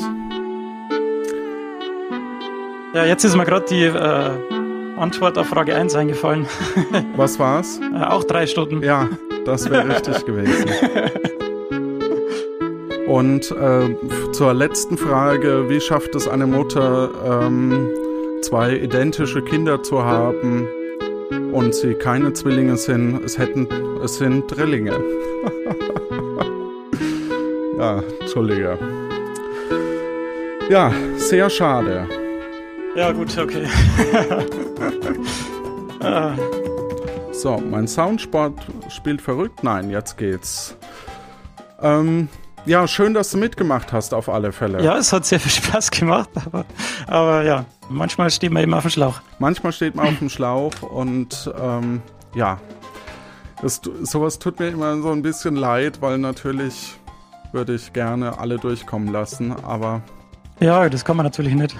Ja, 2.92 3.06
jetzt 3.06 3.24
ist 3.24 3.34
mir 3.36 3.46
gerade 3.46 3.64
die 3.70 3.84
äh, 3.84 5.00
Antwort 5.00 5.38
auf 5.38 5.46
Frage 5.46 5.74
1 5.74 5.94
eingefallen. 5.94 6.46
Was 7.16 7.38
war's? 7.38 7.80
Äh, 7.94 8.04
auch 8.04 8.24
drei 8.24 8.46
Stunden. 8.46 8.82
Ja, 8.82 9.08
das 9.44 9.70
wäre 9.70 9.88
richtig 9.88 10.24
gewesen. 10.24 10.66
Und 13.06 13.50
äh, 13.52 14.32
zur 14.32 14.54
letzten 14.54 14.96
Frage, 14.96 15.68
wie 15.68 15.80
schafft 15.80 16.14
es 16.14 16.26
eine 16.26 16.46
Mutter, 16.46 17.10
ähm, 17.24 17.88
zwei 18.42 18.74
identische 18.76 19.42
Kinder 19.42 19.82
zu 19.82 20.04
haben 20.04 20.66
und 21.52 21.74
sie 21.74 21.94
keine 21.94 22.32
Zwillinge 22.32 22.76
sind? 22.76 23.22
Es 23.24 23.38
hätten, 23.38 23.68
es 24.02 24.18
sind 24.18 24.48
Drillinge. 24.48 24.92
ja, 27.78 28.02
Entschuldige. 28.20 28.78
Ja, 30.70 30.92
sehr 31.16 31.50
schade. 31.50 32.08
Ja, 32.96 33.12
gut, 33.12 33.36
okay. 33.38 33.66
Ah, 36.00 36.34
So, 37.34 37.58
mein 37.58 37.86
Soundsport 37.88 38.54
spielt 38.88 39.20
verrückt. 39.20 39.62
Nein, 39.64 39.90
jetzt 39.90 40.16
geht's. 40.16 40.76
Ähm, 41.82 42.28
ja, 42.64 42.86
schön, 42.88 43.12
dass 43.12 43.30
du 43.32 43.38
mitgemacht 43.38 43.92
hast, 43.92 44.14
auf 44.14 44.28
alle 44.28 44.52
Fälle. 44.52 44.82
ja, 44.82 44.96
es 44.96 45.12
hat 45.12 45.26
sehr 45.26 45.38
viel 45.40 45.52
Spaß 45.52 45.90
gemacht, 45.90 46.30
aber, 46.46 46.64
aber 47.06 47.42
ja, 47.42 47.66
manchmal 47.90 48.30
steht 48.30 48.52
man 48.52 48.62
eben 48.62 48.72
auf 48.72 48.82
dem 48.82 48.90
Schlauch. 48.90 49.20
Manchmal 49.38 49.72
steht 49.72 49.94
man 49.94 50.08
auf 50.08 50.18
dem 50.18 50.30
Schlauch 50.30 50.80
und 50.82 51.52
ähm, 51.60 52.00
ja, 52.34 52.58
das, 53.60 53.82
sowas 54.02 54.38
tut 54.38 54.58
mir 54.60 54.68
immer 54.68 54.96
so 55.02 55.10
ein 55.10 55.20
bisschen 55.22 55.56
leid, 55.56 56.00
weil 56.00 56.16
natürlich 56.18 56.94
würde 57.52 57.74
ich 57.74 57.92
gerne 57.92 58.38
alle 58.38 58.58
durchkommen 58.58 59.12
lassen, 59.12 59.54
aber 59.64 60.00
Ja, 60.60 60.88
das 60.88 61.04
kann 61.04 61.16
man 61.16 61.24
natürlich 61.26 61.54
nicht. 61.54 61.76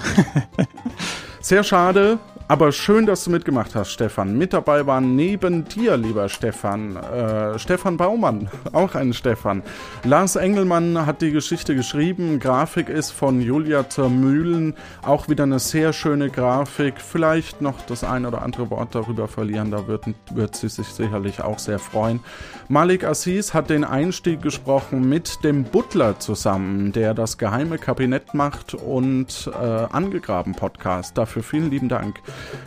sehr 1.40 1.64
schade. 1.64 2.18
Aber 2.46 2.72
schön, 2.72 3.06
dass 3.06 3.24
du 3.24 3.30
mitgemacht 3.30 3.74
hast, 3.74 3.90
Stefan. 3.90 4.36
Mit 4.36 4.52
dabei 4.52 4.86
waren 4.86 5.16
neben 5.16 5.64
dir, 5.64 5.96
lieber 5.96 6.28
Stefan, 6.28 6.94
äh, 6.94 7.58
Stefan 7.58 7.96
Baumann, 7.96 8.50
auch 8.72 8.94
ein 8.94 9.14
Stefan. 9.14 9.62
Lars 10.04 10.36
Engelmann 10.36 11.06
hat 11.06 11.22
die 11.22 11.30
Geschichte 11.30 11.74
geschrieben. 11.74 12.38
Grafik 12.40 12.90
ist 12.90 13.12
von 13.12 13.40
Julia 13.40 13.88
Zermühlen. 13.88 14.74
Auch 15.00 15.30
wieder 15.30 15.44
eine 15.44 15.58
sehr 15.58 15.94
schöne 15.94 16.28
Grafik. 16.28 17.00
Vielleicht 17.00 17.62
noch 17.62 17.80
das 17.86 18.04
ein 18.04 18.26
oder 18.26 18.42
andere 18.42 18.68
Wort 18.68 18.94
darüber 18.94 19.26
verlieren. 19.26 19.70
Da 19.70 19.86
wird, 19.86 20.04
wird 20.34 20.54
sie 20.54 20.68
sich 20.68 20.88
sicherlich 20.88 21.40
auch 21.42 21.58
sehr 21.58 21.78
freuen. 21.78 22.20
Malik 22.68 23.04
Assis 23.04 23.54
hat 23.54 23.70
den 23.70 23.84
Einstieg 23.84 24.42
gesprochen 24.42 25.08
mit 25.08 25.42
dem 25.44 25.64
Butler 25.64 26.18
zusammen, 26.18 26.92
der 26.92 27.14
das 27.14 27.38
geheime 27.38 27.78
Kabinett 27.78 28.34
macht 28.34 28.74
und 28.74 29.50
äh, 29.50 29.64
angegraben 29.64 30.54
Podcast. 30.54 31.16
Dafür 31.16 31.42
vielen 31.42 31.70
lieben 31.70 31.88
Dank. 31.88 32.20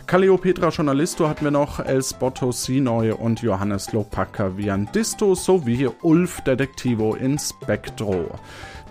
Calliopetra 0.06 0.68
Journalisto 0.68 1.28
hatten 1.28 1.44
wir 1.44 1.50
noch, 1.50 1.80
Els 1.80 2.14
Botto 2.14 2.52
Sinoy 2.52 3.10
und 3.10 3.42
Johannes 3.42 3.92
Lopaka 3.92 4.56
Viandisto 4.56 5.34
sowie 5.34 5.88
Ulf 6.02 6.40
Detektivo 6.42 7.14
Inspectro, 7.14 8.26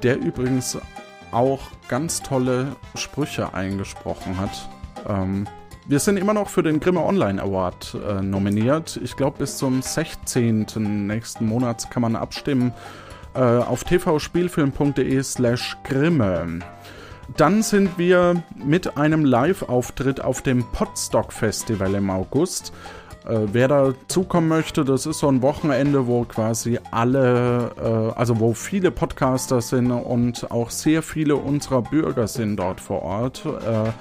der 0.04 0.20
übrigens 0.20 0.78
auch 1.32 1.62
ganz 1.88 2.22
tolle 2.22 2.76
Sprüche 2.96 3.54
eingesprochen 3.54 4.38
hat. 4.40 4.70
Ähm, 5.08 5.48
wir 5.88 6.00
sind 6.00 6.18
immer 6.18 6.34
noch 6.34 6.50
für 6.50 6.64
den 6.64 6.80
Grimme 6.80 7.02
Online 7.02 7.42
Award 7.42 7.96
äh, 8.06 8.22
nominiert. 8.22 9.00
Ich 9.02 9.16
glaube, 9.16 9.38
bis 9.40 9.58
zum 9.58 9.82
16. 9.82 10.66
nächsten 11.08 11.46
Monats 11.46 11.90
kann 11.90 12.02
man 12.02 12.16
abstimmen 12.16 12.74
äh, 13.34 13.40
auf 13.40 13.86
tvspielfilm.de 13.86 15.24
slash 15.24 15.78
Grimme. 15.84 16.60
Dann 17.36 17.62
sind 17.62 17.98
wir 17.98 18.42
mit 18.56 18.98
einem 18.98 19.26
Live-Auftritt 19.26 20.22
auf 20.22 20.42
dem 20.42 20.64
Podstock 20.72 21.34
Festival 21.34 21.94
im 21.96 22.10
August. 22.10 22.74
Äh, 23.28 23.40
wer 23.52 23.68
da 23.68 23.94
zukommen 24.08 24.48
möchte, 24.48 24.86
das 24.86 25.06
ist 25.06 25.20
so 25.20 25.28
ein 25.28 25.42
Wochenende, 25.42 26.08
wo 26.08 26.24
quasi 26.24 26.80
alle, 26.92 27.72
äh, 27.78 28.18
also 28.18 28.40
wo 28.40 28.54
viele 28.54 28.90
Podcaster 28.92 29.62
sind 29.62 29.92
und 29.92 30.50
auch 30.50 30.70
sehr 30.72 31.04
viele 31.04 31.36
unserer 31.36 31.82
Bürger 31.82 32.28
sind 32.28 32.56
dort 32.58 32.80
vor 32.80 33.04
Ort. 33.04 33.46
Äh, 33.46 33.92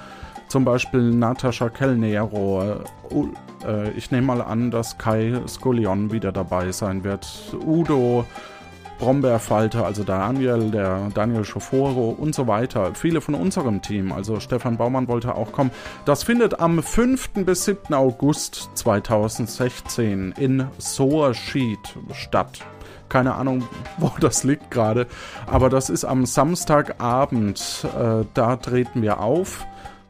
zum 0.47 0.63
Beispiel 0.63 1.11
Natascha 1.11 1.69
Kellnero. 1.69 2.63
Äh, 2.63 3.13
U- 3.13 3.33
äh, 3.67 3.91
ich 3.91 4.09
nehme 4.11 4.27
mal 4.27 4.41
an, 4.41 4.71
dass 4.71 4.97
Kai 4.97 5.33
Skullion 5.47 6.11
wieder 6.11 6.31
dabei 6.31 6.71
sein 6.71 7.03
wird. 7.03 7.27
Udo, 7.65 8.25
Brombeerfalter, 8.99 9.85
also 9.85 10.03
Daniel, 10.03 10.71
der 10.71 11.09
Daniel 11.13 11.45
Schoforo 11.45 12.09
und 12.09 12.33
so 12.33 12.47
weiter. 12.47 12.91
Viele 12.93 13.21
von 13.21 13.35
unserem 13.35 13.81
Team, 13.81 14.11
also 14.11 14.39
Stefan 14.39 14.77
Baumann 14.77 15.07
wollte 15.07 15.35
auch 15.35 15.51
kommen. 15.51 15.71
Das 16.05 16.23
findet 16.23 16.59
am 16.59 16.81
5. 16.81 17.45
bis 17.45 17.65
7. 17.65 17.93
August 17.93 18.69
2016 18.75 20.33
in 20.37 20.67
Soerschied 20.77 21.79
statt. 22.13 22.59
Keine 23.09 23.35
Ahnung, 23.35 23.63
wo 23.97 24.11
das 24.19 24.43
liegt 24.43 24.71
gerade, 24.71 25.07
aber 25.45 25.69
das 25.69 25.89
ist 25.89 26.05
am 26.05 26.25
Samstagabend. 26.25 27.85
Äh, 27.97 28.25
da 28.33 28.55
treten 28.57 29.01
wir 29.01 29.19
auf. 29.19 29.65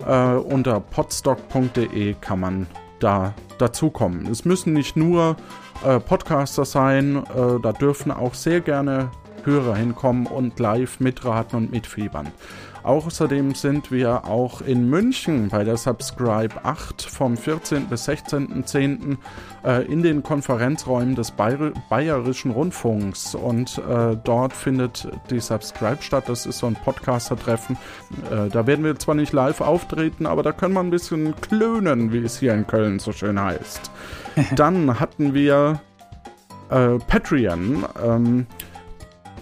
Äh, 0.05 0.33
unter 0.33 0.79
podstock.de 0.79 2.15
kann 2.21 2.39
man 2.39 2.67
da 2.99 3.33
dazukommen. 3.57 4.27
Es 4.27 4.45
müssen 4.45 4.73
nicht 4.73 4.95
nur 4.95 5.35
äh, 5.85 5.99
Podcaster 5.99 6.65
sein, 6.65 7.17
äh, 7.17 7.59
da 7.61 7.73
dürfen 7.73 8.11
auch 8.11 8.33
sehr 8.33 8.61
gerne 8.61 9.11
Hörer 9.43 9.75
hinkommen 9.75 10.27
und 10.27 10.59
live 10.59 10.99
mitraten 10.99 11.57
und 11.57 11.71
mitfiebern. 11.71 12.27
Außerdem 12.87 13.53
sind 13.53 13.91
wir 13.91 14.23
auch 14.23 14.61
in 14.61 14.89
München 14.89 15.49
bei 15.49 15.65
der 15.65 15.75
Subscribe 15.75 16.63
8 16.63 17.01
vom 17.01 17.35
14. 17.35 17.87
bis 17.87 18.07
16.10. 18.07 19.17
Äh, 19.65 19.85
in 19.91 20.03
den 20.03 20.23
Konferenzräumen 20.23 21.13
des 21.13 21.31
Bayer 21.31 21.73
Bayerischen 21.89 22.51
Rundfunks 22.51 23.35
und 23.35 23.77
äh, 23.79 24.15
dort 24.23 24.53
findet 24.53 25.09
die 25.29 25.41
Subscribe 25.41 26.01
statt. 26.01 26.29
Das 26.29 26.45
ist 26.45 26.59
so 26.59 26.67
ein 26.67 26.75
Podcaster-Treffen. 26.75 27.77
Äh, 28.31 28.47
da 28.47 28.65
werden 28.65 28.85
wir 28.85 28.97
zwar 28.97 29.15
nicht 29.15 29.33
live 29.33 29.59
auftreten, 29.59 30.25
aber 30.25 30.41
da 30.41 30.53
können 30.53 30.73
wir 30.73 30.79
ein 30.79 30.89
bisschen 30.89 31.35
klönen, 31.41 32.13
wie 32.13 32.19
es 32.19 32.39
hier 32.39 32.53
in 32.53 32.67
Köln 32.67 32.99
so 32.99 33.11
schön 33.11 33.37
heißt. 33.37 33.91
Dann 34.55 34.97
hatten 34.97 35.33
wir 35.33 35.81
äh, 36.69 36.99
Patreon. 36.99 37.83
Ähm, 38.01 38.47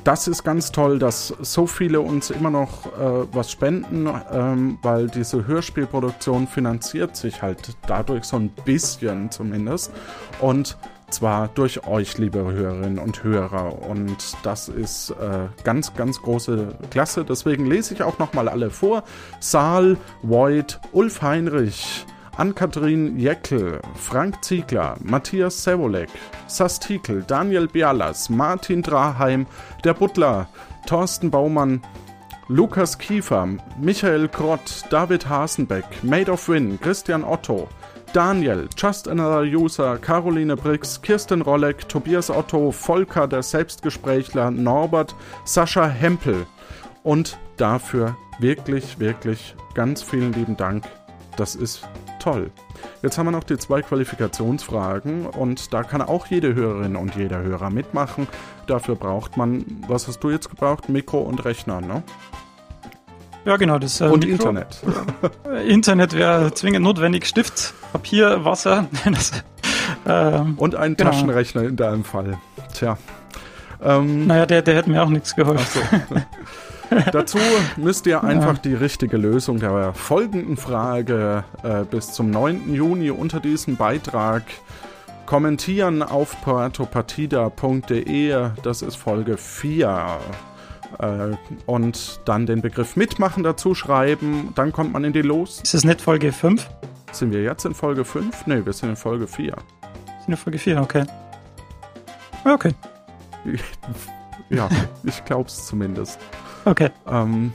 das 0.06 0.28
ist 0.28 0.44
ganz 0.44 0.72
toll, 0.72 1.00
dass 1.00 1.34
so 1.42 1.66
viele 1.66 2.00
uns 2.00 2.30
immer 2.30 2.52
noch 2.52 2.86
äh, 2.86 3.28
was 3.34 3.52
spenden, 3.52 4.08
ähm, 4.32 4.78
weil 4.84 5.08
diese 5.08 5.48
Hörspielproduktion 5.48 6.48
finanziert 6.48 7.16
sich 7.16 7.42
halt 7.42 7.76
dadurch 7.88 8.26
so 8.26 8.38
ein 8.38 8.50
bisschen 8.50 9.32
zumindest. 9.32 9.92
Und 10.40 10.78
zwar 11.10 11.48
durch 11.48 11.88
euch, 11.88 12.20
liebe 12.20 12.40
Hörerinnen 12.40 13.00
und 13.00 13.24
Hörer. 13.24 13.82
Und 13.90 14.18
das 14.44 14.70
ist 14.70 15.10
äh, 15.12 15.48
ganz, 15.64 15.96
ganz 15.96 16.22
große 16.22 16.76
Klasse. 16.92 17.26
Deswegen 17.26 17.66
lese 17.66 17.96
ich 17.96 18.04
auch 18.04 18.20
nochmal 18.20 18.48
alle 18.48 18.70
vor. 18.70 19.04
Saal, 19.40 19.98
Voigt, 20.22 20.80
Ulf 20.92 21.24
Heinrich, 21.24 22.06
Ann-Kathrin 22.38 23.18
Jeckel, 23.18 23.80
Frank 23.96 24.44
Ziegler, 24.44 24.96
Matthias 25.02 25.64
Sevolek, 25.64 26.10
Sastikel, 26.48 27.24
Daniel 27.24 27.68
Bialas, 27.68 28.30
Martin 28.30 28.82
Draheim, 28.82 29.46
der 29.84 29.94
Butler, 29.94 30.48
Thorsten 30.86 31.32
Baumann, 31.32 31.82
Lukas 32.48 32.98
Kiefer, 32.98 33.48
Michael 33.80 34.28
Grott, 34.28 34.84
David 34.90 35.28
Hasenbeck, 35.28 35.86
Made 36.04 36.32
of 36.32 36.48
Win, 36.48 36.80
Christian 36.80 37.24
Otto, 37.24 37.68
Daniel, 38.14 38.70
Just 38.78 39.08
Another 39.08 39.42
User, 39.42 39.98
Caroline 39.98 40.56
Brix, 40.56 41.02
Kirsten 41.02 41.42
Rolleck, 41.42 41.90
Tobias 41.90 42.30
Otto, 42.30 42.72
Volker, 42.72 43.28
der 43.28 43.44
Selbstgesprächler, 43.44 44.52
Norbert, 44.52 45.16
Sascha 45.44 45.88
Hempel. 45.88 46.46
Und 47.04 47.38
dafür 47.58 48.16
wirklich, 48.40 49.00
wirklich 49.00 49.56
ganz 49.74 50.02
vielen 50.02 50.34
lieben 50.34 50.56
Dank. 50.56 50.86
Das 51.36 51.56
ist 51.56 51.88
toll. 52.26 52.50
Jetzt 53.04 53.18
haben 53.18 53.28
wir 53.28 53.32
noch 53.32 53.44
die 53.44 53.58
zwei 53.58 53.82
Qualifikationsfragen 53.82 55.28
und 55.28 55.74
da 55.74 55.84
kann 55.84 56.02
auch 56.02 56.26
jede 56.28 56.56
Hörerin 56.56 56.96
und 56.96 57.16
jeder 57.16 57.42
Hörer 57.42 57.70
mitmachen. 57.70 58.28
Dafür 58.68 58.96
braucht 58.96 59.38
man, 59.38 59.64
was 59.88 60.08
hast 60.08 60.20
du 60.20 60.30
jetzt 60.32 60.50
gebraucht? 60.50 60.90
Mikro 60.90 61.20
und 61.20 61.46
Rechner, 61.46 61.82
ne? 61.82 62.02
Ja, 63.46 63.58
genau. 63.58 63.78
Das, 63.78 64.02
äh, 64.02 64.06
und 64.06 64.26
Mikro- 64.26 64.32
Internet. 64.50 64.82
Äh, 65.48 65.68
Internet 65.72 66.14
wäre 66.14 66.52
zwingend 66.56 66.84
notwendig. 66.84 67.28
Stift, 67.28 67.74
Papier, 67.94 68.44
Wasser. 68.44 68.88
Das, 69.06 69.32
Ähm, 70.08 70.56
Und 70.58 70.76
einen 70.76 70.96
Genau. 70.98 71.12
Taschenrechner 71.12 71.64
in 71.64 71.76
deinem 71.76 72.04
Fall. 72.04 72.38
Tja. 72.74 72.98
Ähm, 73.86 74.28
naja, 74.28 74.46
der, 74.46 74.62
der 74.62 74.76
hätte 74.76 74.90
mir 74.90 75.04
auch 75.04 75.10
nichts 75.10 75.36
geholfen. 75.36 75.82
Dazu 77.12 77.38
müsst 77.78 78.06
ihr 78.08 78.24
einfach 78.24 78.58
die 78.58 78.74
richtige 78.74 79.18
Lösung 79.18 79.60
der 79.60 79.94
folgenden 79.94 80.56
Frage 80.58 81.44
äh, 81.64 81.84
bis 81.84 82.14
zum 82.14 82.32
9. 82.32 82.74
Juni 82.74 83.12
unter 83.12 83.40
diesem 83.40 83.76
Beitrag 83.76 84.42
kommentieren 85.26 86.02
auf 86.04 86.42
puertopartida.de. 86.42 88.50
Das 88.62 88.82
ist 88.82 88.96
Folge 88.96 89.38
4. 89.38 90.20
Äh, 91.00 91.32
und 91.66 92.22
dann 92.26 92.46
den 92.46 92.62
Begriff 92.62 92.96
mitmachen 92.96 93.44
dazu 93.44 93.76
schreiben. 93.76 94.54
Dann 94.56 94.72
kommt 94.72 94.94
man 94.94 95.04
in 95.04 95.12
die 95.14 95.24
Los. 95.24 95.60
Ist 95.62 95.74
das 95.74 95.84
nicht 95.84 96.00
Folge 96.02 96.32
5? 96.32 96.70
Sind 97.12 97.32
wir 97.32 97.42
jetzt 97.44 97.66
in 97.66 97.74
Folge 97.74 98.06
5? 98.06 98.46
Ne, 98.48 98.66
wir 98.66 98.74
sind 98.74 98.90
in 98.90 98.96
Folge 98.96 99.28
4. 99.28 99.54
Ist 99.54 99.58
eine 100.28 100.38
Folge 100.38 100.60
4, 100.60 100.82
okay. 100.82 101.04
Okay, 102.44 102.74
ja, 104.50 104.70
ich 105.04 105.24
glaub's 105.26 105.68
zumindest. 105.68 106.20
okay. 106.66 106.90
Ähm, 107.08 107.54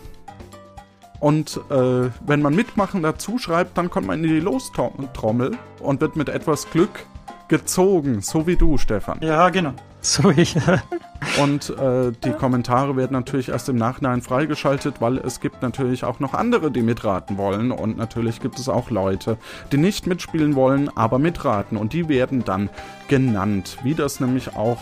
und 1.20 1.60
äh, 1.70 2.10
wenn 2.26 2.40
man 2.40 2.54
mitmachen 2.54 3.02
dazu 3.02 3.38
schreibt, 3.38 3.76
dann 3.76 3.90
kommt 3.90 4.06
man 4.06 4.24
in 4.24 4.30
die 4.30 4.40
Lostrommel 4.40 5.52
und 5.78 6.00
wird 6.00 6.16
mit 6.16 6.30
etwas 6.30 6.70
Glück 6.70 7.06
gezogen, 7.48 8.22
so 8.22 8.46
wie 8.46 8.56
du, 8.56 8.78
Stefan. 8.78 9.18
Ja, 9.20 9.50
genau. 9.50 9.74
So 10.00 10.30
ich. 10.30 10.56
Und 11.42 11.70
äh, 11.70 12.12
die 12.24 12.30
Kommentare 12.30 12.96
werden 12.96 13.12
natürlich 13.12 13.50
erst 13.50 13.68
im 13.68 13.76
Nachhinein 13.76 14.22
freigeschaltet, 14.22 15.00
weil 15.00 15.18
es 15.18 15.40
gibt 15.40 15.60
natürlich 15.60 16.04
auch 16.04 16.18
noch 16.18 16.32
andere, 16.32 16.70
die 16.70 16.80
mitraten 16.80 17.36
wollen. 17.36 17.70
Und 17.70 17.98
natürlich 17.98 18.40
gibt 18.40 18.58
es 18.58 18.68
auch 18.70 18.90
Leute, 18.90 19.36
die 19.70 19.76
nicht 19.76 20.06
mitspielen 20.06 20.54
wollen, 20.54 20.88
aber 20.96 21.18
mitraten. 21.18 21.76
Und 21.76 21.92
die 21.92 22.08
werden 22.08 22.44
dann 22.44 22.70
genannt, 23.08 23.76
wie 23.82 23.94
das 23.94 24.20
nämlich 24.20 24.56
auch 24.56 24.78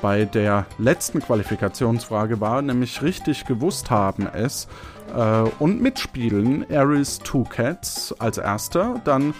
bei 0.00 0.24
der 0.24 0.66
letzten 0.78 1.20
Qualifikationsfrage 1.20 2.40
war, 2.40 2.62
nämlich 2.62 3.02
richtig 3.02 3.44
gewusst 3.44 3.90
haben 3.90 4.26
es 4.26 4.68
äh, 5.14 5.42
und 5.58 5.80
mitspielen. 5.80 6.66
Aris 6.70 7.18
Two 7.18 7.44
Cats 7.44 8.14
als 8.18 8.38
erster, 8.38 9.00
dann 9.04 9.34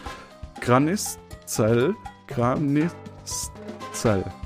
Graniszel, 0.60 1.94
Graniszel, 2.26 2.92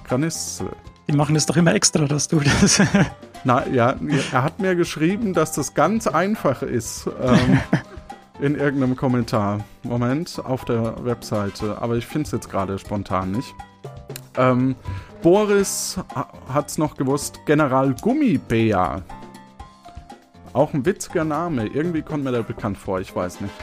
Graniszel. 0.04 0.70
Die 1.08 1.12
machen 1.12 1.34
das 1.34 1.46
doch 1.46 1.56
immer 1.56 1.74
extra, 1.74 2.04
dass 2.06 2.28
du 2.28 2.40
das. 2.40 2.80
Na 3.44 3.66
ja, 3.66 3.96
er 4.32 4.42
hat 4.44 4.60
mir 4.60 4.76
geschrieben, 4.76 5.34
dass 5.34 5.52
das 5.52 5.74
ganz 5.74 6.06
einfach 6.06 6.62
ist. 6.62 7.08
Ähm, 7.20 7.60
in 8.42 8.56
irgendeinem 8.56 8.96
Kommentar. 8.96 9.60
Moment, 9.84 10.40
auf 10.44 10.64
der 10.64 11.04
Webseite. 11.04 11.80
Aber 11.80 11.96
ich 11.96 12.06
finde 12.06 12.26
es 12.26 12.32
jetzt 12.32 12.50
gerade 12.50 12.78
spontan 12.78 13.30
nicht. 13.30 13.54
Ähm, 14.36 14.74
Boris 15.22 16.00
hat 16.52 16.68
es 16.68 16.78
noch 16.78 16.96
gewusst. 16.96 17.38
General 17.46 17.94
Gummibär. 18.00 19.02
Auch 20.52 20.74
ein 20.74 20.84
witziger 20.84 21.24
Name. 21.24 21.66
Irgendwie 21.66 22.02
kommt 22.02 22.24
mir 22.24 22.32
der 22.32 22.42
bekannt 22.42 22.76
vor, 22.76 23.00
ich 23.00 23.14
weiß 23.14 23.40
nicht. 23.40 23.54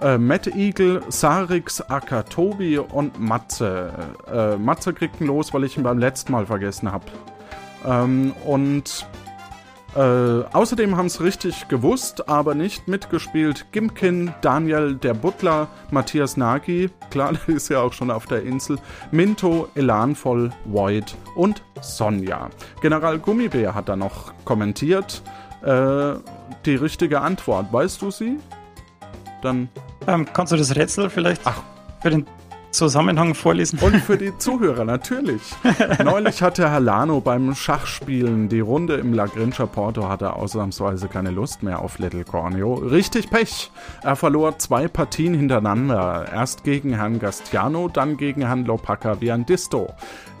Äh, 0.00 0.18
Matt 0.18 0.48
Eagle, 0.48 1.02
Sarix, 1.08 1.80
Akatobi 1.80 2.78
und 2.78 3.20
Matze. 3.20 3.92
Äh, 4.30 4.56
Matze 4.56 4.92
kriegt 4.92 5.20
ihn 5.20 5.28
los, 5.28 5.54
weil 5.54 5.64
ich 5.64 5.76
ihn 5.76 5.84
beim 5.84 5.98
letzten 5.98 6.32
Mal 6.32 6.46
vergessen 6.46 6.90
habe. 6.90 7.04
Ähm, 7.86 8.34
und 8.44 9.06
äh, 9.94 10.44
außerdem 10.52 10.96
haben 10.96 11.06
es 11.06 11.20
richtig 11.20 11.68
gewusst, 11.68 12.28
aber 12.28 12.54
nicht 12.54 12.88
mitgespielt. 12.88 13.66
Gimkin, 13.72 14.34
Daniel, 14.40 14.96
der 14.96 15.14
Butler, 15.14 15.68
Matthias 15.90 16.36
Nagy, 16.36 16.90
klar, 17.10 17.32
der 17.46 17.54
ist 17.54 17.68
ja 17.68 17.80
auch 17.80 17.92
schon 17.92 18.10
auf 18.10 18.26
der 18.26 18.42
Insel, 18.42 18.78
Minto, 19.12 19.68
Elanvoll, 19.74 20.50
Void 20.64 21.14
und 21.36 21.62
Sonja. 21.80 22.50
General 22.80 23.18
Gummibär 23.18 23.74
hat 23.74 23.88
da 23.88 23.96
noch 23.96 24.32
kommentiert 24.44 25.22
äh, 25.62 26.14
die 26.64 26.74
richtige 26.74 27.20
Antwort. 27.20 27.72
Weißt 27.72 28.02
du 28.02 28.10
sie? 28.10 28.38
Dann 29.42 29.68
ähm, 30.06 30.26
kannst 30.32 30.52
du 30.52 30.56
das 30.56 30.74
Rätsel 30.74 31.10
vielleicht 31.10 31.42
Ach. 31.44 31.62
für 32.02 32.10
den 32.10 32.26
Zusammenhang 32.74 33.34
vorlesen? 33.34 33.78
Und 33.78 33.96
für 33.96 34.18
die 34.18 34.36
Zuhörer 34.38 34.84
natürlich. 34.84 35.42
Neulich 36.02 36.42
hatte 36.42 36.70
Herr 36.70 36.80
Lano 36.80 37.20
beim 37.20 37.54
Schachspielen 37.54 38.48
die 38.48 38.60
Runde 38.60 38.94
im 38.94 39.14
La 39.14 39.26
Grincha 39.26 39.66
Porto 39.66 40.08
hatte 40.08 40.34
ausnahmsweise 40.34 41.08
keine 41.08 41.30
Lust 41.30 41.62
mehr 41.62 41.80
auf 41.80 41.98
Little 41.98 42.24
Corneo. 42.24 42.74
Richtig 42.74 43.30
Pech. 43.30 43.70
Er 44.02 44.16
verlor 44.16 44.58
zwei 44.58 44.88
Partien 44.88 45.34
hintereinander. 45.34 46.26
Erst 46.32 46.64
gegen 46.64 46.94
Herrn 46.94 47.18
Gastiano, 47.18 47.88
dann 47.88 48.16
gegen 48.16 48.42
Herrn 48.42 48.64
Lopaca 48.64 49.20
Viandisto. 49.20 49.94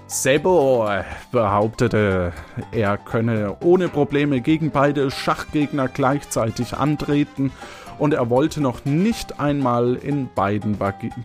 Sebo 0.06 0.86
behauptete, 1.32 2.32
er 2.72 2.98
könne 2.98 3.56
ohne 3.60 3.88
Probleme 3.88 4.40
gegen 4.42 4.70
beide 4.70 5.10
Schachgegner 5.10 5.88
gleichzeitig 5.88 6.74
antreten 6.74 7.52
und 7.98 8.14
er 8.14 8.30
wollte 8.30 8.60
noch 8.60 8.84
nicht 8.84 9.40
einmal 9.40 9.94
in 9.94 10.28
beiden 10.34 10.76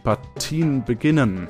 Partien 0.04 0.84
beginnen. 0.84 1.48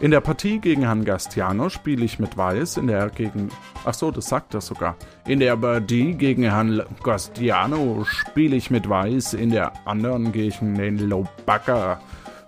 In 0.00 0.12
der 0.12 0.20
Partie 0.20 0.60
gegen 0.60 0.82
Herrn 0.82 1.04
Gastiano 1.04 1.68
spiele 1.70 2.04
ich 2.04 2.20
mit 2.20 2.36
Weiß, 2.36 2.76
in 2.76 2.86
der 2.86 3.10
gegen. 3.10 3.48
Ach 3.84 3.94
so, 3.94 4.12
das 4.12 4.26
sagt 4.26 4.54
er 4.54 4.60
sogar. 4.60 4.94
In 5.26 5.40
der 5.40 5.56
Partie 5.56 6.14
gegen 6.14 6.44
Herrn 6.44 6.82
Gastiano 7.02 8.04
spiele 8.04 8.54
ich 8.54 8.70
mit 8.70 8.88
Weiß, 8.88 9.34
in 9.34 9.50
der 9.50 9.72
anderen 9.86 10.30
gegen 10.30 10.76
den 10.76 10.98
Lobaka. 10.98 12.00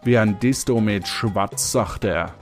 Wie 0.05 0.17
ein 0.17 0.39
Disto 0.39 0.81
mit 0.81 1.09
Schwarz, 1.09 1.73
sagt 1.73 2.05
er. 2.05 2.33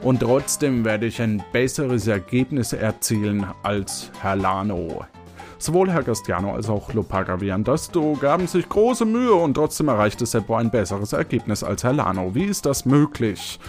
Und 0.00 0.20
trotzdem 0.20 0.84
werde 0.84 1.06
ich 1.06 1.20
ein 1.20 1.42
besseres 1.52 2.06
Ergebnis 2.06 2.72
erzielen 2.72 3.44
als 3.64 4.12
Herr 4.20 4.36
Lano. 4.36 5.04
Sowohl 5.62 5.92
Herr 5.92 6.02
Gastiano 6.02 6.54
als 6.54 6.68
auch 6.68 6.92
Lopaga 6.92 7.40
Viandasto 7.40 8.16
gaben 8.20 8.48
sich 8.48 8.68
große 8.68 9.04
Mühe 9.04 9.32
und 9.32 9.54
trotzdem 9.54 9.86
erreichte 9.86 10.26
Seppo 10.26 10.56
ein 10.56 10.72
besseres 10.72 11.12
Ergebnis 11.12 11.62
als 11.62 11.84
Herr 11.84 11.92
Lano. 11.92 12.34
Wie 12.34 12.42
ist 12.46 12.66
das 12.66 12.84
möglich? 12.84 13.60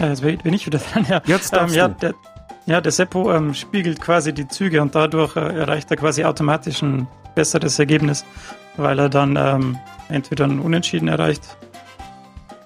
Ja, 0.00 0.08
jetzt 0.08 0.22
bin 0.22 0.52
ich 0.54 0.66
wieder 0.66 0.78
dran. 0.92 1.06
Ja, 1.08 1.22
Jetzt 1.24 1.56
ähm, 1.56 1.68
ja, 1.68 1.86
der, 1.86 2.14
ja, 2.66 2.80
der 2.80 2.90
Seppo 2.90 3.32
ähm, 3.32 3.54
spiegelt 3.54 4.00
quasi 4.00 4.32
die 4.34 4.48
Züge 4.48 4.82
und 4.82 4.94
dadurch 4.96 5.36
äh, 5.36 5.40
erreicht 5.56 5.88
er 5.92 5.96
quasi 5.98 6.24
automatisch 6.24 6.82
ein 6.82 7.06
besseres 7.36 7.78
Ergebnis, 7.78 8.24
weil 8.76 8.98
er 8.98 9.08
dann 9.08 9.36
ähm, 9.40 9.78
entweder 10.08 10.46
ein 10.46 10.58
Unentschieden 10.58 11.06
erreicht 11.06 11.56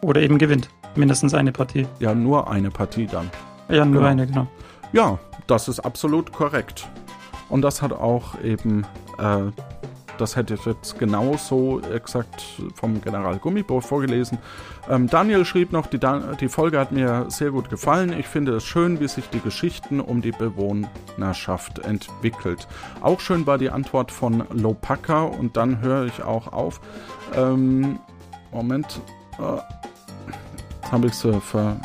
oder 0.00 0.22
eben 0.22 0.38
gewinnt. 0.38 0.70
Mindestens 0.94 1.34
eine 1.34 1.52
Partie. 1.52 1.86
Ja, 1.98 2.14
nur 2.14 2.50
eine 2.50 2.70
Partie 2.70 3.06
dann. 3.06 3.30
Ja, 3.68 3.84
nur 3.84 3.96
Genau. 4.00 4.06
eine, 4.06 4.26
genau. 4.26 4.46
Ja, 4.92 5.18
das 5.46 5.68
ist 5.68 5.80
absolut 5.80 6.32
korrekt. 6.32 6.88
Und 7.48 7.62
das 7.62 7.82
hat 7.82 7.92
auch 7.92 8.40
eben, 8.42 8.84
äh, 9.18 9.50
das 10.18 10.34
hätte 10.34 10.54
ich 10.54 10.64
jetzt 10.64 10.98
genauso 10.98 11.80
exakt 11.80 12.42
vom 12.74 13.00
General 13.00 13.38
Gummibo 13.38 13.80
vorgelesen. 13.80 14.38
Ähm, 14.90 15.08
Daniel 15.08 15.44
schrieb 15.44 15.72
noch, 15.72 15.86
die, 15.86 15.98
Dan 15.98 16.36
die 16.40 16.48
Folge 16.48 16.80
hat 16.80 16.90
mir 16.90 17.26
sehr 17.28 17.50
gut 17.50 17.70
gefallen. 17.70 18.12
Ich 18.18 18.26
finde 18.26 18.56
es 18.56 18.64
schön, 18.64 18.98
wie 18.98 19.08
sich 19.08 19.28
die 19.28 19.40
Geschichten 19.40 20.00
um 20.00 20.22
die 20.22 20.32
Bewohnerschaft 20.32 21.80
entwickelt. 21.80 22.66
Auch 23.00 23.20
schön 23.20 23.46
war 23.46 23.58
die 23.58 23.70
Antwort 23.70 24.10
von 24.10 24.44
Lopaka 24.50 25.22
und 25.22 25.56
dann 25.56 25.80
höre 25.80 26.06
ich 26.06 26.22
auch 26.22 26.52
auf. 26.52 26.80
Ähm, 27.34 27.98
Moment. 28.50 29.00
Äh, 29.38 29.60
jetzt 30.80 30.92
habe 30.92 31.06
ich 31.06 31.14
sie 31.14 31.40
ver... 31.40 31.76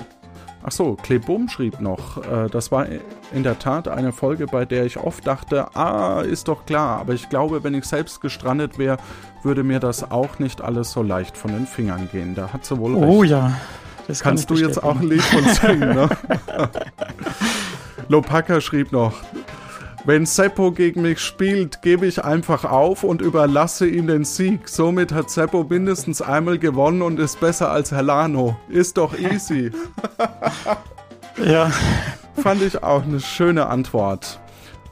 Ach 0.63 0.71
so, 0.71 0.93
Klebum 0.93 1.49
schrieb 1.49 1.81
noch, 1.81 2.23
äh, 2.23 2.47
das 2.47 2.71
war 2.71 2.85
in 3.33 3.43
der 3.43 3.59
Tat 3.59 3.87
eine 3.87 4.11
Folge, 4.11 4.45
bei 4.45 4.65
der 4.65 4.85
ich 4.85 4.97
oft 4.97 5.25
dachte, 5.25 5.75
ah, 5.75 6.21
ist 6.21 6.47
doch 6.47 6.65
klar, 6.65 6.99
aber 6.99 7.13
ich 7.13 7.29
glaube, 7.29 7.63
wenn 7.63 7.73
ich 7.73 7.85
selbst 7.85 8.21
gestrandet 8.21 8.77
wäre, 8.77 8.97
würde 9.43 9.63
mir 9.63 9.79
das 9.79 10.11
auch 10.11 10.39
nicht 10.39 10.61
alles 10.61 10.91
so 10.91 11.01
leicht 11.03 11.37
von 11.37 11.51
den 11.51 11.65
Fingern 11.65 12.09
gehen. 12.11 12.35
Da 12.35 12.51
hat 12.53 12.65
sie 12.65 12.77
wohl 12.77 12.95
Oh 12.95 13.19
recht. 13.21 13.31
ja. 13.31 13.53
Das 14.07 14.19
kann 14.21 14.31
Kannst 14.31 14.49
du 14.49 14.55
jetzt 14.55 14.83
auch 14.83 14.99
ein 14.99 15.07
Lied 15.07 15.21
von 15.21 15.43
singen, 15.45 15.95
ne? 15.95 16.09
Lopaka 18.09 18.59
schrieb 18.59 18.91
noch, 18.91 19.13
wenn 20.03 20.25
Seppo 20.25 20.71
gegen 20.71 21.03
mich 21.03 21.19
spielt, 21.19 21.81
gebe 21.83 22.07
ich 22.07 22.23
einfach 22.25 22.65
auf 22.65 23.03
und 23.03 23.21
überlasse 23.21 23.87
ihm 23.87 24.07
den 24.07 24.25
Sieg. 24.25 24.67
Somit 24.67 25.13
hat 25.13 25.29
Seppo 25.29 25.63
mindestens 25.69 26.21
einmal 26.21 26.57
gewonnen 26.57 27.03
und 27.03 27.19
ist 27.19 27.39
besser 27.39 27.71
als 27.71 27.91
Helano. 27.91 28.57
Ist 28.67 28.97
doch 28.97 29.17
easy. 29.17 29.71
Ja, 31.45 31.71
Fand 32.35 32.61
ich 32.61 32.81
auch 32.81 33.03
eine 33.03 33.19
schöne 33.19 33.67
Antwort. 33.67 34.39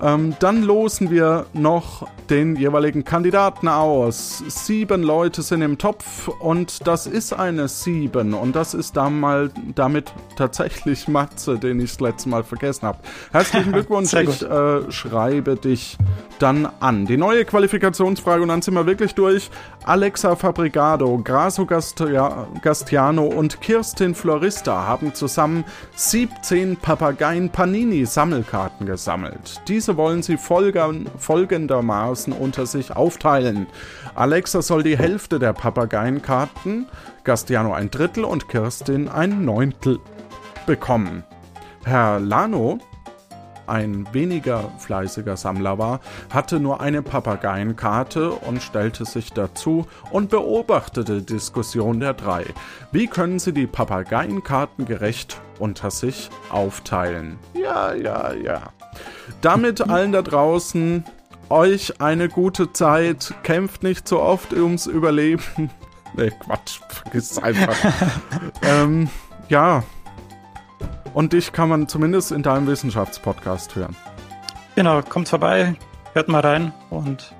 Ähm, 0.02 0.36
dann 0.40 0.64
losen 0.64 1.12
wir 1.12 1.46
noch 1.54 2.08
den 2.30 2.56
jeweiligen 2.56 3.04
Kandidaten 3.04 3.68
aus. 3.68 4.42
Sieben 4.48 5.04
Leute 5.04 5.42
sind 5.42 5.62
im 5.62 5.78
Topf 5.78 6.30
und 6.30 6.88
das 6.88 7.06
ist 7.06 7.34
eine 7.34 7.68
Sieben. 7.68 8.34
Und 8.34 8.56
das 8.56 8.74
ist 8.74 8.96
dann 8.96 9.20
mal 9.20 9.52
damit 9.76 10.14
tatsächlich 10.38 11.08
Matze, 11.10 11.58
den 11.58 11.82
ich 11.82 11.92
das 11.92 12.00
letzte 12.00 12.30
Mal 12.30 12.44
vergessen 12.44 12.88
habe. 12.88 13.00
Herzlichen 13.32 13.72
Glückwunsch, 13.74 14.14
ich 14.14 14.42
äh, 14.42 14.90
schreibe 14.90 15.58
dich 15.58 15.98
dann 16.40 16.70
an. 16.80 17.06
Die 17.06 17.18
neue 17.18 17.44
Qualifikationsfrage 17.44 18.42
und 18.42 18.50
dann 18.50 18.62
sind 18.62 18.76
wir 18.76 18.86
wirklich 18.86 19.16
durch. 19.16 19.50
Alexa 19.90 20.36
Fabrigado, 20.36 21.18
Graso 21.18 21.66
Gastia 21.66 22.48
Gastiano 22.62 23.26
und 23.26 23.60
Kirstin 23.60 24.14
Florista 24.14 24.86
haben 24.86 25.16
zusammen 25.16 25.66
17 25.96 26.78
Papageien 26.78 27.50
Panini 27.50 28.06
Sammelkarten 28.06 28.86
gesammelt. 28.86 29.60
Diese 29.68 29.98
wollen 29.98 30.22
sie 30.22 30.38
folgendermaßen 30.38 32.34
unter 32.34 32.68
sich 32.68 32.96
aufteilen. 32.96 33.66
Alexa 34.14 34.62
soll 34.62 34.84
die 34.84 34.96
Hälfte 34.96 35.40
der 35.40 35.54
Papageienkarten, 35.54 36.86
Gastiano 37.24 37.74
ein 37.74 37.90
Drittel 37.90 38.26
und 38.26 38.48
Kirstin 38.48 39.10
ein 39.10 39.44
Neuntel 39.44 39.98
bekommen. 40.68 41.24
Herr 41.84 42.20
Lano 42.20 42.78
ein 43.70 44.08
weniger 44.14 44.72
fleißiger 44.80 45.38
Sammler 45.38 45.78
war, 45.78 46.00
hatte 46.30 46.60
nur 46.60 46.82
eine 46.82 47.02
Papageienkarte 47.02 48.32
und 48.32 48.62
stellte 48.62 49.06
sich 49.06 49.32
dazu 49.34 49.88
und 50.12 50.30
beobachtete 50.30 51.22
die 51.22 51.34
Diskussion 51.34 52.00
der 52.00 52.14
drei. 52.14 52.46
Wie 52.92 53.08
können 53.08 53.40
sie 53.40 53.54
die 53.54 53.68
Papageienkarten 53.68 54.86
gerecht 54.86 55.40
unter 55.60 55.92
sich 55.92 56.30
aufteilen? 56.50 57.38
Ja, 57.54 57.94
ja, 57.94 58.34
ja. 58.34 58.62
Damit 59.42 59.88
allen 59.88 60.12
da 60.12 60.22
draußen 60.22 61.04
euch 61.50 62.02
eine 62.02 62.30
gute 62.30 62.74
Zeit. 62.74 63.34
Kämpft 63.44 63.84
nicht 63.84 64.08
so 64.08 64.22
oft 64.22 64.54
ums 64.54 64.86
Überleben. 64.86 65.70
Nee, 66.16 66.32
Quatsch, 66.44 66.80
vergiss 66.90 67.38
einfach. 67.38 67.78
ähm, 68.64 69.10
ja, 69.48 69.84
und 71.14 71.34
dich 71.34 71.52
kann 71.52 71.70
man 71.70 71.88
zumindest 71.88 72.32
in 72.32 72.44
deinem 72.44 72.68
Wissenschaftspodcast 72.68 73.76
hören. 73.76 73.96
Genau, 74.76 75.02
kommt 75.02 75.28
vorbei, 75.28 75.76
hört 76.14 76.28
mal 76.28 76.42
rein 76.42 76.72
und 76.90 77.34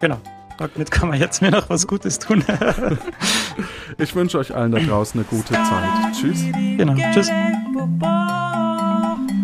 genau, 0.00 0.18
damit 0.58 0.90
kann 0.90 1.08
man 1.08 1.20
jetzt 1.20 1.42
mir 1.42 1.50
noch 1.50 1.68
was 1.68 1.86
Gutes 1.86 2.18
tun. 2.18 2.44
ich 3.98 4.14
wünsche 4.14 4.38
euch 4.38 4.54
allen 4.54 4.72
da 4.72 4.78
draußen 4.78 5.20
eine 5.20 5.28
gute 5.28 5.52
Zeit. 5.54 6.14
Tschüss. 6.18 6.44
Genau, 6.76 6.94
tschüss. 7.12 7.30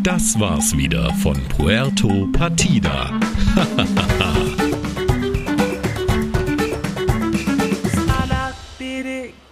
Das 0.03 0.41
war's 0.41 0.77
wieder 0.77 1.13
von 1.15 1.37
Puerto 1.57 2.29
Partida. 2.33 3.11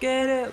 Get 0.01 0.53